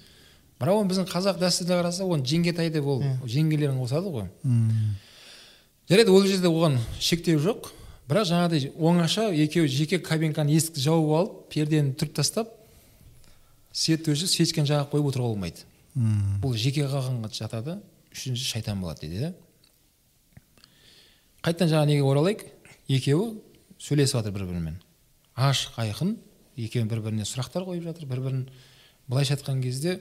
[0.60, 4.28] Бірақ оны біздің қазақ дәстүріне қараса оны жеңгетай деп ол жеңгелерін қосады ғой.
[4.42, 4.94] Мм.
[5.90, 7.72] жарайды ол жерде оған шектеу жоқ.
[8.08, 12.50] Бірақ жаңағыдай оңаша екеуі жеке кабинканы есікті жауып алып пердені түріп тастап
[13.72, 15.64] свет өшіріп свечканы жағып қойып отыруға болмайды
[16.42, 17.78] бұл жеке қалғанға жатады.
[18.14, 19.32] Үшінші шайтан болады дейді иә
[21.44, 22.46] қайтадан жаңа неге оралайық?
[22.88, 23.40] Екеуі
[23.80, 24.78] сөйлесіп жатыр бір бірімен
[25.34, 26.14] ашық айқын
[26.56, 28.42] екеуі бір біріне сұрақтар қойып жатыр бір бірін
[29.08, 29.98] былайша айтқан кезде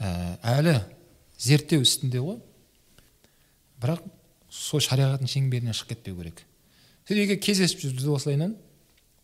[0.00, 0.78] ә, әлі
[1.38, 2.38] зерттеу үстінде ғой.
[3.82, 4.02] Бірақ
[4.48, 6.40] сол шариғаттың шеңберінен шығып кетпеу керек.
[7.06, 8.56] Сөйтіп екеуі кездесіп жүрді осылайынан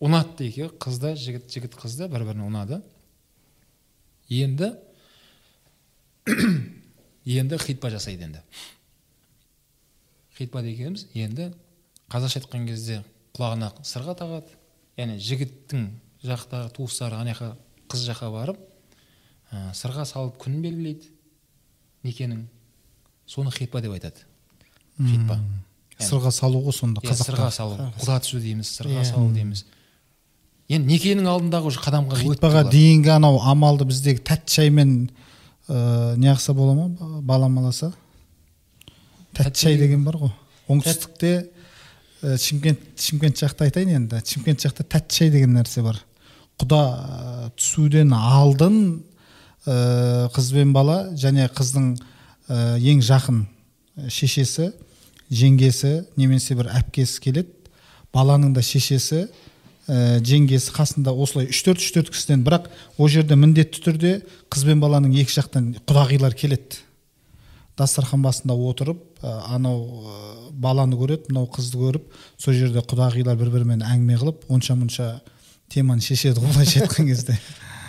[0.02, 2.82] ұнатты екеуі қыз да жігіт жігіт қыз да бір біріне ұнады.
[4.28, 4.74] Енді
[7.26, 8.40] енді хитпа жасайды енді.
[10.36, 11.50] Хитпа дегеніміз енді
[12.12, 13.02] қазақша айтқан кезде
[13.36, 14.56] құлағына сырға тағады.
[14.98, 15.86] Яғни жігіттің
[16.24, 17.54] жақтағы туыстары ана жаққа
[17.92, 18.58] қыз жаққа барып
[19.52, 21.08] ә, сырға салып күнін белгілейді
[22.04, 22.42] некенің.
[23.26, 24.24] Соны хитпа деп айтады.
[24.98, 25.38] Хитпа.
[26.02, 27.56] Сырға салу ғой сонда иә, сырға қазақта.
[27.56, 27.76] салу.
[28.00, 29.04] Құда түсу дейміз сырға Иә.
[29.08, 29.64] салу дейміз.
[30.72, 35.10] Енді некенің алдындағы уже қадамға хитпаға дейінгі анау амалды біздегі тәтті шаймен
[35.72, 37.92] ыыы не қылса бола ма баламаласа
[39.32, 40.32] тәтті Тәтті шай деген- деген бар ғой
[40.68, 41.32] оңтүстікте
[42.22, 44.20] ә, шымкент шымкент жақта айтайын енді.
[44.24, 45.98] Шымкент жақта тәтті шай деген нәрсе бар.
[46.60, 49.02] Құда ә, түсуден алдын
[49.66, 51.96] ә, қыз бен бала және қыздың
[52.48, 53.42] ә, ең жақын
[54.08, 54.72] шешесі
[55.32, 57.48] жеңгесі немесе бір әпкесі келеді.
[58.14, 59.26] Баланың да шешесі
[59.92, 64.12] ә, жеңгесі қасында осылай үш төрт үш төрт кісіден бірақ ол жерде міндетті түрде
[64.52, 66.80] қыз бен баланың екі жақтан құдағилар келеді.
[67.76, 72.08] Дастархан басында отырып ә, анау ә, баланы көреді мынау қызды көріп
[72.40, 75.12] сол жерде құдағилар бір бірімен әңгіме қылып онша мұнша
[75.72, 77.38] теманы шешеді ғой былайша айтқан кезде.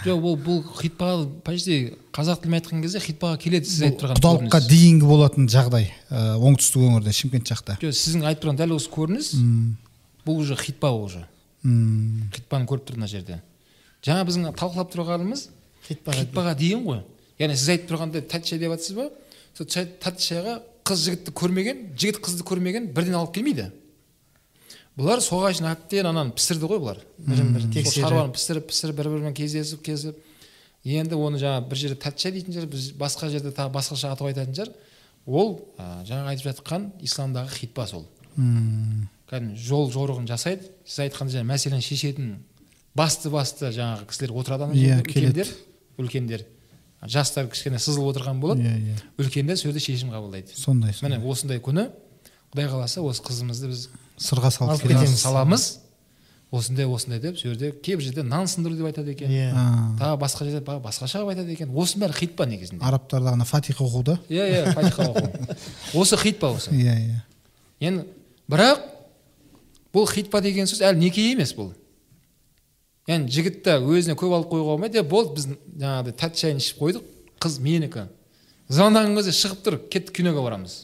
[0.03, 4.59] Жоқ ол бұл хитпаға почти қазақ тілімен айтқан кезде хитпаға келеді сіз айтып тұрған құдалыққа
[4.67, 9.29] дейінгі болатын жағдай ә, оңтүстік өңірде шымкент жақта жоқ сіздің айтып тұрған дәл осы көрініс
[10.27, 11.23] бұл уже хитпа уже.
[11.63, 13.39] М, хитпаны көріп тұр мына жерде.
[14.03, 15.47] Жаңа біздің талқылап тұрғанымыз
[15.87, 17.03] хитпаға дейін ғой.
[17.39, 19.09] Яғни сіз айтып тұрғандай шай деп жатсыз ба?
[19.55, 23.69] Сол шайға қыз жігітті көрмеген жігіт қызды көрмеген бірден алып келмейді.
[24.97, 26.99] Бұлар соған шейін әбден ананы пісірді ғой бұлар.
[27.17, 29.81] Бірін бірі тексеріп шаруаны пісіріп пісіріп бір бірімен кездесіп.
[29.85, 30.19] Кезіп
[30.83, 34.27] енді оны жаңа бір жерде тәтті шай дейтін шығар біз басқа жерде тағы басқаша атап
[34.27, 34.73] айтатын шығар
[35.25, 38.05] ол ә, жаңа айтып жатқан исламдағы хитпа сол.
[39.33, 40.69] Кәдімгі жол жорығын жасайды.
[40.85, 42.33] Сіз айтқандай жаңа мәселені шешетін
[42.95, 45.53] басты басты жаңағы кісілер отырады ана Иә, жерде үлкендер.
[45.97, 46.45] Үлкендер.
[47.09, 48.61] Жастар кішкене сызылып отырған болады.
[48.63, 48.97] Иә иә.
[49.19, 50.53] Үлкендер сол жерде шешім қабылдайды.
[50.55, 51.89] Сондай міне осындай күні
[52.53, 53.87] құдай қаласа осы қызымызды біз
[54.21, 54.85] сырға салып
[55.17, 55.79] саламыз.
[56.53, 59.27] Осындай осындай деп сол жерде кейбір жерде нан сындыру деп айтады екен.
[59.33, 59.49] Иә.
[59.97, 61.73] Тағы басқа жерде ба- басқаша қылып айтады екен.
[61.73, 62.85] Осының бәрі хитпа негізінде?
[62.85, 65.57] Арабтарда ана фатиха оқуда иә иә фатиха оқу.
[65.99, 66.69] Осы хитпа осы?
[66.69, 67.21] Иә иә.
[67.81, 68.05] Енді
[68.47, 68.85] бірақ
[69.93, 71.71] бұл хитпа деген сөз әлі неке емес бұл.
[73.09, 75.01] Яғни жігітті өзіне көп алып қоюға болмайды.
[75.01, 75.47] Е болды біз
[75.81, 77.07] жаңағыдай тәтті шайын ішіп қойдық.
[77.43, 78.05] Қыз менікі.
[78.71, 80.77] Звондаған кезде шығып тұр кеттік киноға барамыз.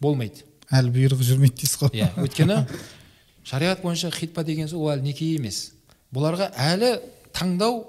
[0.00, 0.46] Болмайды.
[0.72, 1.92] Әлі бұйрық жүрмейді дейсіз ғой.
[2.00, 2.56] Иә өйткені
[3.48, 5.74] шариғат бойынша хитпа деген сөз ол әлі неке емес.
[6.14, 6.94] Бұларға әлі
[7.36, 7.82] таңдау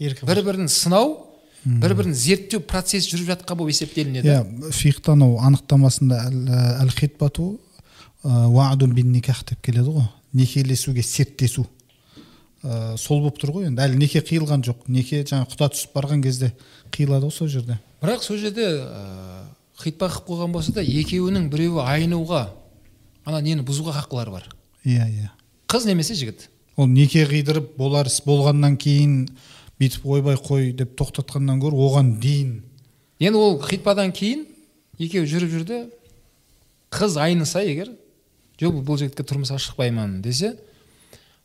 [0.00, 1.18] еркі бір бірін сынау
[1.66, 4.28] бір бірін зерттеу процесі жүріп жатқан болып есептелінеді.
[4.32, 7.56] Иә фихтан ол анықтамасында әл- әл хитбату
[8.26, 10.08] уадун бин никах деп келеді ғой.
[10.36, 11.66] Некелесуге серттесу
[12.66, 13.82] Ә, сол болып тұр ғой енді.
[13.84, 14.86] Әлі неке қиылған жоқ.
[14.90, 16.50] Неке жаңа құда түсіп барған кезде
[16.94, 17.76] қиылады ғой сол жерде.
[18.02, 19.44] Бірақ сол жерде ә,
[19.78, 22.48] хитпа қылып қойған болса да екеуінің біреуі айнуға
[23.26, 24.48] ана нені бұзуға хақылары бар.
[24.82, 25.30] Иә иә.
[25.70, 26.48] Қыз немесе жігіт.
[26.76, 29.28] Ол неке қидырып болар іс болғаннан кейін
[29.78, 32.62] бүйтіп ойбай қой деп тоқтатқаннан гөрі оған дейін.
[33.20, 34.46] Енді ол хитпадан кейін
[34.98, 35.80] екеуі жүріп жүрді
[36.90, 37.92] қыз айныса егер
[38.60, 40.54] жоқ бұл жігітке тұрмысқа шықпаймын десе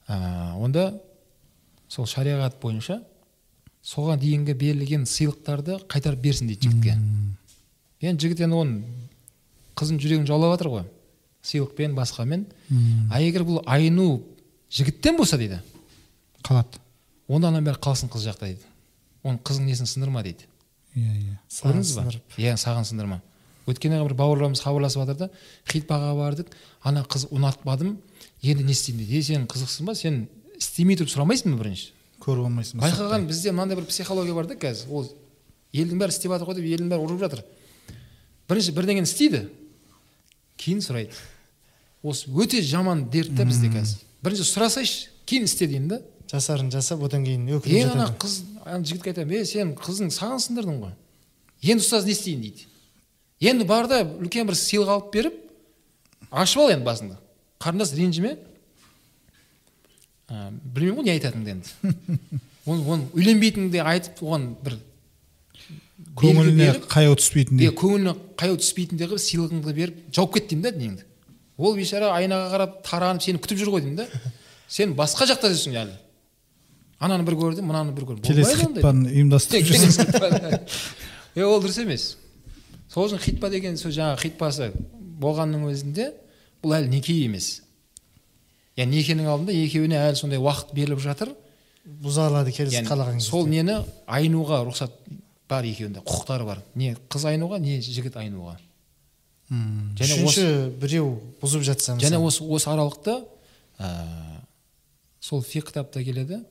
[0.07, 0.93] ә, онда
[1.91, 3.01] сол шариғат бойынша
[3.83, 6.97] соған дейінгі берілген сыйлықтарды қайтарып берсін дейді жігітке.
[8.01, 8.83] Енді жігіт енді оның
[9.77, 10.85] қыздың жүрегін жаулап жатыр ғой.
[11.41, 12.45] Сыйлықпен басқамен.
[13.11, 14.21] А егер бұл айну
[14.71, 15.59] жігіттен болса дейді
[16.45, 16.79] қалады.
[17.27, 18.65] онда ананың бәрі қалсын қыз жақта дейді.
[19.23, 20.45] Оның қыздың несін сындырма дейді.
[20.95, 21.35] Иә иә.
[21.49, 22.11] Көрдіңіз ба?
[22.37, 23.21] Иә саған сындырма.
[23.69, 25.29] Өткенде бір бауырларымыз хабарласып жатыр да
[25.69, 27.97] хитпаға бардық ана қыз ұнатпадым
[28.41, 29.95] енді не істеймін дейді е сен қызықсың ба?
[29.95, 30.27] Сен
[30.57, 31.91] істемей тұрып сұрамайсың ба бірінші?
[32.21, 32.87] Көріп алмайсың ба?
[32.87, 34.89] Байқаған бізде мынандай бір психология бар да қазір.
[34.89, 35.09] Ол
[35.73, 37.43] елдің бәрі істеп жатыр ғой деп елдің бәрі ұрып жатыр.
[38.49, 39.43] Бірінші бірдеңені істейді
[40.57, 41.17] кейін сұрайды.
[42.01, 44.01] Осы өте жаман дерт та бізде қазір.
[44.25, 46.01] Бірінші сұрасайшы кейін істе деймін да.
[46.31, 50.77] Жасарын жасап одан кейін өкініп ана қыз ана жігітке айтамын е сен қызың саған сындырдың
[50.85, 50.93] ғой.
[51.61, 52.45] Енді ұстаз не істейін?
[52.45, 52.70] дейді.
[53.41, 55.37] Енді бар да үлкен бір сыйлық алып беріп
[56.31, 57.17] ашып ал енді басыңды
[57.61, 58.37] қарындас ренжіме.
[60.31, 61.67] Ә, білмеймін ғой не айтатыныңды енді.
[62.69, 64.77] Оны оны үйленбейтініңді айтып оған бір
[66.17, 71.05] көңіліне қаяу түспейтіндей е көңіліне қаяу түспейтіндей қылып сыйлығыңды беріп жауып кет деймін да дүниеңді
[71.57, 74.07] ол бейшара айнаға қарап таранып сені күтіп жүр ғой деймін да.
[74.71, 75.97] Сен басқа жақта жүрсің әлі.
[77.01, 78.81] Ананы бір көрдім мынаны бір көрдім келесі Болмайды ондай.
[78.81, 80.03] хитпаны ұйымдастырып жүрсің.
[81.47, 82.05] ол дұрыс емес.
[82.91, 84.71] Сол үшін хитпа деген сөз жаңағы хитпасы
[85.21, 86.09] болғанның өзінде
[86.63, 87.61] бұл әлі неке емес.
[88.79, 91.31] Яғни некенің алдында екеуіне әлі сондай уақыт беріліп жатыр.
[91.85, 93.77] Бұза алады келесі қалаған сол кезде нені
[94.07, 94.93] айнуға рұқсат
[95.49, 96.61] бар екеуінде құқықтары бар.
[96.75, 98.57] Не қыз айнуға не жігіт айнуға.
[99.51, 101.09] М, және үшінші осы біреу
[101.41, 103.17] бұзып жатса және осы осы аралықта
[103.79, 103.89] ә,
[105.19, 106.43] сол фи кітапта келеді.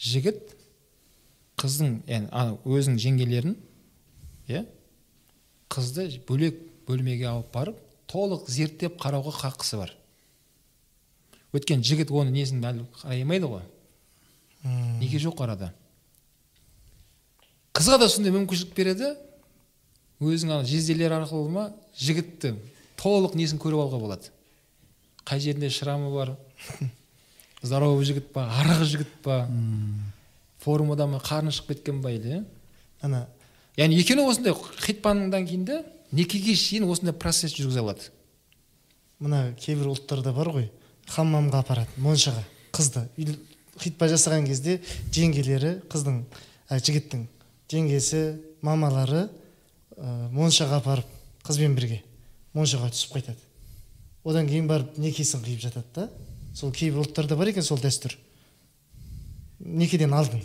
[0.00, 0.56] Жігіт
[1.60, 3.56] қыздың яғни өзінің жеңгелерін
[4.48, 4.66] иә
[5.70, 7.78] қызды бөлек бөлмеге алып барып
[8.10, 9.94] толық зерттеп қарауға хақысы бар.
[11.54, 13.62] Өйткені жігіт оны несін әлі қарай алмайды ғой
[15.00, 15.70] неге жоқ арада?
[17.76, 19.14] Қызға да сондай мүмкіншілік береді.
[20.20, 21.66] Өзінің ана жезделері арқылы ма
[21.96, 22.54] жігітті
[23.00, 24.32] толық несін көріп алуға болады.
[25.24, 26.34] Қай жерінде шрамы бар?
[27.62, 29.46] Здоровый жігіт па арық жігіт па?
[30.60, 32.42] Формада ма қарны шығып кеткен ба или
[33.00, 33.26] ана
[33.78, 35.82] яғни екеуі осындай хитпандан кейін де
[36.12, 38.10] некеге шейін осындай процесс жүргізе алады.
[39.20, 40.68] Мына кейбір ұлттарда бар ғой.
[41.10, 42.42] Хаммамға апарады моншаға.
[42.74, 43.06] Қызды.
[43.80, 44.78] Хитпа жасаған кезде
[45.14, 46.22] жеңгелері қыздың
[46.68, 47.26] ә, жігіттің
[47.70, 48.22] жеңгесі
[48.66, 49.26] мамалары
[49.96, 52.02] ә, моншаға апарып қызбен бірге
[52.54, 53.40] моншаға түсіп қайтады.
[54.24, 56.08] Одан кейін барып некесін қиып жатады да.
[56.54, 58.16] Сол кейбір ұлттарда бар екен сол дәстүр.
[59.60, 60.42] Некеден алдын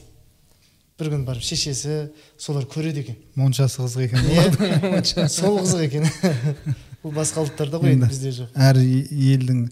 [1.00, 1.96] бір күні барып шешесі
[2.40, 3.18] солар көреді екен.
[3.36, 6.06] Моншасы қызық екен иә сол қызық екен.
[7.04, 8.54] Бұл басқа ұлттарда ғой енді бізде жоқ.
[8.56, 9.66] әр елдің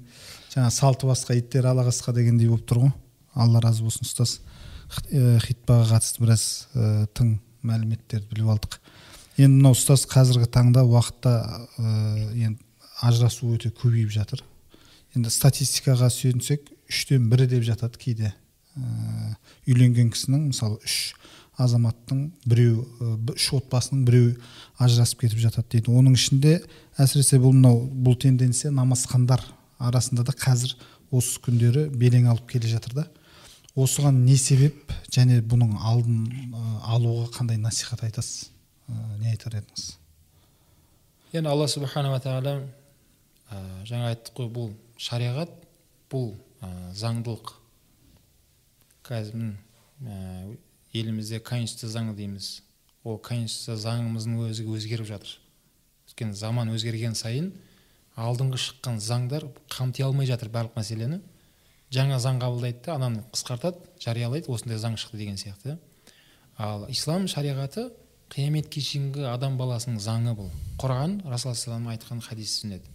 [0.54, 2.92] жаңа салты басқа иттері ала қасқа дегендей болып тұр ғой.
[3.34, 4.36] Алла разы болсын ұстаз.
[4.92, 6.44] Х- э, хитбаға қатысты біраз
[6.76, 8.78] э, тың мәліметтерді біліп алдық.
[9.40, 11.34] Енді мынау ұстаз қазіргі таңда уақытта
[11.80, 11.88] э,
[12.36, 12.60] енді
[13.02, 14.44] ажырасу өте көбейіп жатыр.
[15.16, 18.36] Енді статистикаға сүйенсек үштен бірі деп жатады кейде.
[19.68, 21.16] Үйленген кісінің мысалы үш
[21.62, 22.84] азаматтың біреу
[23.34, 24.32] үш отбасының біреу
[24.82, 25.94] ажырасып кетіп жатады дейді.
[25.94, 26.56] Оның ішінде
[26.98, 29.44] әсіресе бұл мынау бұл тенденция намазхандар
[29.78, 30.74] арасында да қазір
[31.14, 33.08] осы күндері белең алып келе жатыр да.
[33.78, 36.54] Осыған не себеп және бұның алдын
[36.90, 38.50] алуға қандай насихат айтасыз?
[39.22, 39.86] Не айтар едіңіз?
[41.34, 42.60] Енді алла субханала тағала
[43.90, 44.72] жаңа айттық қой бұл
[45.02, 45.54] шариғат
[46.12, 47.54] бұл ә, заңдылық.
[49.04, 49.58] Қазір міне,
[50.02, 50.56] ә,
[50.94, 52.62] елімізде конституция заңы дейміз.
[53.04, 55.36] Ол конституция заңымыздың өзі өзгеріп жатыр.
[56.08, 57.52] Өйткені заман өзгерген сайын
[58.16, 61.20] алдыңғы шыққан заңдар қамти алмай жатыр барлық мәселені.
[61.94, 65.78] Жаңа заң қабылдайды да ананы қысқартады жариялайды осындай заң шықты деген сияқты.
[66.58, 67.90] Ал ислам шариғаты
[68.34, 70.50] қияметке шейінгі адам баласының заңы бұл.
[70.82, 72.88] Құран расул айтқан хадис сүннет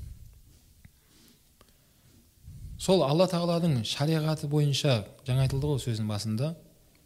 [2.79, 6.55] сол алла тағаланың шариғаты бойынша жаңа айтылды ғой сөздің басында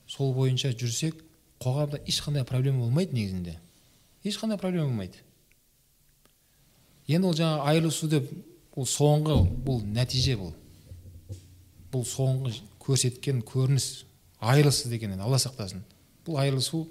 [0.06, 1.22] сол бойынша жүрсек
[1.62, 3.58] қоғамда ешқандай проблема болмайды негізінде.
[4.24, 5.22] Ешқандай проблема болмайды.
[7.08, 8.28] Енді ол жаңа айырылысу деп
[8.76, 10.52] бұл соңғы бұл нәтиже бұл.
[11.92, 14.04] Бұл соңғы көрсеткен көрініс
[14.40, 15.82] айырылысу деген алла сақтасын.
[16.26, 16.86] Бұл айырылысу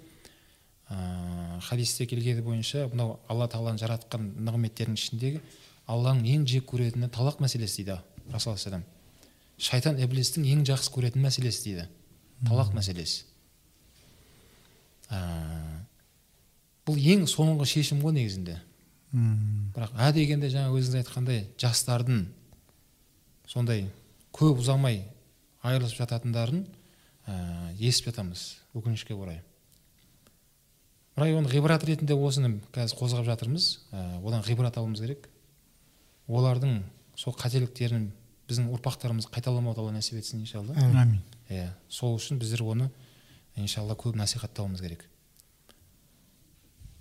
[0.90, 5.42] ә, хадисте келгені бойынша мынау алла тағаланың жаратқан нығметтерінің ішіндегі
[5.88, 8.00] алланың ең жек көретіні талақ мәселесі дейді.
[8.30, 8.86] Расул салам
[9.62, 11.86] шайтан іблистің ең жақсы көретін мәселесі дейді.
[12.48, 13.26] Талақ мәселесі.
[15.12, 15.20] Ә,
[16.88, 18.58] бұл ең соңғы шешім ғой негізінде.
[19.12, 22.24] Бірақ ә дегенде жаңа өзіңіз айтқандай жастардың
[23.52, 23.86] сондай
[24.34, 25.04] көп ұзамай
[25.68, 26.64] айырылысып жататындарын
[27.28, 27.36] ә,
[27.78, 29.42] естіп жатамыз өкінішке орай.
[31.20, 33.68] Бірақ оны ғибрат ретінде осыны қазір қозғап жатырмыз.
[33.92, 35.28] Ә, одан ғибрат алуымыз керек.
[36.32, 36.80] Олардың
[37.16, 38.10] сол қателіктерін
[38.50, 40.76] біздің ұрпақтарымыз қайталамауды алла нәсіп етсін иншалла.
[40.76, 41.22] Әмин.
[41.50, 42.90] Иә сол үшін біздер оны
[43.56, 45.06] иншалла көп насихаттауымыз керек.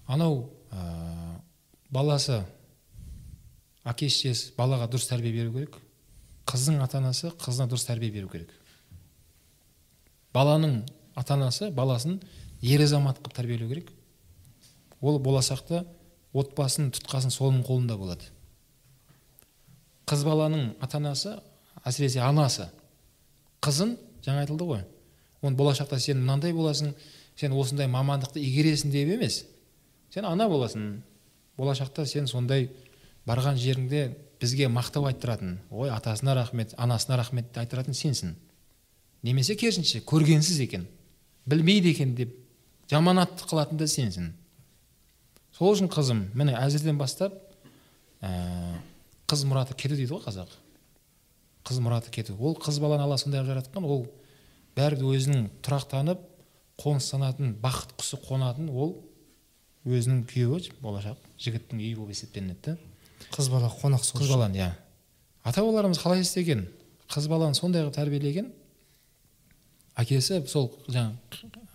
[0.06, 1.40] Анау ә,
[1.90, 2.42] баласы
[3.84, 5.78] әке шешесі балаға дұрыс тәрбие беру керек.
[6.50, 8.50] Қыздың ата анасы қызына дұрыс тәрбие беру керек.
[10.34, 10.82] Баланың
[11.18, 12.20] ата анасы баласын
[12.62, 13.90] ер азамат қылып тәрбиелеу керек.
[15.00, 15.84] Ол болашақта
[16.36, 18.28] отбасының тұтқасын соның қолында болады.
[20.10, 21.36] Қыз баланың ата анасы
[21.86, 22.66] әсіресе анасы.
[23.62, 24.84] Қызын жаңа айтылды ғой
[25.42, 26.94] оны болашақта сен мынандай боласың
[27.38, 29.44] сен осындай мамандықты игересің деп емес.
[30.10, 31.00] Сен ана боласың.
[31.56, 32.70] Болашақта сен сондай
[33.28, 38.34] барған жеріңде бізге мақтау айттыратын ой атасына рахмет анасына рахмет айттыратын сенсің.
[39.22, 40.88] Немесе керісінше көргенсіз екен
[41.46, 42.34] білмейді екен деп
[42.90, 44.30] жаманатты қылатын да сенсің
[45.56, 47.34] сол үшін қызым міне әзірден бастап
[48.20, 48.30] ә,
[49.30, 50.50] қыз мұраты кету дейді ғой қазақ.
[51.66, 52.34] Қыз мұраты кету.
[52.38, 54.06] Ол қыз баланы алла сондай қылып жаратқан ол
[54.74, 56.22] бәрібір өзінің тұрақтанып
[56.80, 58.96] қоныстанатын бақыт құсы қонатын ол
[59.86, 64.70] өзінің күйеуі болашақ жігіттің үйі болып есептелінеді да қыз бала қонақ қыз баланы иә.
[65.44, 66.66] Ата бабаларымыз қалай істеген?
[67.08, 68.50] Қыз баланы сондай қылып тәрбиелеген
[70.00, 71.14] әкесі сол жаңа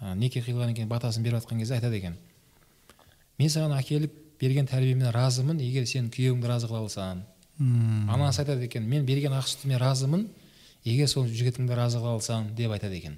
[0.01, 2.17] ә, неке қиылғаннан кейін батасын беріп жатқан кезде айтады екен.
[3.37, 7.23] Мен саған әкеліп берген тәрбиемен разымын егер сен күйеуіңді разы қыла алсаң
[7.57, 10.25] Мм, анасы айтады екен мен берген ақ сүтіме разымын
[10.83, 13.15] егер сол жігітіңді разы қыла алсаң деп айтады екен.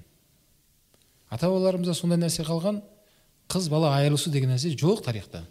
[1.28, 2.78] Ата бабаларымызда сондай нәрсе қалған
[3.50, 5.42] қыз бала айырылысу деген нәрсе жоқ тарихта.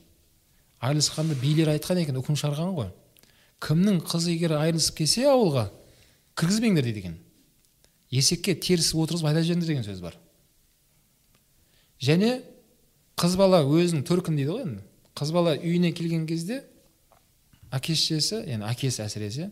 [0.79, 2.89] Айырылысқанды билер айтқан екен үкім шығарған ғой.
[3.59, 5.67] Кімнің қызы егер айырылысып келсе ауылға
[6.39, 7.17] кіргізбеңдер дейді екен.
[8.09, 10.15] Есекке теріс отырғызып айдап жіберіңдер деген сөз бар.
[11.99, 12.39] Және
[13.17, 14.83] қыз бала өзінің төркін дейді ғой енді.
[15.17, 16.61] Қыз бала үйіне келген кезде
[17.73, 19.49] әке шешесі енді әкесі әсіресе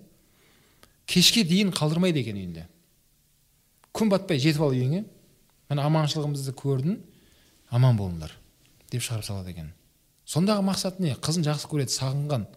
[1.08, 2.66] кешке дейін қалдырмайды екен үйінде.
[3.96, 5.04] Күн батпай жетіп ал үйіңе
[5.70, 6.98] міне аманшылығымызды көрдің
[7.76, 8.34] аман болыңдар
[8.92, 9.72] деп шығарып салады екен.
[10.26, 11.14] Сондағы мақсат не?
[11.14, 12.48] Қызын жақсы көреді сағынған.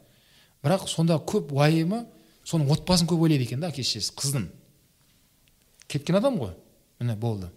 [0.64, 2.04] Бірақ сонда көп уайымы
[2.48, 4.48] соның отбасын көп ойлайды екен да әке шешесі қыздың.
[5.88, 6.54] Кеткен адам ғой.
[7.00, 7.50] Міне болды.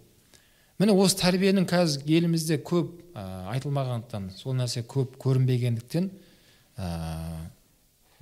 [0.78, 3.24] Міне осы тәрбиенің қазір елімізде көп ә,
[3.54, 6.10] айтылмағандықтан сол нәрсе көп көрінбегендіктен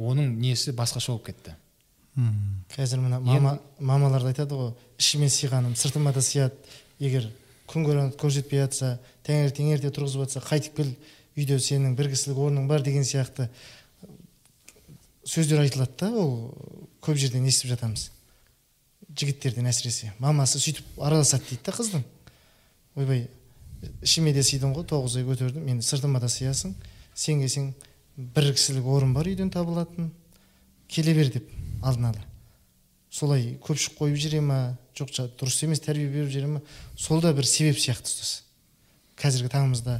[0.01, 1.55] оның несі басқаша болып кетті.
[2.16, 6.56] Мм, қазір мына мама мамалар да айтады ғой ішіме сыйғаным сыртыма да сыяды
[6.98, 7.28] егер
[7.70, 10.94] күн көрсетпей жатса таңертең ерте тұрғызып жатса қайтып кел
[11.36, 13.48] үйде сенің бір кісілік орның бар деген сияқты
[15.24, 16.51] сөздер айтылады да ол
[17.05, 18.10] көп жерден естіп жатамыз.
[19.10, 20.12] Жігіттерден әсіресе.
[20.18, 22.05] Мамасы сөйтіп араласады дейді да қыздың.
[22.97, 23.28] Ойбай
[24.02, 26.74] ішіме де сыйдың ғой тоғыз ай көтердім енді сыртыма да сыясың
[27.14, 27.70] сен келсең
[28.34, 30.10] бір кісілік орын бар үйден табылатын.
[30.90, 31.48] Келе бер деп
[31.82, 32.24] алдын ала.
[33.10, 34.60] Солай көпшік қойып жүре ма?
[34.94, 36.62] Жоқ дұрыс емес тәрбие беріп жүре ма?
[36.97, 38.34] Сол да бір себеп сияқты ұстаз.
[39.20, 39.97] Қазіргі таңымызда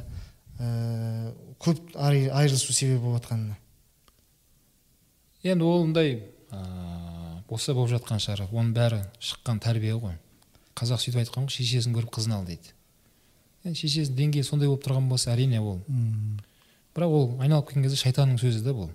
[0.59, 3.57] ә, көп айырылысу себебі болып жатқанына.
[5.43, 6.21] Енді ол мындай
[7.49, 10.15] болса болып жатқан шығар оның бәрі шыққан тәрбие ғой.
[10.77, 12.71] Қазақ сөйтіп айтқан ғой шешесін көріп қызын ал дейді.
[13.65, 15.81] Енді шешесінің деңгейі сондай болып тұрған болса әрине ол.
[16.95, 18.91] Бірақ ол айналып келген кезде шайтанның сөзі да бұл.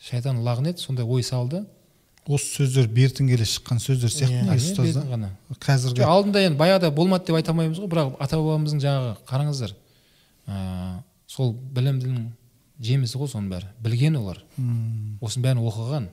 [0.00, 1.64] Шайтан лағнет сондай ой салды.
[2.28, 5.30] Осы сөздер бертін келе шыққан сөздер сияқты ма ұстаз ғана.
[5.60, 9.72] Қазіргі алдында енді баяғыда болмады деп айта алмаймыз ғой бірақ ата бабамыздың жаңағы қараңыздар
[10.46, 12.28] ә, сол білімнің
[12.80, 13.70] жемісі ғой соның бәрі.
[13.82, 14.42] Білген олар.
[15.20, 16.08] Осының бәрін оқыған.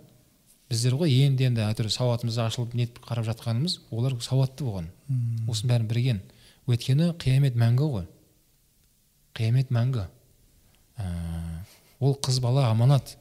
[0.72, 4.90] Біздер ғой енді енді әйтеуір сауатымыз ашылып нетіп қарап жатқанымыз олар сауатты болған.
[5.48, 6.22] Осының бәрін білген.
[6.68, 8.08] Өйткені қиямет мәңгі ғой.
[9.38, 10.08] Қиямет мәңгі.
[10.98, 11.06] Ә,
[12.00, 13.18] ол қыз бала аманат.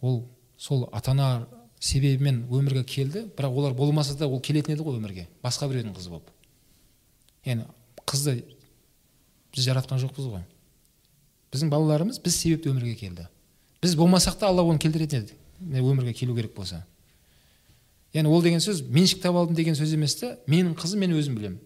[0.00, 0.24] Ол
[0.56, 1.46] сол ата ана
[1.80, 5.26] себебімен өмірге келді бірақ олар болмаса да ол келетін еді ғой өмірге.
[5.42, 6.30] Басқа біреудің қызы болып.
[7.44, 7.66] Енді
[8.06, 8.42] қызды
[9.52, 10.44] біз жаратқан жоқпыз ғой.
[11.52, 13.26] Біздің балаларымыз біз себепті өмірге келді.
[13.82, 15.36] Біз болмасақ та алла оны келтіретін еді.
[15.82, 16.84] Өмірге келу керек болса.
[18.14, 21.36] Яғни ол деген сөз меншік таба алдым деген сөз емес та менің қызым мен өзім
[21.38, 21.58] білемін.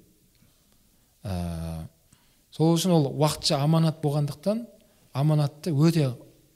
[1.27, 1.87] Ә,
[2.55, 4.65] сол үшін ол уақытша аманат болғандықтан
[5.17, 6.11] аманатты өте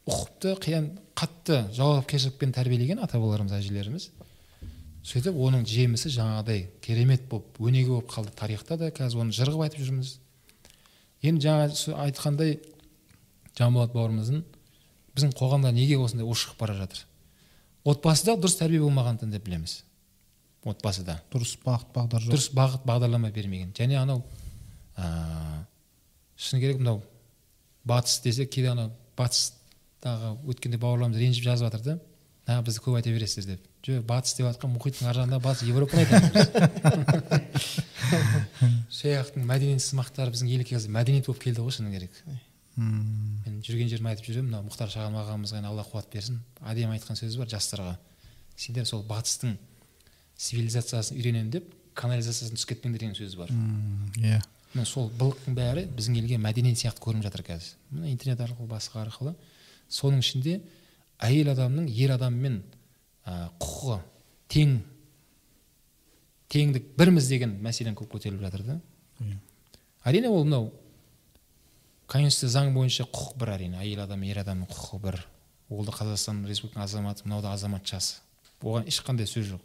[0.08, 4.08] ұқыпты қиян қатты жауапкершілікпен тәрбиелеген ата бабаларымыз әжелеріміз.
[5.06, 9.68] Сөйтіп оның жемісі жаңағыдай керемет болып өнеге болып қалды тарихта да қазір оны жыр қылып
[9.68, 10.16] айтып жүрміз.
[11.22, 11.68] Енді жаңа
[12.04, 12.58] айтқандай
[13.56, 14.42] жанболат бауырымыздың
[15.16, 17.04] біздің қоғамда неге осындай ушығып бара жатыр?
[17.84, 19.80] Отбасыда дұрыс тәрбие болмағандықтан деп білеміз.
[20.68, 21.16] Отбасыда.
[21.32, 22.34] Дұрыс бағыт бағдар жоқ.
[22.34, 23.72] Дұрыс бағыт бағдарлама бермеген.
[23.76, 24.20] Және анау
[24.96, 25.64] ә,
[26.36, 27.00] шыны керек мынау
[27.90, 29.52] батыс десе кейде анау батыс
[30.04, 31.98] тағы өткенде бауырларымыз ренжіп жазып жатыр да.
[32.48, 33.66] Мына бізді көп айта бересіздер деп.
[33.86, 36.30] Жоқ батыс деп жатқан мұхиттың ар жағындағы батыс европаны айтамыз
[38.90, 42.14] сол жақтың мәдениет сымақтары біздің елге қазір мәдениет болып келді ғой шыны керек.
[42.80, 44.50] Мен жүрген жерімде айтып жүремін.
[44.50, 46.40] Мына мұхтар шағанов ағамызға алла қуат берсін.
[46.64, 47.96] Әдемі айтқан сөзі бар жастарға.
[48.56, 49.56] Сендер сол батыстың
[50.40, 51.68] цивилизациясын үйренемін деп
[51.98, 53.52] канализациясына түсіп кетпеңдер деген сөзі бар.
[54.20, 54.40] Иә.
[54.74, 57.74] Міне сол былықтың бәрі біздің елге мәдениет сияқты көрініп жатыр қазір.
[57.90, 59.34] Міне интернет арқылы басқа арқылы.
[59.90, 60.60] Соның ішінде
[61.18, 62.60] әйел адамның ер адаммен
[63.26, 63.98] ә, құқығы
[64.50, 64.76] тең
[66.50, 68.78] теңдік бірміз деген мәселен көп көтеріліп жатыр да.
[70.04, 70.70] Әрине ол мынау
[72.10, 73.78] конституция заң бойынша құқық бір әрине.
[73.82, 75.20] Әйел адам ер адамның құқығы бір.
[75.70, 78.18] Ол да қазақстан республикасының азаматы мынау да азаматшасы.
[78.62, 79.60] Оған ешқандай сөз жоқ.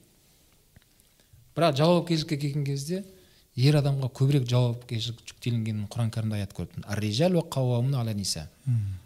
[1.56, 3.04] Бірақ жауапкершілікке келген кезде
[3.56, 6.84] ер адамға көбірек жауапкершілік жүктелгенін құран кәрімде аят көріппін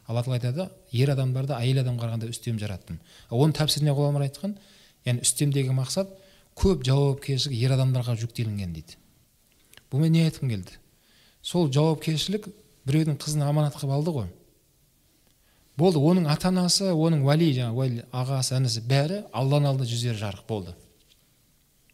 [0.10, 2.98] алла тағала айтады ер адамдарды әйел адамға қарағанда үстем жараттым.
[3.30, 4.56] Оның тәпсіріне ғұламалар айтқан
[5.06, 6.10] яғни үстемдегі мақсат
[6.58, 8.98] көп жауапкершілік ер адамдарға жүктелінген дейді.
[9.94, 10.80] Бұмен не айтқым келді?
[11.46, 12.50] Сол жауапкершілік
[12.90, 14.28] біреудің қызын аманат қылып алды ғой.
[15.78, 20.74] Болды оның ата анасы оның уәли жаңағы ағасы інісі бәрі алланың алдында жүздері жарық болды.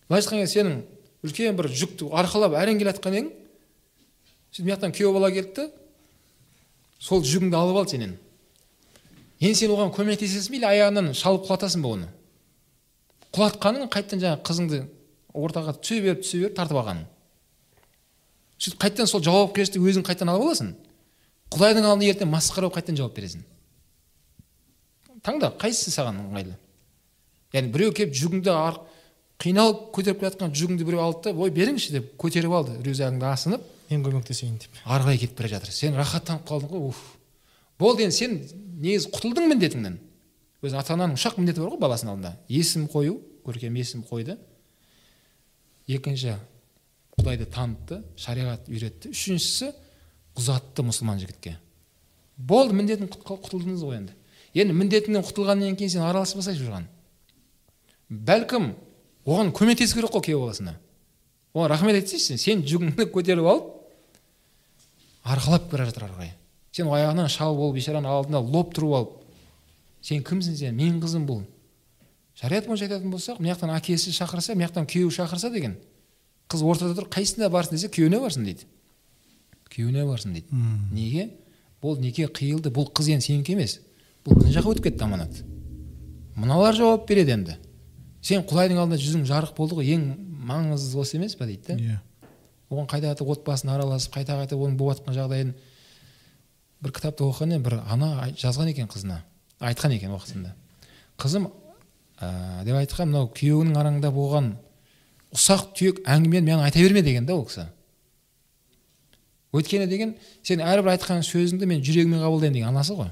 [0.08, 0.80] Былайша сенің
[1.26, 3.32] үлкен бір жүкті арқалап әрең келе жатқан едің
[4.52, 5.70] сөйтіп мына жақтан күйеу бала келді.
[7.00, 8.14] Сол жүгіңді алып алды сенен.
[9.40, 12.08] Енді сен оған көмектесесің бе или аяғынан шалып құлатасың ба оны?
[13.36, 14.80] Құлатқаның қайтадан жаңағы қызыңды
[15.36, 17.10] ортаға түсе беріп түсе беріп тартып алғаның
[18.60, 20.72] сөйтіп қайтадан сол жауапкершілікті өзің қайтадан алып аласың.
[21.54, 23.44] Құдайдың алдында ертең масқара болып қайтадан жауап бересің.
[25.26, 26.56] Таңда қайсысы саған ыңғайлы?
[27.56, 28.54] Яғни біреу келіп жүгіңді
[29.42, 32.78] қиналып көтеріп келе жатқан жүгіңді біреу алды да ой беріңізші деп көтеріп алды.
[32.86, 34.80] Рюкзагыңды асынып мен көмектесейін деп.
[34.86, 35.72] Ары қарай кетіп бара жатыр.
[35.76, 37.02] Сен рахаттанып қалдың ғой уф.
[37.80, 38.38] Болды енді сен
[38.80, 40.00] негізі құтылдың міндетіңнен.
[40.64, 42.34] Өзі ата ананың ұшақ міндеті бар ғой баласының алдында.
[42.48, 44.38] Есім қою көркем есім қойды.
[45.88, 46.38] Екінші
[47.20, 49.12] құдайды танытты шариғат үйретті.
[49.12, 49.74] Үшіншісі
[50.40, 51.58] ұзатты мұсылман жігітке.
[52.38, 54.16] Болды міндетің құтылдыңыз ғой енді.
[54.56, 56.88] Енді міндетіңнен құтылғаннан кейін сен араласпасайшы оған
[58.10, 58.70] бәлкім
[59.26, 60.76] оған көмектесу керек қой күйеу баласына.
[61.56, 63.72] Оған рахмет айтсайшы сен жүгіңді көтеріп алып
[65.26, 66.32] арқалап бара жатыр ары қарай.
[66.72, 69.14] Сен аяғынан шалып ол бейшараның алдында лоп тұрып алып
[70.06, 70.76] сен кімсің сен?
[70.78, 71.42] Менің қызым бұл.
[72.36, 75.78] Шариғат бойынша айтатын болсақ мына жақтан әкесі шақырса мына жақтан күйеуі шақырса деген
[76.52, 78.68] қыз ортада тұр қайсысына барсын десе күйеуіне барсын дейді.
[79.72, 80.48] Күйеуіне барсын дейді.
[80.52, 80.94] Мм.
[80.94, 81.30] неге?
[81.82, 83.80] Бұл неке қиылды бұл қыз енді сенікі емес.
[84.26, 85.42] Бұл мына жаққа өтіп кетті аманат.
[86.36, 87.58] Мыналар жауап береді енді.
[88.26, 90.06] Сен құдайдың алдында жүзің жарық болды ғой ең
[90.50, 91.78] маңызды осы емес па дейді да?
[91.78, 92.00] Иә.
[92.72, 95.54] Оған қайта қайта отбасын араласып қайта қайта оның болып жатқан жағдайын
[96.82, 99.20] бір кітапта оқыған едім бір ана жазған екен қызына
[99.62, 100.56] айтқан екен уақытында.
[101.22, 101.48] Қызым
[102.20, 104.56] ә, деп айтқан мынау күйеуіңнің араңда болған
[105.36, 107.68] ұсақ түйек әңгімені маған айта берме деген да ол кісі.
[109.56, 113.12] Өйткені деген сен әрбір айтқан сөзіңді мен жүрегіммен қабылдаймын деген анасы ғой.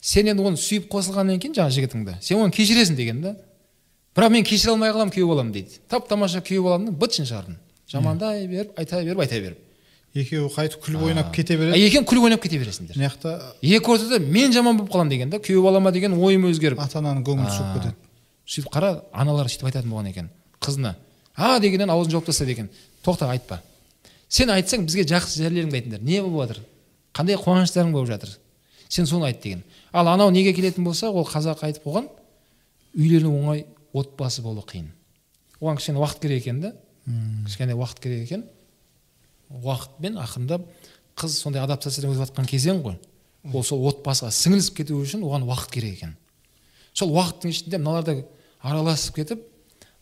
[0.00, 3.34] Сен енді оны сүйіп қосылғаннан кейін жаңағы жігітіңді сен оны кешіресің деген да.
[4.16, 5.80] Бірақ мен кешіре алмай қаламын күйеу балам дейді.
[5.88, 7.58] Тап тамаша күйеу баламның бытшын шығардым
[7.90, 9.58] жамандай беріп айта беріп айта беріп.
[10.14, 11.78] Екеуі қайтып күліп ойнап кете береді.
[11.86, 12.96] Екеуің күліп ойнап кете бересіңдер.
[12.98, 16.82] Мына жақта екі ортада мен жаман болып қаламын деген да күйеу балама деген ойым өзгеріп.
[16.82, 17.94] Ата ананың көңілі түсіп кетеді.
[18.50, 20.30] Сөйтіп қара аналар сөйтіп айтатын болған екен.
[20.58, 20.96] Қызына
[21.36, 22.70] а дегеннен аузын жауып тастайды екен.
[23.06, 23.60] Тоқта айтпа
[24.28, 26.64] сен айтсаң бізге жақсы жерлеріңді айтыңдар не болып жатыр?
[27.14, 28.34] Қандай қуаныштарың болып жатыр?
[28.88, 29.62] Сен соны айт деген.
[29.92, 32.08] Ал анау неге келетін болса ол қазақ айтып қойған
[32.94, 34.88] үйлену оңай отбасы болу қиын.
[35.60, 36.72] Оған кішкене уақыт керек екен да.
[37.46, 38.44] Кішкене уақыт керек екен.
[39.50, 40.66] Уақытпен ақырындап
[41.18, 42.98] қыз сондай адаптациядан өтіп жатқан кезең ғой.
[43.52, 46.16] Ол сол отбасыға сіңілісіп кету үшін оған уақыт керек екен.
[46.94, 48.16] Сол уақыттың ішінде мыналар да
[48.60, 49.44] араласып кетіп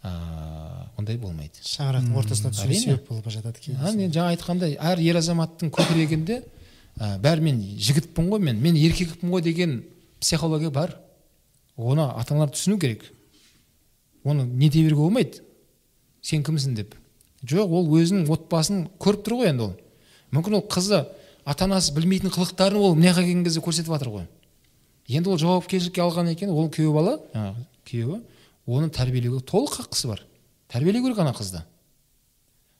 [0.04, 1.62] ыыы ондай болмайды.
[1.62, 2.80] Шаңырақтың ортасына әрине.
[2.80, 6.40] себеп болып жатады а, кейбір мен жаңа айтқандай әр ер азаматтың көкірегінде
[6.98, 9.84] ә, бәрі мен жігітпін ғой мен мен еркекпін ғой деген
[10.20, 10.96] психология бар.
[11.76, 13.04] Оны ата аналар түсіну керек.
[14.24, 15.42] Оны не дей беруге болмайды.
[16.22, 16.94] Сен кімсің деп.
[17.42, 19.74] Жоқ ол өзінің отбасын көріп тұр ғой енді ол.
[20.34, 21.04] Мүмкін ол қызы
[21.44, 24.26] ата анасы білмейтін қылықтарын ол мына жаққа келген кезде көрсетіп жатыр ғой.
[25.08, 28.18] Енді ол жауапкершілікке алған екен ол күйеу бала жаңағы күйеуі
[28.66, 30.24] оны тәрбиелеуге толық хақысы бар.
[30.68, 31.62] Тәрбиелеу керек ана қызды.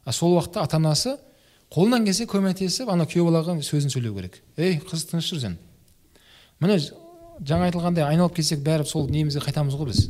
[0.05, 1.17] А сол уақытта ата анасы
[1.73, 4.43] қолынан келсе көмектесіп ана күйеу балаға сөзін сөйлеу керек.
[4.57, 5.59] Ей қыз тыныш жүр сен.
[6.61, 6.79] Міне
[7.41, 10.09] жаңа айтылғандай айналып келсек бәрі сол немізге қайтамыз ғой біз.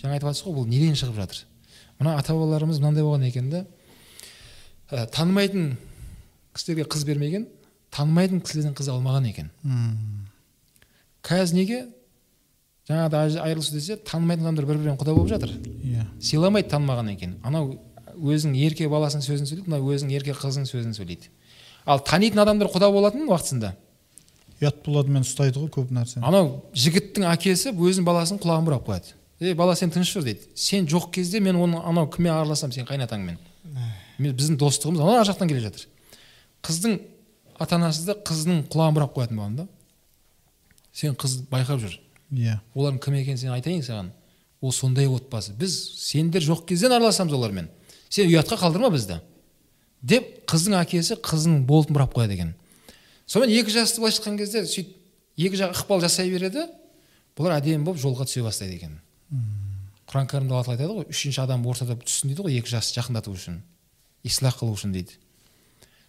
[0.00, 1.42] Жаңа айтып жатсыз ғой бұл неден шығып жатыр?
[2.00, 3.64] Мына ата бабаларымыз мынандай болған екен да
[4.90, 5.76] ә, танымайтын
[6.56, 7.46] кісілерге қыз бермеген
[7.96, 9.50] танымайтын кісілерден қыз алмаған екен.
[11.26, 11.78] Қазір неге?
[12.86, 15.50] Жаңағыда ай- айырылысу десе танымайтын адамдар бір бірімен құда болып жатыр.
[15.82, 16.04] Иә.
[16.22, 17.72] Сыйламайды танымағаннан кейін анау
[18.16, 21.26] өзінің ерке баласының сөзін сөйлейді мынау өзінің ерке қызының сөзін сөйлейді.
[21.86, 23.72] Ал танитын адамдар құда болатын уақытысында?
[24.62, 26.22] Ұят болады мен ұстайды ғой көп нәрсені.
[26.24, 29.12] Анау жігіттің әкесі өзінің баласының құлағын бұрап қояды.
[29.40, 30.48] Ей бала сен тыныш жүр дейді.
[30.54, 33.38] Сен жоқ кезде мен оны анау кіммен араласамын сенің қайнатаңмен
[34.18, 35.86] мен біздің достығымыз анау ар жақтан келе жатыр.
[36.64, 36.98] Қыздың
[37.60, 39.66] ата анасы да қызының құлағын бұрап қоятын болған да.
[40.92, 41.98] Сен қыз байқап жүр.
[42.32, 42.58] Иә.
[42.74, 44.10] Олардың кім екенін сен айтайын саған.
[44.60, 45.52] Ол сондай отбасы.
[45.52, 47.68] Біз сендер жоқ кезден араласамыз олармен.
[48.08, 49.20] Сен ұятқа қалдырма бізді.
[50.02, 52.54] Деп қыздың әкесі қызының болтын бұрап қояды екен.
[53.26, 54.94] Сонымен екі жасты былайша айтқан кезде сөйтіп
[55.36, 56.68] екі жақ ықпал жасай береді.
[57.36, 59.00] Бұлар әдемі болып жолға түсе бастайды екен.
[60.06, 63.32] Құран кәрімде алла тағала айтады ғой үшінші адам ортада түссін дейді ғой екі жасты жақындату
[63.34, 63.60] үшін.
[64.26, 65.16] Ислах қылу үшін дейді.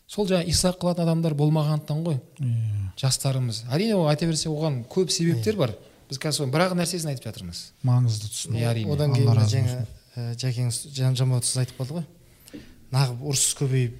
[0.07, 2.91] Сол жаңағы ислах қылатын адамдар болмағандықтан ғой иә.
[3.01, 3.63] жастарымыз.
[3.73, 5.73] Әрине ол айта берсе оған көп себептер бар.
[6.07, 7.63] Біз қазір соның бір ақ нәрсесін айтып жатырмыз.
[7.83, 8.93] Маңызды түсіну Иә, әрине.
[8.93, 9.81] одан кейін жаңа
[10.15, 12.61] ә, жәкең жан жамбат сіз айтып қалды ғой.
[12.93, 13.97] Нағып ұрыс көбейіп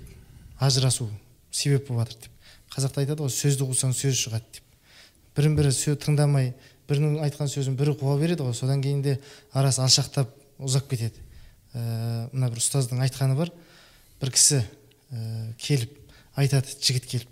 [0.64, 1.10] ажырасу
[1.52, 2.31] себеп болып жатыр деп.
[2.72, 4.64] Қазақта айтады ғой сөзді қусаң сөз шығады деп.
[5.35, 6.53] Бірін бірі сөз тыңдамай
[6.88, 8.55] бірінің айтқан сөзін бірі қуа береді ғой.
[8.55, 9.18] Содан кейін де
[9.53, 11.19] арасы алшақтап ұзап кетеді.
[11.73, 13.51] Ә, мына бір ұстаздың айтқаны бар.
[14.22, 14.61] Бір кісі
[15.11, 15.93] ә, келіп
[16.38, 17.30] айтады жігіт келіп.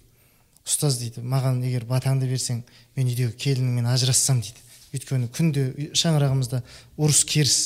[0.66, 2.64] Ұстаз дейді маған егер батаңды берсең
[2.96, 4.62] мен үйдегі келініммен ажырассам дейді.
[4.96, 6.62] Өйткені күнде шаңырағымызда
[6.98, 7.60] ұрыс керіс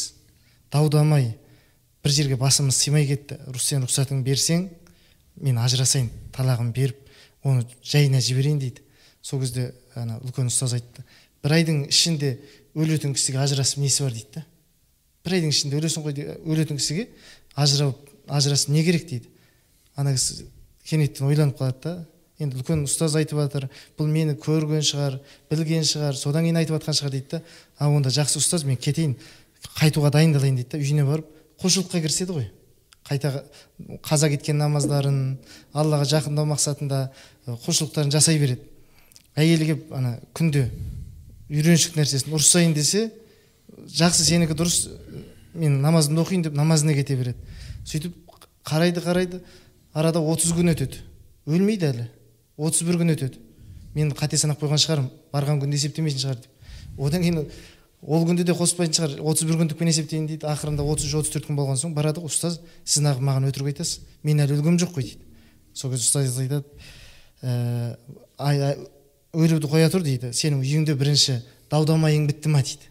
[0.74, 1.32] дау дамай
[2.04, 3.38] бір жерге басымыз сыймай кетті.
[3.48, 4.68] «Рұс- сен рұқсатыңды берсең
[5.40, 7.00] мен ажырасайын талағын беріп
[7.44, 8.84] оны жайына жіберейін дейді.
[9.22, 11.04] Сол кезде ана үлкен ұстаз айтты.
[11.44, 12.36] Бір айдың ішінде
[12.76, 14.46] өлетін кісіге ажырасып несі бар дейді да.
[15.26, 17.08] Бір айдың ішінде өлесің ғой өлетін кісіге
[17.56, 19.30] ажырап ажырасып не керек дейді.
[19.96, 20.48] Ана кісі
[20.86, 21.96] кенеттен ойланып қалады да.
[22.40, 23.68] Енді үлкен ұстаз айтып жатыр
[24.00, 25.18] бұл мені көрген шығар
[25.52, 27.42] білген шығар содан кейін айтып жатқан шығар дейді да.
[27.78, 29.18] А онда жақсы ұстаз мен кетейін
[29.76, 30.80] қайтуға дайындалайын дейді да.
[30.80, 31.28] Үйіне барып
[31.60, 32.48] құлшылыққа кіріседі ғой.
[33.10, 33.44] Қайта
[34.06, 35.20] қаза кеткен намаздарын
[35.74, 37.10] аллаға жақындау мақсатында
[37.48, 38.64] құлшылықтарын жасай береді.
[39.36, 40.70] Әйелі келіп ана күнде
[41.50, 42.34] үйреншікті нәрсесін.
[42.36, 43.10] Ұрысайын десе
[43.90, 44.90] жақсы сенікі дұрыс
[45.54, 47.38] мен намазымды оқиын деп намазына кете береді.
[47.86, 48.16] Сөйтіп
[48.66, 49.42] қарайды қарайды
[49.94, 51.02] арада 30 күн өтеді.
[51.50, 52.06] Өлмейді әлі.
[52.58, 53.42] 31 күн өтеді.
[53.96, 56.52] Мен қате санап қойған шығармын барған күнді есептемейтін шығар деп.
[57.00, 57.42] Одан кейін
[58.06, 59.18] ол күнді де қоспайтын шығар.
[59.24, 60.46] 31 күндікпен есептейін дейді.
[60.46, 64.06] Ақырында 33-34 күн болған соң барады ғой ұстаз сіз неғып маған өтірік айтасыз?
[64.24, 65.26] Мен әлі өлгем жоқ қой дейді.
[65.74, 66.68] Сол кезде ұстаз айтады
[67.42, 68.76] ә,
[69.34, 70.32] өлуді қоя тұр дейді.
[70.34, 71.40] Сенің үйіңде бірінші
[71.72, 72.90] дау дамайың бітті ма дейді.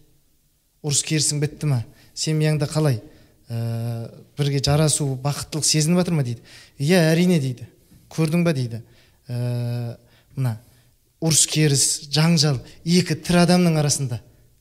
[0.84, 1.82] Ұрыс керісің бітті ма?
[2.14, 3.00] Семьяңда қалай?
[3.48, 6.42] Ә, бірге жарасу бақыттылық сезініп жатыр ма дейді?
[6.78, 7.66] Иә әрине дейді.
[8.12, 8.82] Көрдің ба дейді?
[9.28, 9.96] Ә,
[10.36, 10.58] мына
[11.24, 14.20] ұрыс керіс жаңжал екі тірі адамның арасында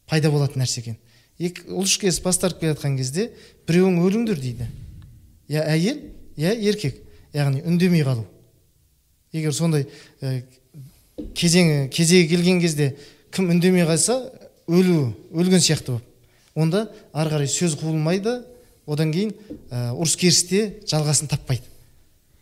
[0.10, 0.98] пайда болатын нәрсе екен.
[1.38, 3.30] Екі ұлыш керіс бас тартып келе жатқан кезде
[3.70, 4.70] біреуің өліңдер дейді.
[5.48, 6.02] Я әйел
[6.38, 7.04] я еркек.
[7.34, 8.26] Яғни үндемей қалу.
[9.32, 9.86] Егер сондай
[10.22, 10.42] ә,
[11.18, 12.92] кезеңі кезегі келген кезде
[13.34, 14.20] кім үндемей қалса
[14.68, 16.06] өлу өлген сияқты болып.
[16.56, 18.42] Онда ары қарай сөз қуылмайды
[18.88, 19.34] одан кейін
[19.70, 21.66] ә, ұрыс керісте жалғасын таппайды.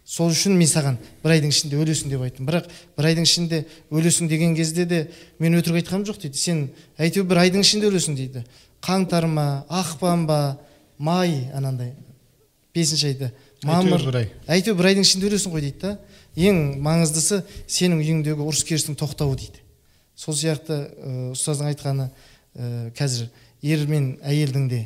[0.05, 2.45] Сол үшін мен саған бір айдың ішінде өлесің деп айттым.
[2.45, 4.99] Бірақ бір айдың ішінде өлесің деген кезде де
[5.39, 6.37] мен өтірік айтқаным жоқ дейді.
[6.37, 6.67] Сен
[7.01, 8.43] әйтеуір бір айдың ішінде өлесің дейді.
[8.85, 10.39] Қаңтар ма ақпан ба
[10.99, 11.95] май анандай.
[12.75, 13.31] Бесінші айда.
[13.65, 14.29] Мамыр.
[14.45, 15.97] әйтеуір бір айдың ішінде өлесің ғой дейді да.
[16.35, 19.61] Ең маңыздысы сенің үйіңдегі ұрыс керістің тоқтауы дейді.
[20.15, 20.77] Сол сияқты
[21.33, 22.09] ұстаздың айтқаны
[22.55, 23.29] ә, қазір
[23.63, 24.81] ер мен әйелдің де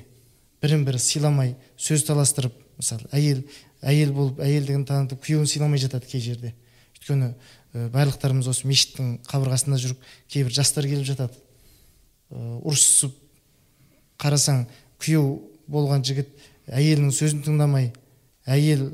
[0.62, 3.44] бірін бірі сыйламай сөз таластырып мысалы әйел
[3.82, 6.54] әйел болып әйелдігін танытып күйеуін сыйламай жатады кей жерде.
[6.98, 7.32] Өйткені
[7.74, 11.38] ә, барлықтарымыз осы мешіттің қабырғасында жүріп кейбір жастар келіп жатады.
[12.30, 13.16] Ә, ұрысып
[14.20, 14.66] қарасаң
[15.00, 15.40] күйеу
[15.70, 16.30] болған жігіт
[16.68, 17.92] әйелінің сөзін тыңдамай
[18.50, 18.90] әйел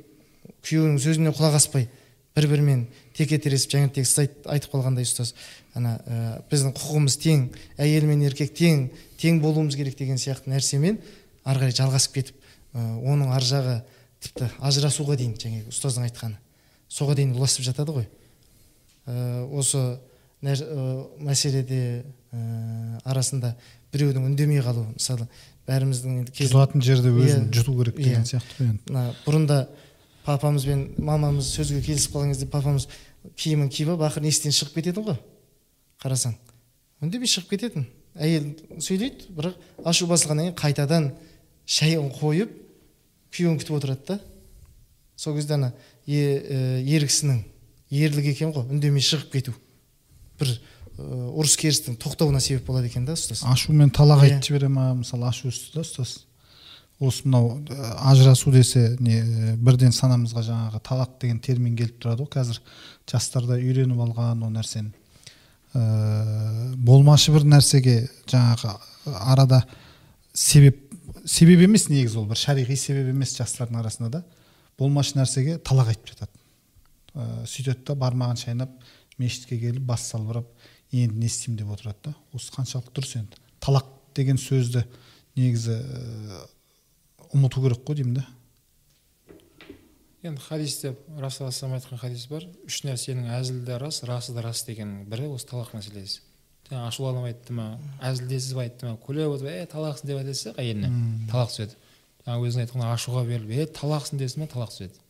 [0.65, 1.88] күйеуінің сөзіне құлақ аспай
[2.36, 2.86] бір бірімен
[3.16, 5.34] теке тіресіп жаңа тек сіз айт- айтып қалғандай ұстаз.
[5.76, 7.45] Ана ә, біздің құқығымыз тең
[7.80, 8.90] әйел мен еркек тең
[9.20, 10.98] тең болуымыз керек деген сияқты нәрсемен
[11.45, 12.36] ары қарай жалғасып кетіп
[12.76, 13.78] ә, оның ар жағы
[14.26, 16.38] тіпті ажырасуға дейін жаңағы ұстаздың айтқаны.
[16.90, 18.07] Соға дейін ұласып жатады ғой.
[19.07, 19.82] Ә, осы
[20.44, 22.03] нәр, ә, мәселеде
[22.34, 23.56] ә, арасында
[23.94, 25.28] біреудің үндемей қалуы мысалы
[25.70, 28.30] бәріміздің енді жұтатын жерде өзін Иә, жұту керек деген иә.
[28.32, 28.82] сияқты ғой енді.
[28.91, 29.60] Мына бұрында
[30.26, 32.88] папамыз бен мамамыз сөзге келісіп қалған кезде папамыз
[33.38, 35.18] киімін киіп алып ақыры есіктен шығып кететін ғой?
[36.02, 36.35] Қарасаң.
[37.03, 37.88] Үндемей шығып кететін?
[38.15, 41.10] Әйел сөйлейді бірақ ашу басылғаннан кейін қайтадан
[41.65, 42.53] шайын қойып
[43.35, 44.19] күйеуін күтіп отырады да.
[45.15, 45.73] Сол кезде ана
[46.07, 47.41] е- ә, ер кісінің
[47.91, 49.53] ерлігі екен ғой үндемей шығып кету.
[50.39, 50.56] Бір
[50.97, 53.43] ұрыс керістің тоқтауына себеп болады екен да ұстаз.
[53.43, 54.30] Ашумен талақ Иә.
[54.39, 56.22] айтып жібере ма мысалы ашу үсті да ұстаз?
[56.99, 62.23] Осы мынау ә, ажырасу десе не ә, бірден санамызға жаңағы талақ деген термин келіп тұрады
[62.23, 62.61] ғой қазір.
[63.09, 64.93] Жастар да үйреніп алған ол нәрсені.
[65.76, 68.77] Ә, болмашы бір нәрсеге жаңағы
[69.11, 69.63] арада
[70.34, 70.80] себеп
[71.26, 74.23] себеп емес негізі ол бір шариғи себеп емес жастардың арасында да.
[74.80, 76.31] Болмашы нәрсеге талақ айтып жатады.
[77.15, 78.72] Ә, сөйтеді да бармағын шайнап
[79.17, 80.47] мешітке келіп бас салбырап
[80.91, 82.15] енді не істеймін деп отырады да.
[82.31, 83.39] Осы қаншалықты дұрыс енді.
[83.63, 84.85] Талақ деген сөзді
[85.35, 85.80] негізі
[87.36, 88.26] ұмыту керек қой деймін да.
[90.26, 92.48] Енді хадисте расул айтқан хадис бар.
[92.66, 96.24] Үш нәрсенің әзілі де рас расы да рас деген бірі осы талақ мәселесі.
[96.70, 97.66] Жаңағы ашуланып айтты ма
[98.02, 100.90] әзілдесіп айтты ма күліп отырып е талақсың деп айтса әйеліне
[101.30, 101.76] талақ түседі
[102.26, 105.03] жаңағы өзің айтқан ашуға беріліп е талақсың десе ма талақ түседі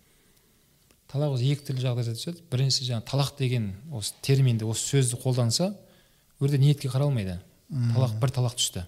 [1.11, 2.43] талақ екі түрлі жағдайда түседі.
[2.51, 7.37] Біріншісі жаңағы талақ деген осы терминді осы сөзді қолданса ол жерде ниетке қаралмайды.
[7.71, 8.83] Талақ бір талақ түсті.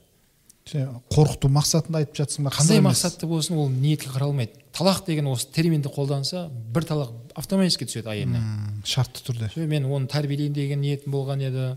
[0.68, 5.89] Қорқыту мақсатында айтып жатсың ба қандай мақсатты болсын ол ниетке қаралмайды талақ деген осы терминді
[5.89, 8.41] қолданса бір талақ автоматически түседі әйеліне
[8.85, 9.49] шартты түрде.
[9.68, 11.68] Мен оны тәрбиелейін деген ниетім болған еді.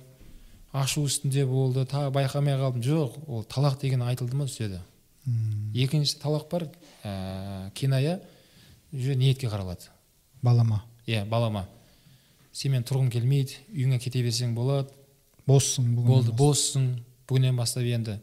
[0.73, 2.83] Ашу үстінде болды тағы байқамай қалдым.
[2.85, 4.81] Жоқ ол талақ деген айтылды ма түседі.
[5.75, 6.69] Екінші талақ бар
[7.05, 8.21] ә, киная
[8.93, 9.91] уже ниетке қаралады.
[10.43, 10.85] Балама.
[11.07, 11.67] Иә балама.
[12.53, 14.91] Сенімен тұрғым келмейді үйіңе кете берсең болады.
[15.47, 16.89] Боссың бүгін болды боссың
[17.29, 18.21] бүгіннен бастап енді.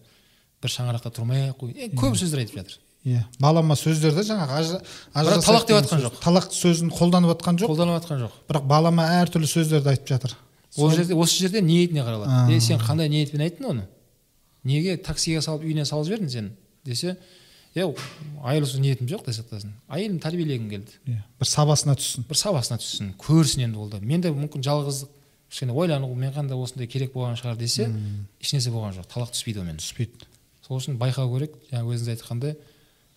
[0.63, 1.73] Бір шаңырақта тұрмай ақ қой.
[1.77, 2.77] Е, көп сөздер айтып жатыр.
[3.07, 4.81] Иә балама сөздерді жаңағы ажыра-
[5.13, 6.17] ажырасайық талақ деп жатқан жоқ.
[6.23, 7.69] талақ сөзін қолданып жатқан жоқ.
[7.71, 8.31] Қолданып жатқан жоқ.
[8.49, 10.33] Бірақ балама әртүрлі сөздерді айтып жатыр.
[10.77, 12.51] Ол жерде осы жерде ниетіне қаралады?
[12.53, 13.85] Е сен қандай ниетпен айттың оны?
[14.67, 16.51] Неге таксиге салып үйіне салып жібердің сен
[16.85, 17.15] десе
[17.75, 17.85] е
[18.43, 22.25] айырылысу ниетім жоқ десе сақтасын әйелін тәрбиелегім келді иә бір сабасына түссін.
[22.27, 23.99] Бір сабасына түссін көрсін енді ол да.
[24.01, 25.07] Мен де мүмкін жалғыздық
[25.49, 27.87] кішкене ойлану мен да осындай керек болған шығар десе
[28.41, 30.27] ешнәрсе болған жоқ талақ түспейді онымен түспейді.
[30.67, 31.55] Сол үшін байқау керек.
[31.71, 32.55] Жаңа өзіңіз айтқандай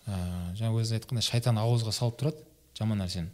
[0.07, 0.17] ә,
[0.57, 2.45] жаңа өзіңіз айтқандай шайтан ауызға салып тұрады
[2.77, 3.29] жаман нәрсені.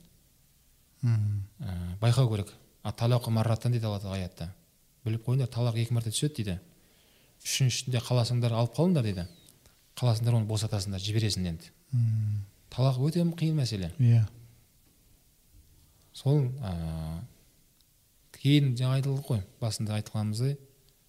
[1.04, 2.54] Ә, байқау керек.
[2.84, 4.50] А талақы марраттан дейді алла тағала аятта.
[5.06, 6.58] Біліп қойыңдар талақ екі мәрте түседі дейді.
[7.44, 9.28] Үшіншісінде қаласаңдар алып қалыңдар дейді.
[9.98, 11.72] Қаласыңдар оны босатасыңдар жібересің енді.
[12.74, 13.92] Талақ өте қиын мәселе.
[14.00, 14.26] Иә.
[16.18, 17.22] Сол ә,
[18.42, 20.58] кейін жаңа айтылды ғой басында айтқанымыздай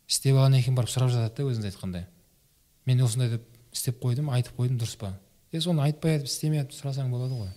[0.08, 2.06] істеп алғаннан кейін барып сұрап жатады да өзіңіз айтқандай.
[2.88, 3.44] Мен осындай деп
[3.74, 5.12] істеп қойдым айтып қойдым дұрыс па?
[5.52, 7.50] Е соны айтпай айтып істемей айтып сұрасаң болады ғой.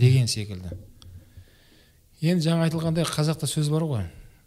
[0.00, 0.72] Деген секілді.
[2.20, 4.06] Енді жаңа айтылғандай қазақта сөз бар ғой.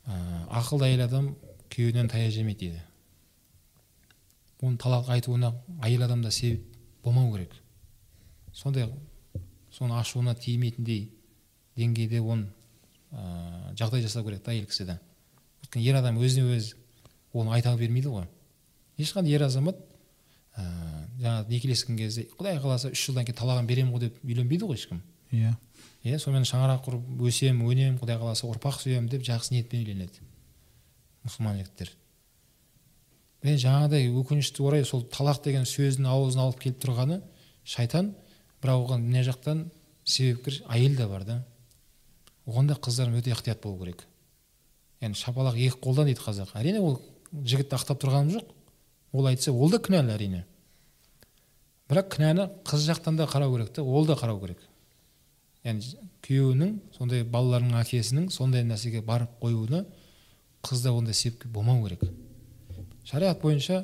[0.09, 0.15] Ә,
[0.61, 1.33] ақылды әйел адам
[1.69, 2.81] күйеуінен таяқ жемейді дейді.
[4.65, 5.53] Оны талақ айтуына
[5.85, 6.65] әйел адамда себеп
[7.03, 7.53] болмау керек.
[8.53, 8.89] Сондай
[9.71, 11.11] соны ашуына тимейтіндей
[11.77, 12.49] деңгейде оны
[13.11, 14.97] ә, жағдай жасау керек та әйел кісі
[15.63, 16.75] өйткені ер адам өзіне өзі
[17.33, 18.27] оны айта бермейді ғой.
[18.99, 19.79] Ешқандай ер азамат
[20.55, 20.65] ә,
[21.21, 25.01] жаңағы некелескен кезде құдай қаласа үш жылдан кейін талағын беремін ғой деп үйленбейді ғой ешкім.
[25.31, 25.55] Иә.
[26.03, 30.23] Иә сонымен шаңырақ құрып өсемін өнемін құдай қаласа ұрпақ сүйемін деп жақсы ниетпен үйленеді
[31.25, 31.91] мұсылман жігіттер
[33.43, 37.19] мен жаңағыдай өкінішке орай сол талақ деген сөздің аузына алып келіп тұрғаны
[37.63, 38.13] шайтан
[38.63, 39.65] бірақ оған мына жақтан
[40.03, 41.37] себепкер әйел де бар да.
[42.45, 44.03] Оған да қыздар өте ықтият болу керек.
[45.01, 46.55] Яғни шапалақ екі қолдан дейді қазақ.
[46.57, 46.99] Әрине ол
[47.31, 48.49] жігітті ақтап тұрғаным жоқ.
[49.11, 50.43] Ол айтса ол да кінәлі әрине.
[51.89, 54.61] Бірақ кінәні қыз жақтан да қарау керек та ол да қарау керек.
[55.63, 55.95] Яғни
[56.25, 59.85] күйеуінің сондай балаларының әкесінің сондай нәрсеге барып қоюына
[60.63, 62.03] қызда ондай себеп болмау керек.
[63.09, 63.81] Шариғат бойынша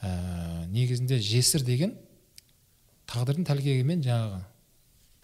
[0.00, 1.94] ә, негізінде жесір деген
[3.10, 4.40] тағдырдың тәлкегімен жаңағы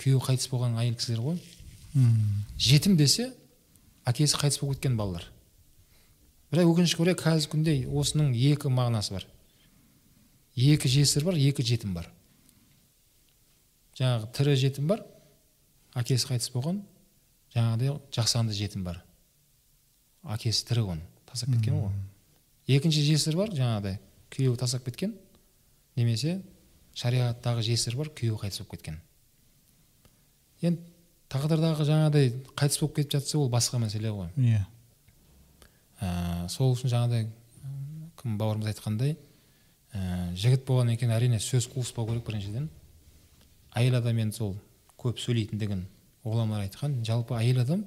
[0.00, 1.40] күйеуі қайтыс болған әйел кісілер ғой.
[2.58, 3.30] Жетім десе
[4.04, 5.24] әкесі қайтыс болып кеткен балалар.
[6.50, 9.26] Бірақ өкінішке орай қазіргі күнде осының екі мағынасы бар.
[10.56, 12.10] Екі жесір бар екі жетім бар.
[13.98, 15.04] Жаңағы тірі жетім бар
[15.94, 16.82] әкесі қайтыс болған
[17.54, 19.02] жаңағыдай жақсанды жетім бар.
[20.24, 21.92] Әкесі тірі оны тастап кеткен ғой
[22.76, 23.98] екінші жесір бар жаңағыдай
[24.30, 25.14] күйеуі тастап кеткен
[25.98, 26.38] немесе
[26.98, 29.00] шариғаттағы жесір бар күйеуі қайтыс болып кеткен.
[30.62, 30.82] Енді
[31.32, 34.30] тағдырдағы жаңағыдай қайтыс болып кетіп жатса ол басқа мәселе ғой.
[34.36, 34.64] Иә.
[36.00, 37.28] Ә, сол үшін жаңағыдай
[38.20, 39.16] кім бауырымыз айтқандай
[39.94, 42.68] ә, жігіт болғаннан кейін әрине сөз қуыспау керек біріншіден.
[43.76, 44.56] Әйел адам енді сол
[45.00, 45.84] көп сөйлейтіндігін
[46.24, 47.00] ғұламалар айтқан.
[47.06, 47.84] Жалпы әйел адам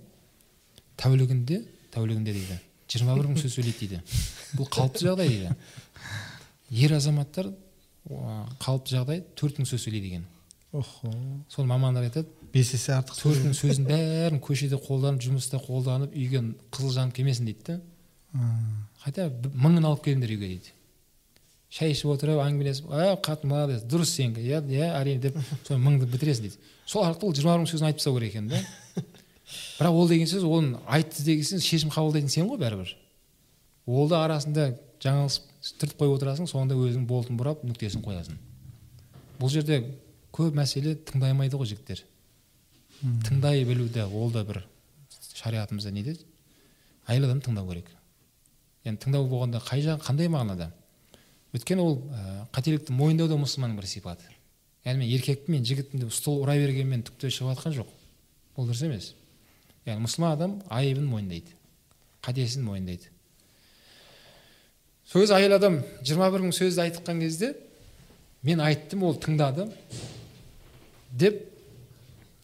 [0.98, 1.64] тәулігінде
[1.94, 2.60] тәулігінде дейді
[2.94, 4.02] жиырма бір мың сөз сөйлейді дейді.
[4.58, 5.54] Бұл қалыпты жағдай дейді.
[6.84, 7.50] Ер азаматтар
[8.62, 10.28] қалыпты жағдай төрт мың сөз сөйлейді екен.
[10.74, 11.12] Охо.
[11.50, 16.44] Сол мамандар айтады бес есе артық төрт мың сөздің бәрін көшеде қолданып жұмыста қолданып үйге
[16.74, 17.80] қызыл жанып келмесін дейді да
[19.04, 20.74] хотя мыңын алып келіңдер үйге дейді.
[21.74, 25.38] Шай ішіп отырып әңгімелесіп ә қатын молодец дұрыс сенікі иә иә әрине деп
[25.68, 26.60] сол мыңды бітіресің дейді.
[26.86, 28.62] Сол арқылы жиырма мың сөзін айтып тастау керек екен да.
[29.80, 32.96] Бірақ ол деген сөз оны айтты деген сөз шешім қабылдайтын сен ғой бәрібір.
[33.86, 34.70] Ол да арасында
[35.04, 35.50] жаңылысып
[35.82, 38.38] түртіп қойып отырасың соңында өзің болтын бұрап нүктесін қоясың.
[39.40, 39.82] Бұл жерде
[40.34, 42.04] көп мәселе тыңдай алмайды ғой жігіттер.
[43.28, 44.62] Тыңдай білуде ол да бір
[45.34, 46.24] шариғатымызда не дейді?
[47.10, 47.90] Әйел адам тыңдау керек.
[48.84, 50.72] Енді тыңдау болғанда қай жақ қандай мағынада
[51.54, 54.26] өйткені ол ә, қателікті мойындау да мұсылманның бір сипаты.
[54.84, 57.92] Яғни мен еркекпін мен жігітпін деп стол ұра бергенмен түк те шығып жатқан жоқ.
[58.58, 59.12] Ол дұрыс емес.
[59.86, 61.54] Яғни мұсылман адам айыбын мойындайды
[62.26, 63.12] қатесін мойындайды.
[65.06, 67.54] Сол кезде әйел адам жиырма бір мың сөзді айтқан кезде
[68.42, 69.70] мен айттым ол тыңдады
[71.12, 71.44] деп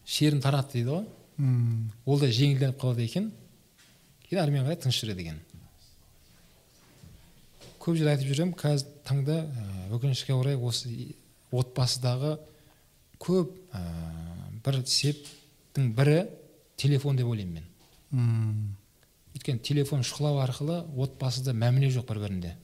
[0.06, 1.06] шерін таратты дейді ғой.
[2.06, 3.32] Ол да жеңілденіп қалады екен.
[4.28, 5.40] Кейін әрмен қарай тыныш жүреді екен
[7.80, 8.54] көп жер айтып жүремін.
[8.60, 9.36] Қазіргі таңда
[9.96, 11.14] өкінішке орай осы
[11.50, 12.36] отбасыдағы
[13.20, 13.80] көп ә,
[14.64, 16.18] бір себептің бірі
[16.80, 18.76] телефон деп ойлаймын мен.
[19.34, 22.54] Өйткені телефон шұқылау арқылы отбасыда мәміле жоқ бір бірінде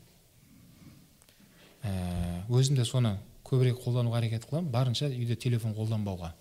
[1.82, 3.16] ә, өзім де соны
[3.46, 4.70] көбірек қолдануға әрекет қыламын.
[4.74, 6.32] Барынша үйде телефон қолданбауға.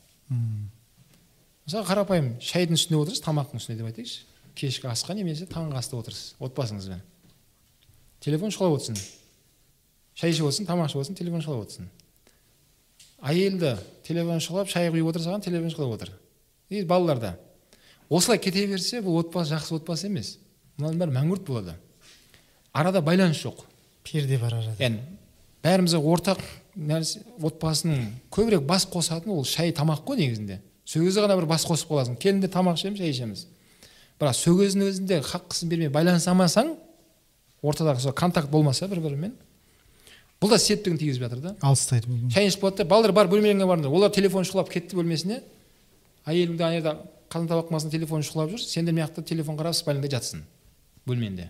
[1.66, 4.24] Мысалы қарапайым шайдың үстінде отырсыз тамақтың үстінде деп айтайықшы.
[4.58, 7.02] Кешкі асқа немесе таңғы аста отырсыз отбасыңызбен.
[8.26, 8.98] Телефон шұқылап отырсын.
[10.18, 11.90] Шай ішіп отырсын тамақ ішіп отырсын телефон шұқылап отырсын.
[13.22, 13.76] Әйелді
[14.08, 16.14] телефон шұқылап шай құйып отыр саған телефон шұқылап отыр.
[16.70, 17.36] И балалар да
[18.10, 20.38] осылай кете берсе бұл отбасы жақсы отбасы емес.
[20.78, 21.76] Мынаның бәрі мәңгүрт болады.
[22.74, 23.64] Арада байланыс жоқ.
[24.04, 25.02] Перде бар арада яғни
[25.66, 26.42] бәрімізге ортақ
[26.78, 30.60] нәрсе отбасының көбірек бас қосатын ол шай тамақ қой негізінде.
[30.86, 32.18] Сол кезде ғана бір бас қосып қаласың.
[32.22, 33.46] Келіңдер тамақ ішеміз шай ішеміз.
[34.20, 36.76] Бірақ сол кездің өзінде хаққысын бермей байланыса алмасаң
[37.66, 39.34] ортадағы сол контакт болмаса бір бірімен.
[40.42, 41.56] Бұл да септігін тигізіп жатыр да.
[41.62, 43.92] Алыстайды шай ішіп болады да балалар бар бөлмеңе барыңдар.
[43.92, 45.42] Олар телефон шұқылап кетті бөлмесіне.
[46.26, 46.96] Әйелің де ана жерде
[47.32, 48.62] қазан табақ басында телефон шұқылап жүр.
[48.62, 50.44] Сендер мына жақта телефон қарап спальныйда жатсың
[51.08, 51.50] бөлмеңде.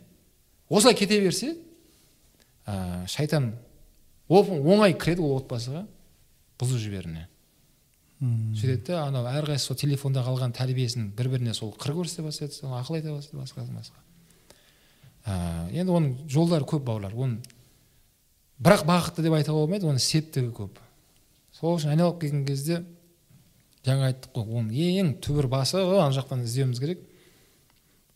[0.69, 1.55] Осылай кете берсе
[2.65, 3.53] ә, шайтан
[4.27, 5.85] оп оңай кіреді ол отбасыға
[6.59, 7.27] бұзып жіберіне
[8.21, 12.97] сөйтеді да анау әрқайсысы сол телефонда қалған тәрбиесін бір біріне сол қыр көрсете бастайды ақыл
[12.97, 14.04] айта бастайды басқа басқа
[15.25, 17.41] ә, енді оның жолдары көп бауырлар оны
[18.61, 20.79] бірақ бақытты деп айтуға болмайды оның септігі көп.
[21.55, 22.83] Сол үшін айналып келген кезде
[23.85, 27.01] жаңа айттық қой оның ең түбір басы ана жақтан іздеуіміз керек.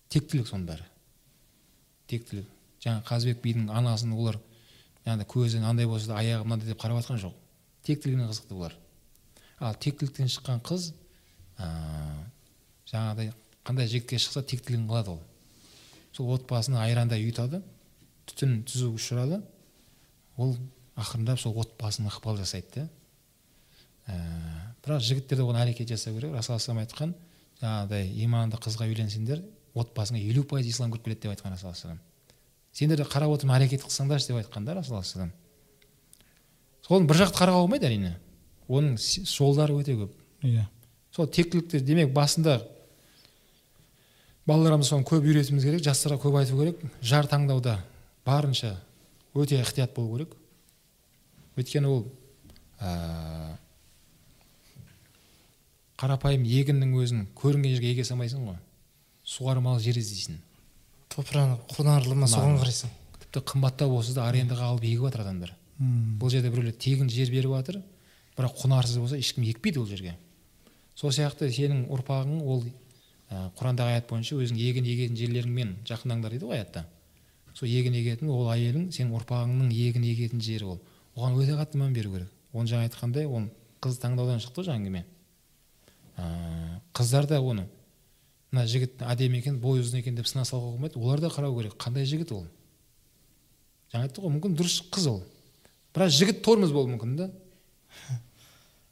[0.10, 0.86] Тектілік соның бәрі.
[2.10, 2.48] Тектілік.
[2.81, 4.40] Жаңа қазыбек бидің анасын олар
[5.06, 7.36] жаңағыдай көзі мынандай болса да аяғы мынандай деп қарап жатқан жоқ.
[7.86, 8.76] Тектілігіне қызықты бұлар.
[9.60, 10.91] Ал тектіліктен шыққан қыз
[11.60, 11.68] ә,
[12.90, 13.34] жаңағыдай
[13.68, 15.22] қандай жігітке шықса тектілігін қылады ол.
[16.15, 17.61] Сол отбасыны айрандай ұйытады
[18.30, 19.41] түтін түзуге ұшырады.
[20.38, 20.56] Ол
[20.99, 22.88] ақырындап сол отбасына ықпал жасайды да.
[24.07, 24.18] Ә,
[24.84, 26.34] бірақ жігіттер де оған әрекет жасау керек.
[26.36, 27.14] Расул айтқан
[27.61, 29.44] жаңағыдай иманды қызға үйленсеңдер
[29.77, 31.98] отбасыңа елу пайыз ислам кіріп келеді деп айтқан расул
[32.73, 35.03] сендер де қарап отырып әрекет қылсаңдаршы деп айтқан да расул
[36.90, 38.15] соны бір жақты қарауға болмайды әрине.
[38.69, 38.95] Оның
[39.30, 40.14] жолдары өте көп.
[40.45, 40.65] Иә.
[41.14, 42.60] Сол тектілікті демек басында
[44.50, 46.82] балаларымызға соны көп үйретуіміз керек жастарға көп айту керек.
[47.06, 47.78] Жар таңдауда
[48.26, 48.76] барынша
[49.38, 50.34] өте ықтият болу керек.
[51.60, 52.06] Өйткені ол
[52.82, 53.58] ә,
[56.00, 58.58] қарапайым егіннің өзін көрінген жерге еге салмайсың ғой.
[59.24, 60.40] Суармалы жер іздейсің.
[61.14, 62.94] Топырағы құнарлы ма соған қарайсың?
[63.26, 65.54] Тіпті қымбаттау болса да арендаға алып егіп жатыр адамдар.
[65.80, 67.82] Бұл жерде біреулер тегін жер беріп жатыр
[68.38, 70.16] бірақ құнарсыз болса ешкім екпейді ол жерге.
[70.96, 72.64] Сол сияқты сенің ұрпағың ол
[73.30, 76.85] құрандағы аят бойынша өзің егін егетін жерлеріңмен жақындаңдар дейді ғой аятта.
[77.53, 80.80] Сол егін егетін ол әйелің сенің ұрпағыңның егін егетін жері ол.
[81.15, 82.31] Оған өте қатты мән беру керек.
[82.53, 83.45] Оны жаңа айтқандай ол
[83.84, 85.03] қыз таңдаудан шықты ғой жаңа әңгіме.
[86.18, 87.68] Ә, қыздар да оны
[88.51, 91.76] мына жігіт әдемі екен бойы ұзын екен деп сына салуға болмайды олар да қарау керек
[91.77, 92.47] қандай жігіт ол?
[93.93, 95.22] Жаңа айттық қой мүмкін дұрыс қыз ол.
[95.93, 97.30] Бірақ жігіт тормоз болуы мүмкін да.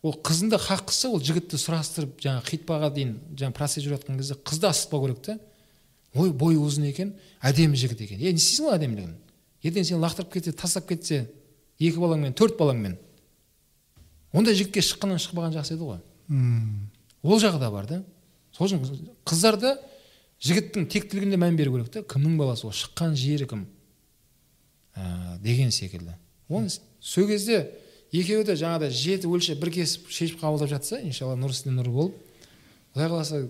[0.06, 4.38] Ол қыздың да хаққысы ол жігітті сұрастырып жаңағы қитпаға дейін жаңағы процесс жүріп жатқан кезде
[4.46, 5.38] қызды асықпау керек та
[6.14, 8.22] ой бойы ұзын екен әдемі жігіт екен.
[8.22, 9.16] Е не істейсің ол әдемілігін?
[9.64, 11.26] Ертең сені лақтырып кетсе тастап кетсе
[11.80, 12.98] екі балаңмен төрт балаңмен.
[14.34, 16.02] Ондай жігітке шыққаннан шықпаған жақсы еді ғой.
[17.24, 18.04] Ол жағы да бар да.
[18.56, 18.84] Сол үшін
[19.26, 19.74] қыздар да
[20.44, 22.74] жігіттің тектілігіне мән беру керек та кімнің баласы ол?
[22.74, 23.66] Шыққан жері кім?
[24.96, 26.16] Ә, деген секілді.
[26.50, 26.70] Оны
[27.02, 27.72] сол кезде
[28.14, 32.16] екеуі де жаңағыдай жеті өлшеп бір кесіп шешіп қабылдап жатса иншалла нұр үстіне нұр болып
[32.96, 33.42] құдай қаласа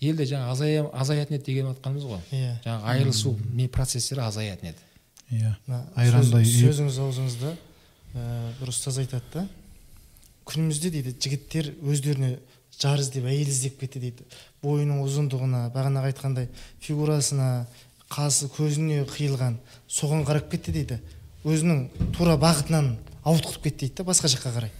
[0.00, 2.20] елде жаңа азая, азаятын еді деген жатқанымыз ғой.
[2.32, 2.52] Иә.
[2.64, 3.34] Жаңағы айырылысу
[3.74, 4.84] процестері азаятын еді.
[5.30, 5.54] Иә.
[5.66, 7.50] Мына айрандай сөз- сөзіңіз аузыңызда
[8.14, 9.48] ә, бір ұстаз айтады да
[10.48, 12.38] күнімізде дейді жігіттер өздеріне
[12.78, 14.24] жар іздеп әйел іздеп кетті дейді.
[14.62, 16.48] Бойының ұзындығына бағанағы айтқандай
[16.80, 17.66] фигурасына
[18.08, 19.58] қасы көзіне қиылған
[19.90, 21.00] соған қарап кетті дейді.
[21.44, 24.72] Өзінің тура бағытынан ауытқып кетті дейді да басқа жаққа қарай.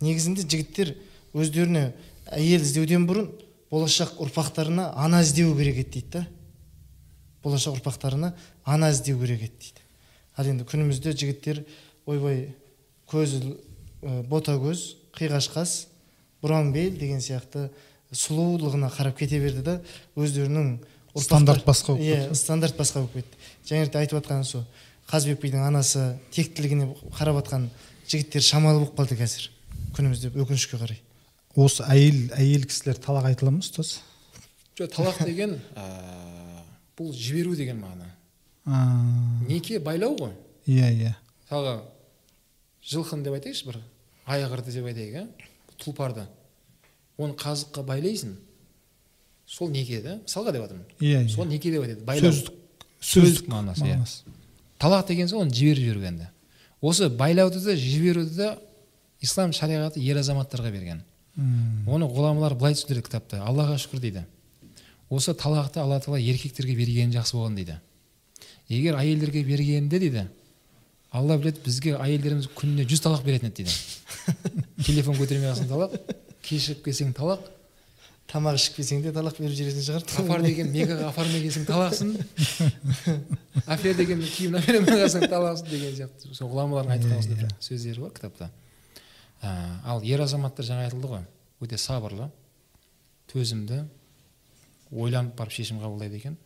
[0.00, 0.94] Негізінде жігіттер
[1.34, 1.92] өздеріне
[2.32, 3.28] әйел іздеуден бұрын
[3.70, 6.26] болашақ ұрпақтарына ана іздеу керек еді дейді да.
[7.44, 8.32] Болашақ ұрпақтарына
[8.64, 9.86] ана іздеу керек еді дейді.
[10.36, 11.64] Ал енді күнімізде жігіттер
[12.06, 12.48] ойбай
[13.10, 13.42] көзі
[14.02, 15.76] ә, бота көз қиғаш қас
[16.42, 17.68] бұраң бел деген сияқты
[18.12, 19.78] сұлулығына қарап кете берді да
[20.16, 20.76] өздерінің
[21.12, 23.36] Стандарт басқа болып иә стандарт басқа болып кетті.
[23.68, 24.62] Жаңа айтып жатқаны сол.
[25.10, 26.04] Қазыбек бидің анасы
[26.34, 27.68] тектілігіне қарап жатқан
[28.08, 29.48] жігіттер шамалы болып қалды қазір.
[29.96, 31.00] Күнімізде өкінішке қарай.
[31.56, 33.98] Осы әйел әйел кісілер талақ айтыла ма ұстаз.
[34.78, 35.86] Жоқ талақ деген ә,
[36.96, 38.08] бұл жіберу деген мағына.
[39.48, 40.32] Неке байлау ғой.
[40.66, 41.14] Иә иә.
[41.44, 41.74] Мысалға
[42.88, 43.80] жылқыны деп айтайықшы бір
[44.26, 45.26] айғырды деп айтайық иә
[45.82, 46.24] тұлпарды.
[47.18, 48.36] Оны қазыққа байлайсың.
[49.46, 50.20] Сол неке да?
[50.22, 52.32] Мысалға деп жатырмын иә сол иә неке деп айтады байлау.
[52.32, 52.54] Сөздік
[53.02, 53.98] сөздік мағынасы иә.
[54.82, 56.28] Талақ деген сол оны жіберіп жіберу енді.
[56.82, 58.50] Осы байлауды да жіберуді де
[59.22, 61.02] ислам шариғаты ер азаматтарға берген.
[61.86, 63.42] Оны ғұламалар былай түсіндіреді кітапта.
[63.46, 64.26] Аллаға шүкір дейді.
[65.08, 67.78] Осы талақты алла тағала еркектерге бергені жақсы болған дейді.
[68.68, 70.26] Егер әйелдерге бергенде дейді
[71.12, 73.74] алла біледі бізге әйелдеріміз күніне жүз талақ беретін еді дейді.
[74.86, 75.96] Телефон көтермей қалсаң талақ
[76.46, 77.44] кешігіп келсең талақ
[78.32, 80.04] тамақ ішпесең де талақ беріп жіберетін шығар.
[80.08, 82.14] Ғафар деген мегаға апармай келсең талақсың.
[83.66, 86.32] Афер деген киімін әпермей қалсаң талақсың деген сияқты.
[86.32, 88.48] Сол ғұламалардың айтқан осындай бір сөздері бар кітапта.
[89.84, 91.26] Ал ер азаматтар жаңа айтылды ғой.
[91.60, 92.30] Өте сабырлы.
[93.32, 93.84] Төзімді.
[94.92, 96.40] Ойланып барып шешім қабылдайды екен.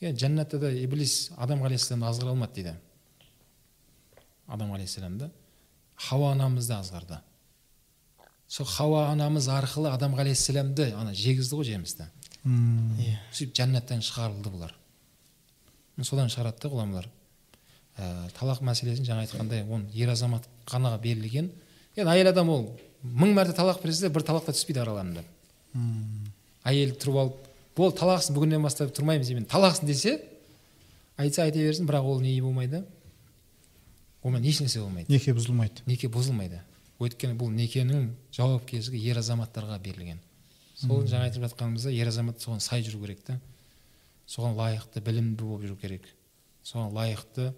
[0.00, 2.74] Иә жәннатта да иблис адам алейхисаламды азғыра алмады дейді.
[4.46, 5.30] Адам алейхисаламды
[5.96, 7.20] хауа анамызды азғырды.
[8.48, 12.06] Сол хауа анамыз арқылы адам алейхисаламды ана жегізді ғой жемісті.
[12.44, 13.16] М, иә.
[13.32, 14.74] Сөйтіп жәннаттан шығарылды бұлар.
[16.02, 17.08] Содан шығарады да ғұламалар.
[17.96, 21.50] Ә, талақ мәселесін жаңа айтқандай оны ер азамат қана берілген.
[21.96, 22.66] Енді әйел адам ол
[23.02, 25.24] мың мәрте талақ берсе де бір талақ та түспейді араларында.
[25.74, 26.28] М,
[26.68, 27.42] әйел тұрып алып
[27.76, 30.18] бол талақсың бүгіннен бастап тұрмаймын сенімен талақсың десе
[31.16, 32.84] айтса айта берсін бірақ ол не болмайды.
[34.22, 35.10] Онымен ешнәрсе болмайды.
[35.12, 35.82] Неке бұзылмайды.
[35.86, 36.60] Неке бұзылмайды.
[37.02, 40.20] Өйткені бұл некенің жауапкершілігі ер азаматтарға берілген.
[40.76, 43.38] Сол жаңа айтып жатқанымызда ер азамат соған сай жүру керек та.
[44.28, 46.08] Соған лайықты білімді болып жүру керек.
[46.64, 47.50] Соған лайықты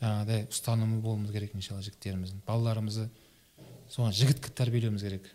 [0.00, 2.40] жаңағыдай ұстанымы болуымыз керек иншалла жігіттеріміздің.
[2.48, 3.08] Балаларымызды
[3.92, 5.28] соған жігіт қылып тәрбиелеуіміз керек.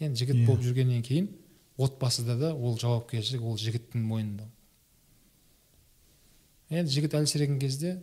[0.00, 0.46] Енді жігіт Иә.
[0.46, 1.30] болып жүргеннен кейін
[1.78, 4.48] отбасыда да ол жауапкершілік ол жігіттің мойнында.
[6.70, 7.96] Енді жігіт әлсіреген кезде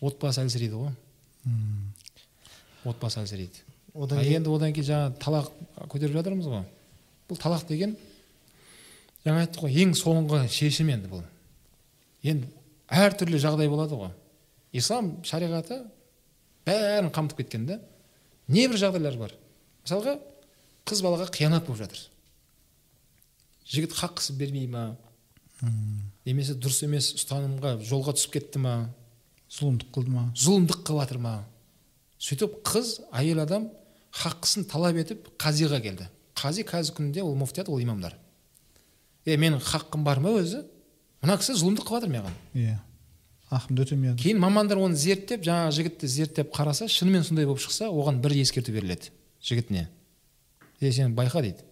[0.00, 0.92] отбасы әлсірейді ғой.
[2.92, 5.48] Отбасы әлсірейді одан кейін енді одан кейін жаңа талақ
[5.90, 6.64] көтеріп жатырмыз ғой.
[7.28, 7.96] Бұл талақ деген
[9.24, 11.22] жаңа айттық қой ең соңғы шешім енді бұл.
[12.26, 12.50] Енді
[12.92, 14.12] әртүрлі жағдай болады ғой.
[14.76, 15.80] Ислам шариғаты
[16.68, 17.80] бәрін қамтып кеткен да
[18.48, 19.34] небір жағдайлар бар.
[19.86, 20.18] Мысалға
[20.86, 22.04] қыз балаға қиянат болып жатыр.
[23.66, 24.92] Жігіт хаққысы бермей ма?
[26.26, 28.76] Немесе дұрыс емес ұстанымға жолға түсіп кетті ма?
[29.50, 30.28] Зұлымдық қылды ма?
[30.36, 31.36] Зұлымдық қылып жатыр ма?
[32.22, 33.68] Сөйтіп қыз әйел адам
[34.16, 36.08] хаққысын талап етіп қазиға келді.
[36.36, 38.16] Қази қазіргі күнде ол муфтият ол имамдар.
[39.26, 40.64] Е менің хаққым бар ма өзі?
[41.22, 42.76] Мына кісі зұлымдық қылып жатыр маған иә
[43.50, 48.18] ақымды жатыр кейін мамандар оны зерттеп жаңағы жігітті зерттеп қараса шынымен сондай болып шықса оған
[48.22, 49.12] бір ескерту беріледі
[49.42, 49.86] жігітіне.
[50.80, 51.62] Е сен байқа дейді.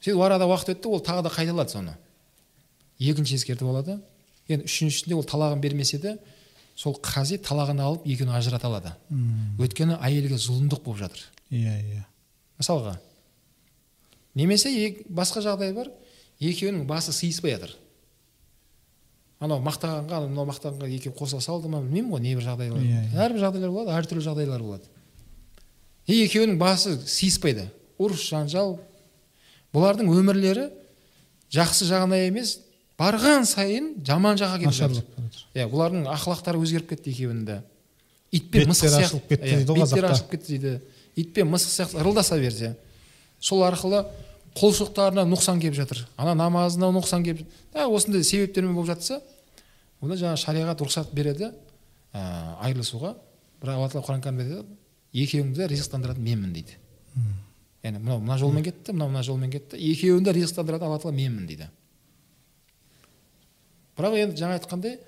[0.00, 1.96] Сөйтіп арада уақыт өтті ол тағы да қайталады соны.
[2.98, 3.98] Екінші ескерту болады.
[4.48, 6.18] Енді үшіншісінде ол талағын бермесе де
[6.78, 8.92] сол қази талағын алып екеуін ажырата алады.
[9.10, 11.24] М, өйткені әйелге зұлымдық болып жатыр.
[11.50, 12.04] Иә иә.
[12.60, 12.96] Мысалға
[14.38, 15.90] немесе ек- басқа жағдай бар
[16.40, 17.74] екеуінің басы сыйыспай жатыр.
[19.40, 23.18] Анау мақтағанға мынау мақтағанға екеуі қоса салды ма білмеймін ғой небір жағдайлар Иә, иә.
[23.26, 24.84] әрбір жағдайлар болады әртүрлі жағдайлар болады.
[26.06, 27.68] И екеуінің басы сыйыспайды.
[27.98, 28.78] Ұрыс жанжал.
[29.74, 30.70] Бұлардың өмірлері
[31.54, 32.58] жақсы жағына емес
[32.98, 35.04] барған сайын жаман жаққа кетіп жатыр.
[35.54, 37.62] иә бұлардың ақылақтары өзгеріп кетті екеуінің де
[38.32, 40.12] ит пен мысық сияқты ашылып кетті иә, дейді ғой беттері қазақта.
[40.12, 40.80] ашылып кетті дейді.
[41.16, 42.76] Ит пен мысық сияқты ырылдаса берсе
[43.40, 44.04] сол арқылы
[44.58, 46.02] құлшылықтарына нұқсан келіп жатыр.
[46.16, 49.20] Ана намазына нұқсан келіп ә, осындай себептермен болып жатса
[50.00, 51.52] онда жаңағы шариғат рұқсат береді
[52.12, 53.14] ә, айырылысуға.
[53.62, 54.76] Бірақ алла тағала құран кәрімде айтады
[55.12, 56.76] екеуіңді ризықтандыратын менмін дейді.
[57.82, 59.78] Яғни мынау мына жолмен кетті мынау мына жолмен кетті.
[59.78, 61.70] Екеуін де ризықтандыратын алла тағала менмін дейді.
[63.98, 64.98] Бірақ енді жаңа айтқандай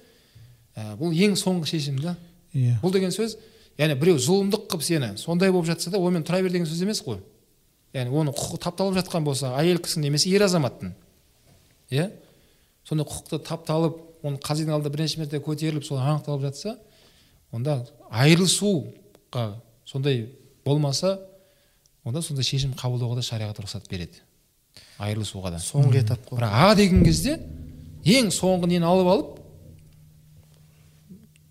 [0.76, 2.16] ә, бұл ең соңғы шешім да.
[2.54, 2.76] Иә.
[2.82, 3.36] Бұл деген сөз
[3.78, 7.00] яғни біреу зұлымдық қылып сені сондай болып жатса да онымен тұра бер деген сөз емес
[7.04, 7.20] қой.
[7.94, 10.92] Яғни оның құқығы тапталып жатқан болса әйел кісінің немесе ер азаматтың.
[11.90, 12.10] Иә?
[12.86, 16.76] Сондай құқықты тапталып оны қазидың алдында бірнеше мәрте көтеріліп сол анықталып жатса
[17.52, 17.80] онда
[18.10, 19.46] айырылысуға
[19.88, 20.26] сондай
[20.64, 21.16] болмаса
[22.04, 24.20] онда сондай шешім қабылдауға да шариғат рұқсат береді.
[25.00, 25.62] Айырылысуға да.
[25.62, 26.38] Соңғы этап қой.
[26.38, 27.38] Бірақ а деген кезде
[28.04, 29.40] ең соңғы нені алып алып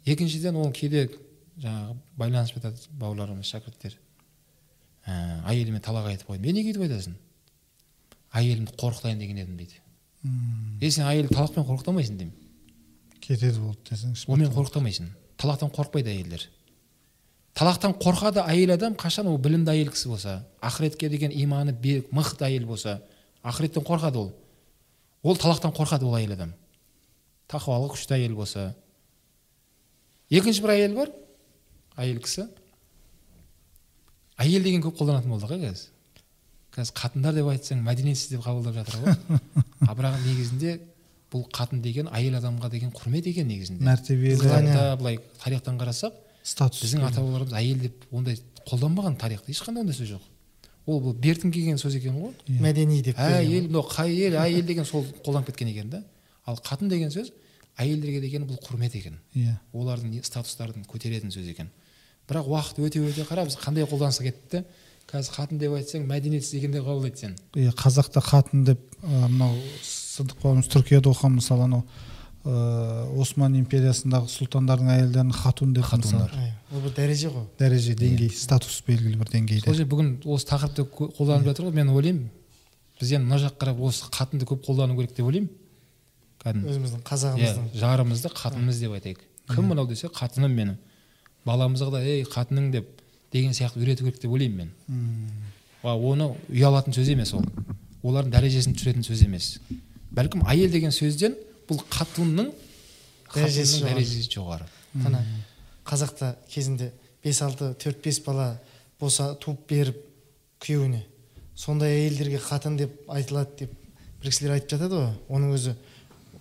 [0.10, 1.08] екіншіден ол кейде
[1.62, 3.98] жаңағы байланысып жатады бауырларымыз шәкірттер.
[5.06, 5.14] Ә,
[5.50, 7.16] әйеліме талақ айтып қойдым е неге өйтіп айтасың?
[8.34, 9.80] Әйелімді қорқытайын деген едім дейді.
[10.82, 12.34] Е сен әйелді талақпен қорқыта алмайсың деймін.
[13.20, 16.46] Кетеді болды десеңші онымен қорқыта алмайсың талақтан қорықпайды әйелдер.
[17.58, 22.46] Талақтан қорқады әйел адам қашан ол білімді әйел кісі болса ақыретке деген иманы берік мықты
[22.48, 23.02] әйел болса
[23.44, 24.32] ақыреттен қорқады ол.
[25.24, 26.54] Ол талақтан қорқады ол әйел адам.
[27.50, 28.74] Тақуалық күшті әйел болса.
[30.30, 31.14] Екінші бір әйел бар.
[31.98, 32.48] Әйел кісі.
[34.40, 35.90] Әйел деген көп қолданатын болдық иә қазір.
[36.76, 39.40] Қазір қатындар деп айтсаң мәдениетсіз деп қабылдап жатыр ғой.
[39.88, 40.78] А бірақ негізінде
[41.34, 43.84] бұл қатын деген әйел адамға деген құрмет екен негізінде.
[43.86, 46.16] Мәртебелі былай тарихтан қарасақ
[46.46, 48.40] статус біздің ата бабаларымыз әйел деп ондай
[48.70, 50.24] қолданбаған тарихта ешқандай ондай сөз жоқ.
[50.90, 52.34] Ол бұл бертін келген сөз екен ғой.
[52.48, 52.60] Иә.
[52.66, 56.04] мәдени деп әйел мынау қай ел әйел деген сол қолданып кеткен екен да.
[56.46, 57.32] Ал қатын деген сөз
[57.78, 59.20] әйелдерге деген бұл құрмет екен.
[59.36, 59.58] Иә.
[59.74, 61.70] Олардың не- статустарын көтеретін сөз екен.
[62.30, 64.64] Бірақ уақыт өте өте қара біз қандай қолданысқа кеттік те?
[65.10, 70.38] Қазір қатын деп айтсаң мәдениетсіз екен деп қабылдайды сен иә қазақта қатын деп мынау сыдық
[70.44, 71.82] бабамыз түркияда оқыған мысалы анау
[72.46, 76.32] ә, осман империясындағы сұлтандардың әйелдерін хатун деп Хатундар.
[76.72, 77.46] ол бір дәреже ғой.
[77.60, 80.86] Дәреже деңгей статус белгілі бір сол деңгейде жерде бүгін осы тақырыпты
[81.18, 81.74] қолданып жатыр ғой.
[81.76, 82.30] Мен ойлаймын
[83.00, 85.50] біз енді мына жаққа қарап осы қатынды көп қолдану керек деп ойлаймын.
[86.40, 89.20] Кәдімгі өзіміздің иә қазағымыздың жарымызды қатынымыз деп айтайық.
[89.50, 90.78] Кім мынау десе қатыным менің.
[91.46, 92.88] Баламызға да ей қатының деп
[93.34, 95.30] деген сияқты үйрету керек деп ойлаймын мен.
[95.84, 97.44] А оны ұялатын сөз емес ол.
[98.04, 99.60] Олардың дәрежесін түсіретін сөз емес.
[100.16, 101.36] Бәлкім әйел деген сөзден
[101.70, 102.50] бұл қатынның
[103.30, 104.66] Дәрежесі дәрежесі жоғары.
[105.06, 105.22] Ана
[105.86, 106.90] қазақта кезінде
[107.24, 108.56] бес алты төрт бес бала
[109.00, 110.00] болса туып беріп
[110.64, 111.04] күйеуіне
[111.60, 113.74] сондай әйелдерге қатын деп айтылады деп
[114.22, 115.10] бір кісілер айтып жатады ғой.
[115.30, 115.76] Оның өзі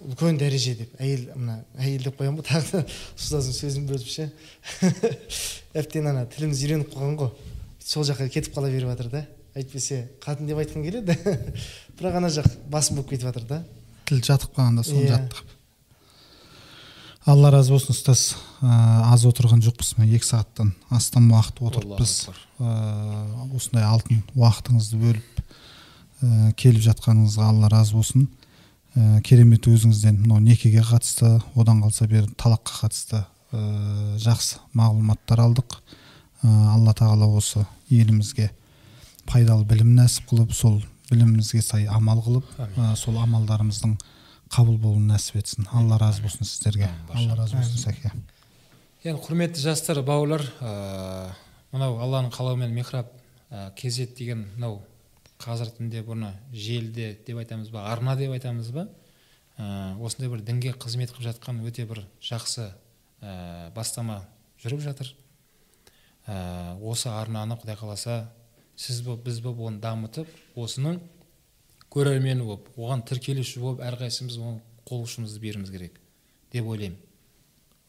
[0.09, 0.95] үлкен дәреже деп.
[1.03, 2.83] Әйел мына әйел деп қоямын ғой тағы да
[3.19, 4.29] ұстаздың сөзін бөліп ше.
[5.79, 7.33] Әбден ана тіліміз үйреніп қалған ғой.
[7.83, 9.25] Сол жаққа кетіп қала беріп жатыр да.
[9.59, 11.19] Әйтпесе қатын деп айтқым келеді.
[11.99, 13.63] Бірақ ана жақ басым болып кетіп жатыр да.
[14.09, 15.13] Тіл жатып қалғанда соны Иә.
[15.15, 15.45] жаттық.
[17.29, 18.37] алла разы болсын ұстаз.
[18.63, 22.29] Ә, аз отырған жоқпыз мына екі сағаттан астам уақыт отырыппыз.
[22.59, 25.43] ә, осындай алтын уақытыңызды бөліп
[26.23, 28.29] ә, келіп жатқаныңызға алла разы болсын.
[28.97, 35.83] Ә, керемет өзіңізден мынау некеге қатысты одан қалса бері талаққа қатысты ә, жақсы мағлұматтар алдық.
[36.43, 38.51] Ә, алла тағала осы елімізге
[39.27, 43.97] пайдалы білім нәсіп қылып сол білімімізге сай амал қылып ә, сол амалдарымыздың
[44.53, 45.67] қабыл болуын нәсіп етсін.
[45.73, 46.89] Алла разы болсын сіздерге.
[47.13, 48.13] Алла разы болсын сәке.
[49.05, 51.33] Енді құрметті жастар бауырлар ә,
[51.73, 53.11] мынау алланың қалауымен михраб
[53.51, 54.81] ә, кезет деген мынау
[55.43, 58.89] қазіргі күнде бұны желіде деп айтамыз ба арна деп айтамыз ба?
[59.59, 62.71] Ә, осындай бір дінге қызмет қылып жатқан өте бір жақсы
[63.23, 64.25] ә, бастама
[64.63, 65.13] жүріп жатыр.
[66.27, 68.25] Ә, осы арнаны құдай қаласа
[68.79, 71.01] сіз боп біз боп оны дамытып осының
[71.91, 75.99] көрермені болып оған тіркелуші болып әрқайсымыз оған қол ұшымызды беруіміз керек
[76.53, 76.99] деп ойлаймын.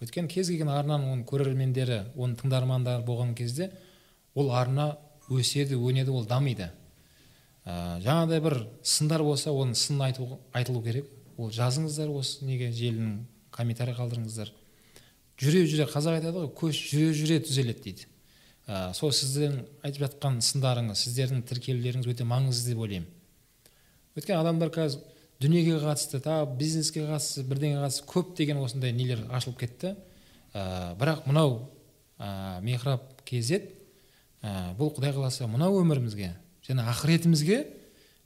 [0.02, 3.70] Өйткені кез келген арнаның оның көрермендері оның тыңдармандары болған кезде
[4.34, 4.94] ол арна
[5.30, 6.72] өседі өнеді ол дамиды.
[7.66, 11.10] Ә, жаңағыдай бір сындар болса оның сынын айту, айтылу керек.
[11.38, 13.20] Ол жазыңыздар осы неге желінің
[13.52, 14.54] комментарий қалдырыңыздар.
[15.40, 18.08] Жүре жүре қазақ айтады ғой көш жүре жүре түзеледі дейді.
[18.70, 23.10] Ә, сол сіздің айтып жатқан сындарыңыз сіздердің тіркеулеріңіз өте маңызды деп ойлаймын.
[24.14, 25.02] Өйткені адамдар қазір
[25.42, 29.96] дүниеге қатысты та бизнеске қатысты бірдеңеге қатысты көптеген осындай нелер ашылып кетті.
[30.54, 31.70] Ә, бірақ мынау
[32.20, 33.64] ә, мехраб kz
[34.44, 36.34] ә, бұл құдай қаласа мынау өмірімізге
[36.68, 37.64] және ақыретімізге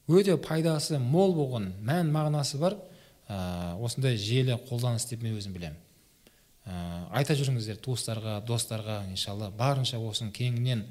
[0.08, 2.78] өте пайдасы мол болған мән мағынасы бар
[3.30, 5.78] ә, осындай желі қолданыс деп мен өзім білемін.
[6.66, 10.86] Ә, айта жүріңіздер туыстарға достарға иншалла барынша осының кеңінен.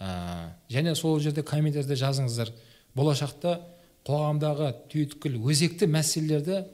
[0.00, 2.50] Ә, және сол жерде комментарийде жазыңыздар.
[2.94, 3.60] Болашақта
[4.06, 6.64] қоғамдағы түйткіл өзекті мәселелерді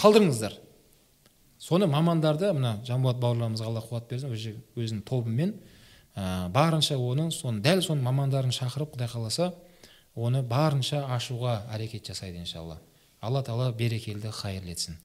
[0.00, 0.56] қалдырыңыздар.
[1.60, 5.54] Соны мамандарды мына жанболат бауырларымызға алла қуат берсін өзі өзінің тобымен.
[6.16, 9.52] Ә, барынша оны соны дәл соның мамандарын шақырып құдай қаласа
[10.16, 12.80] оны барынша ашуға әрекет жасайды иншалла.
[13.20, 15.00] Алла тағала берекелі қайырлы етсін.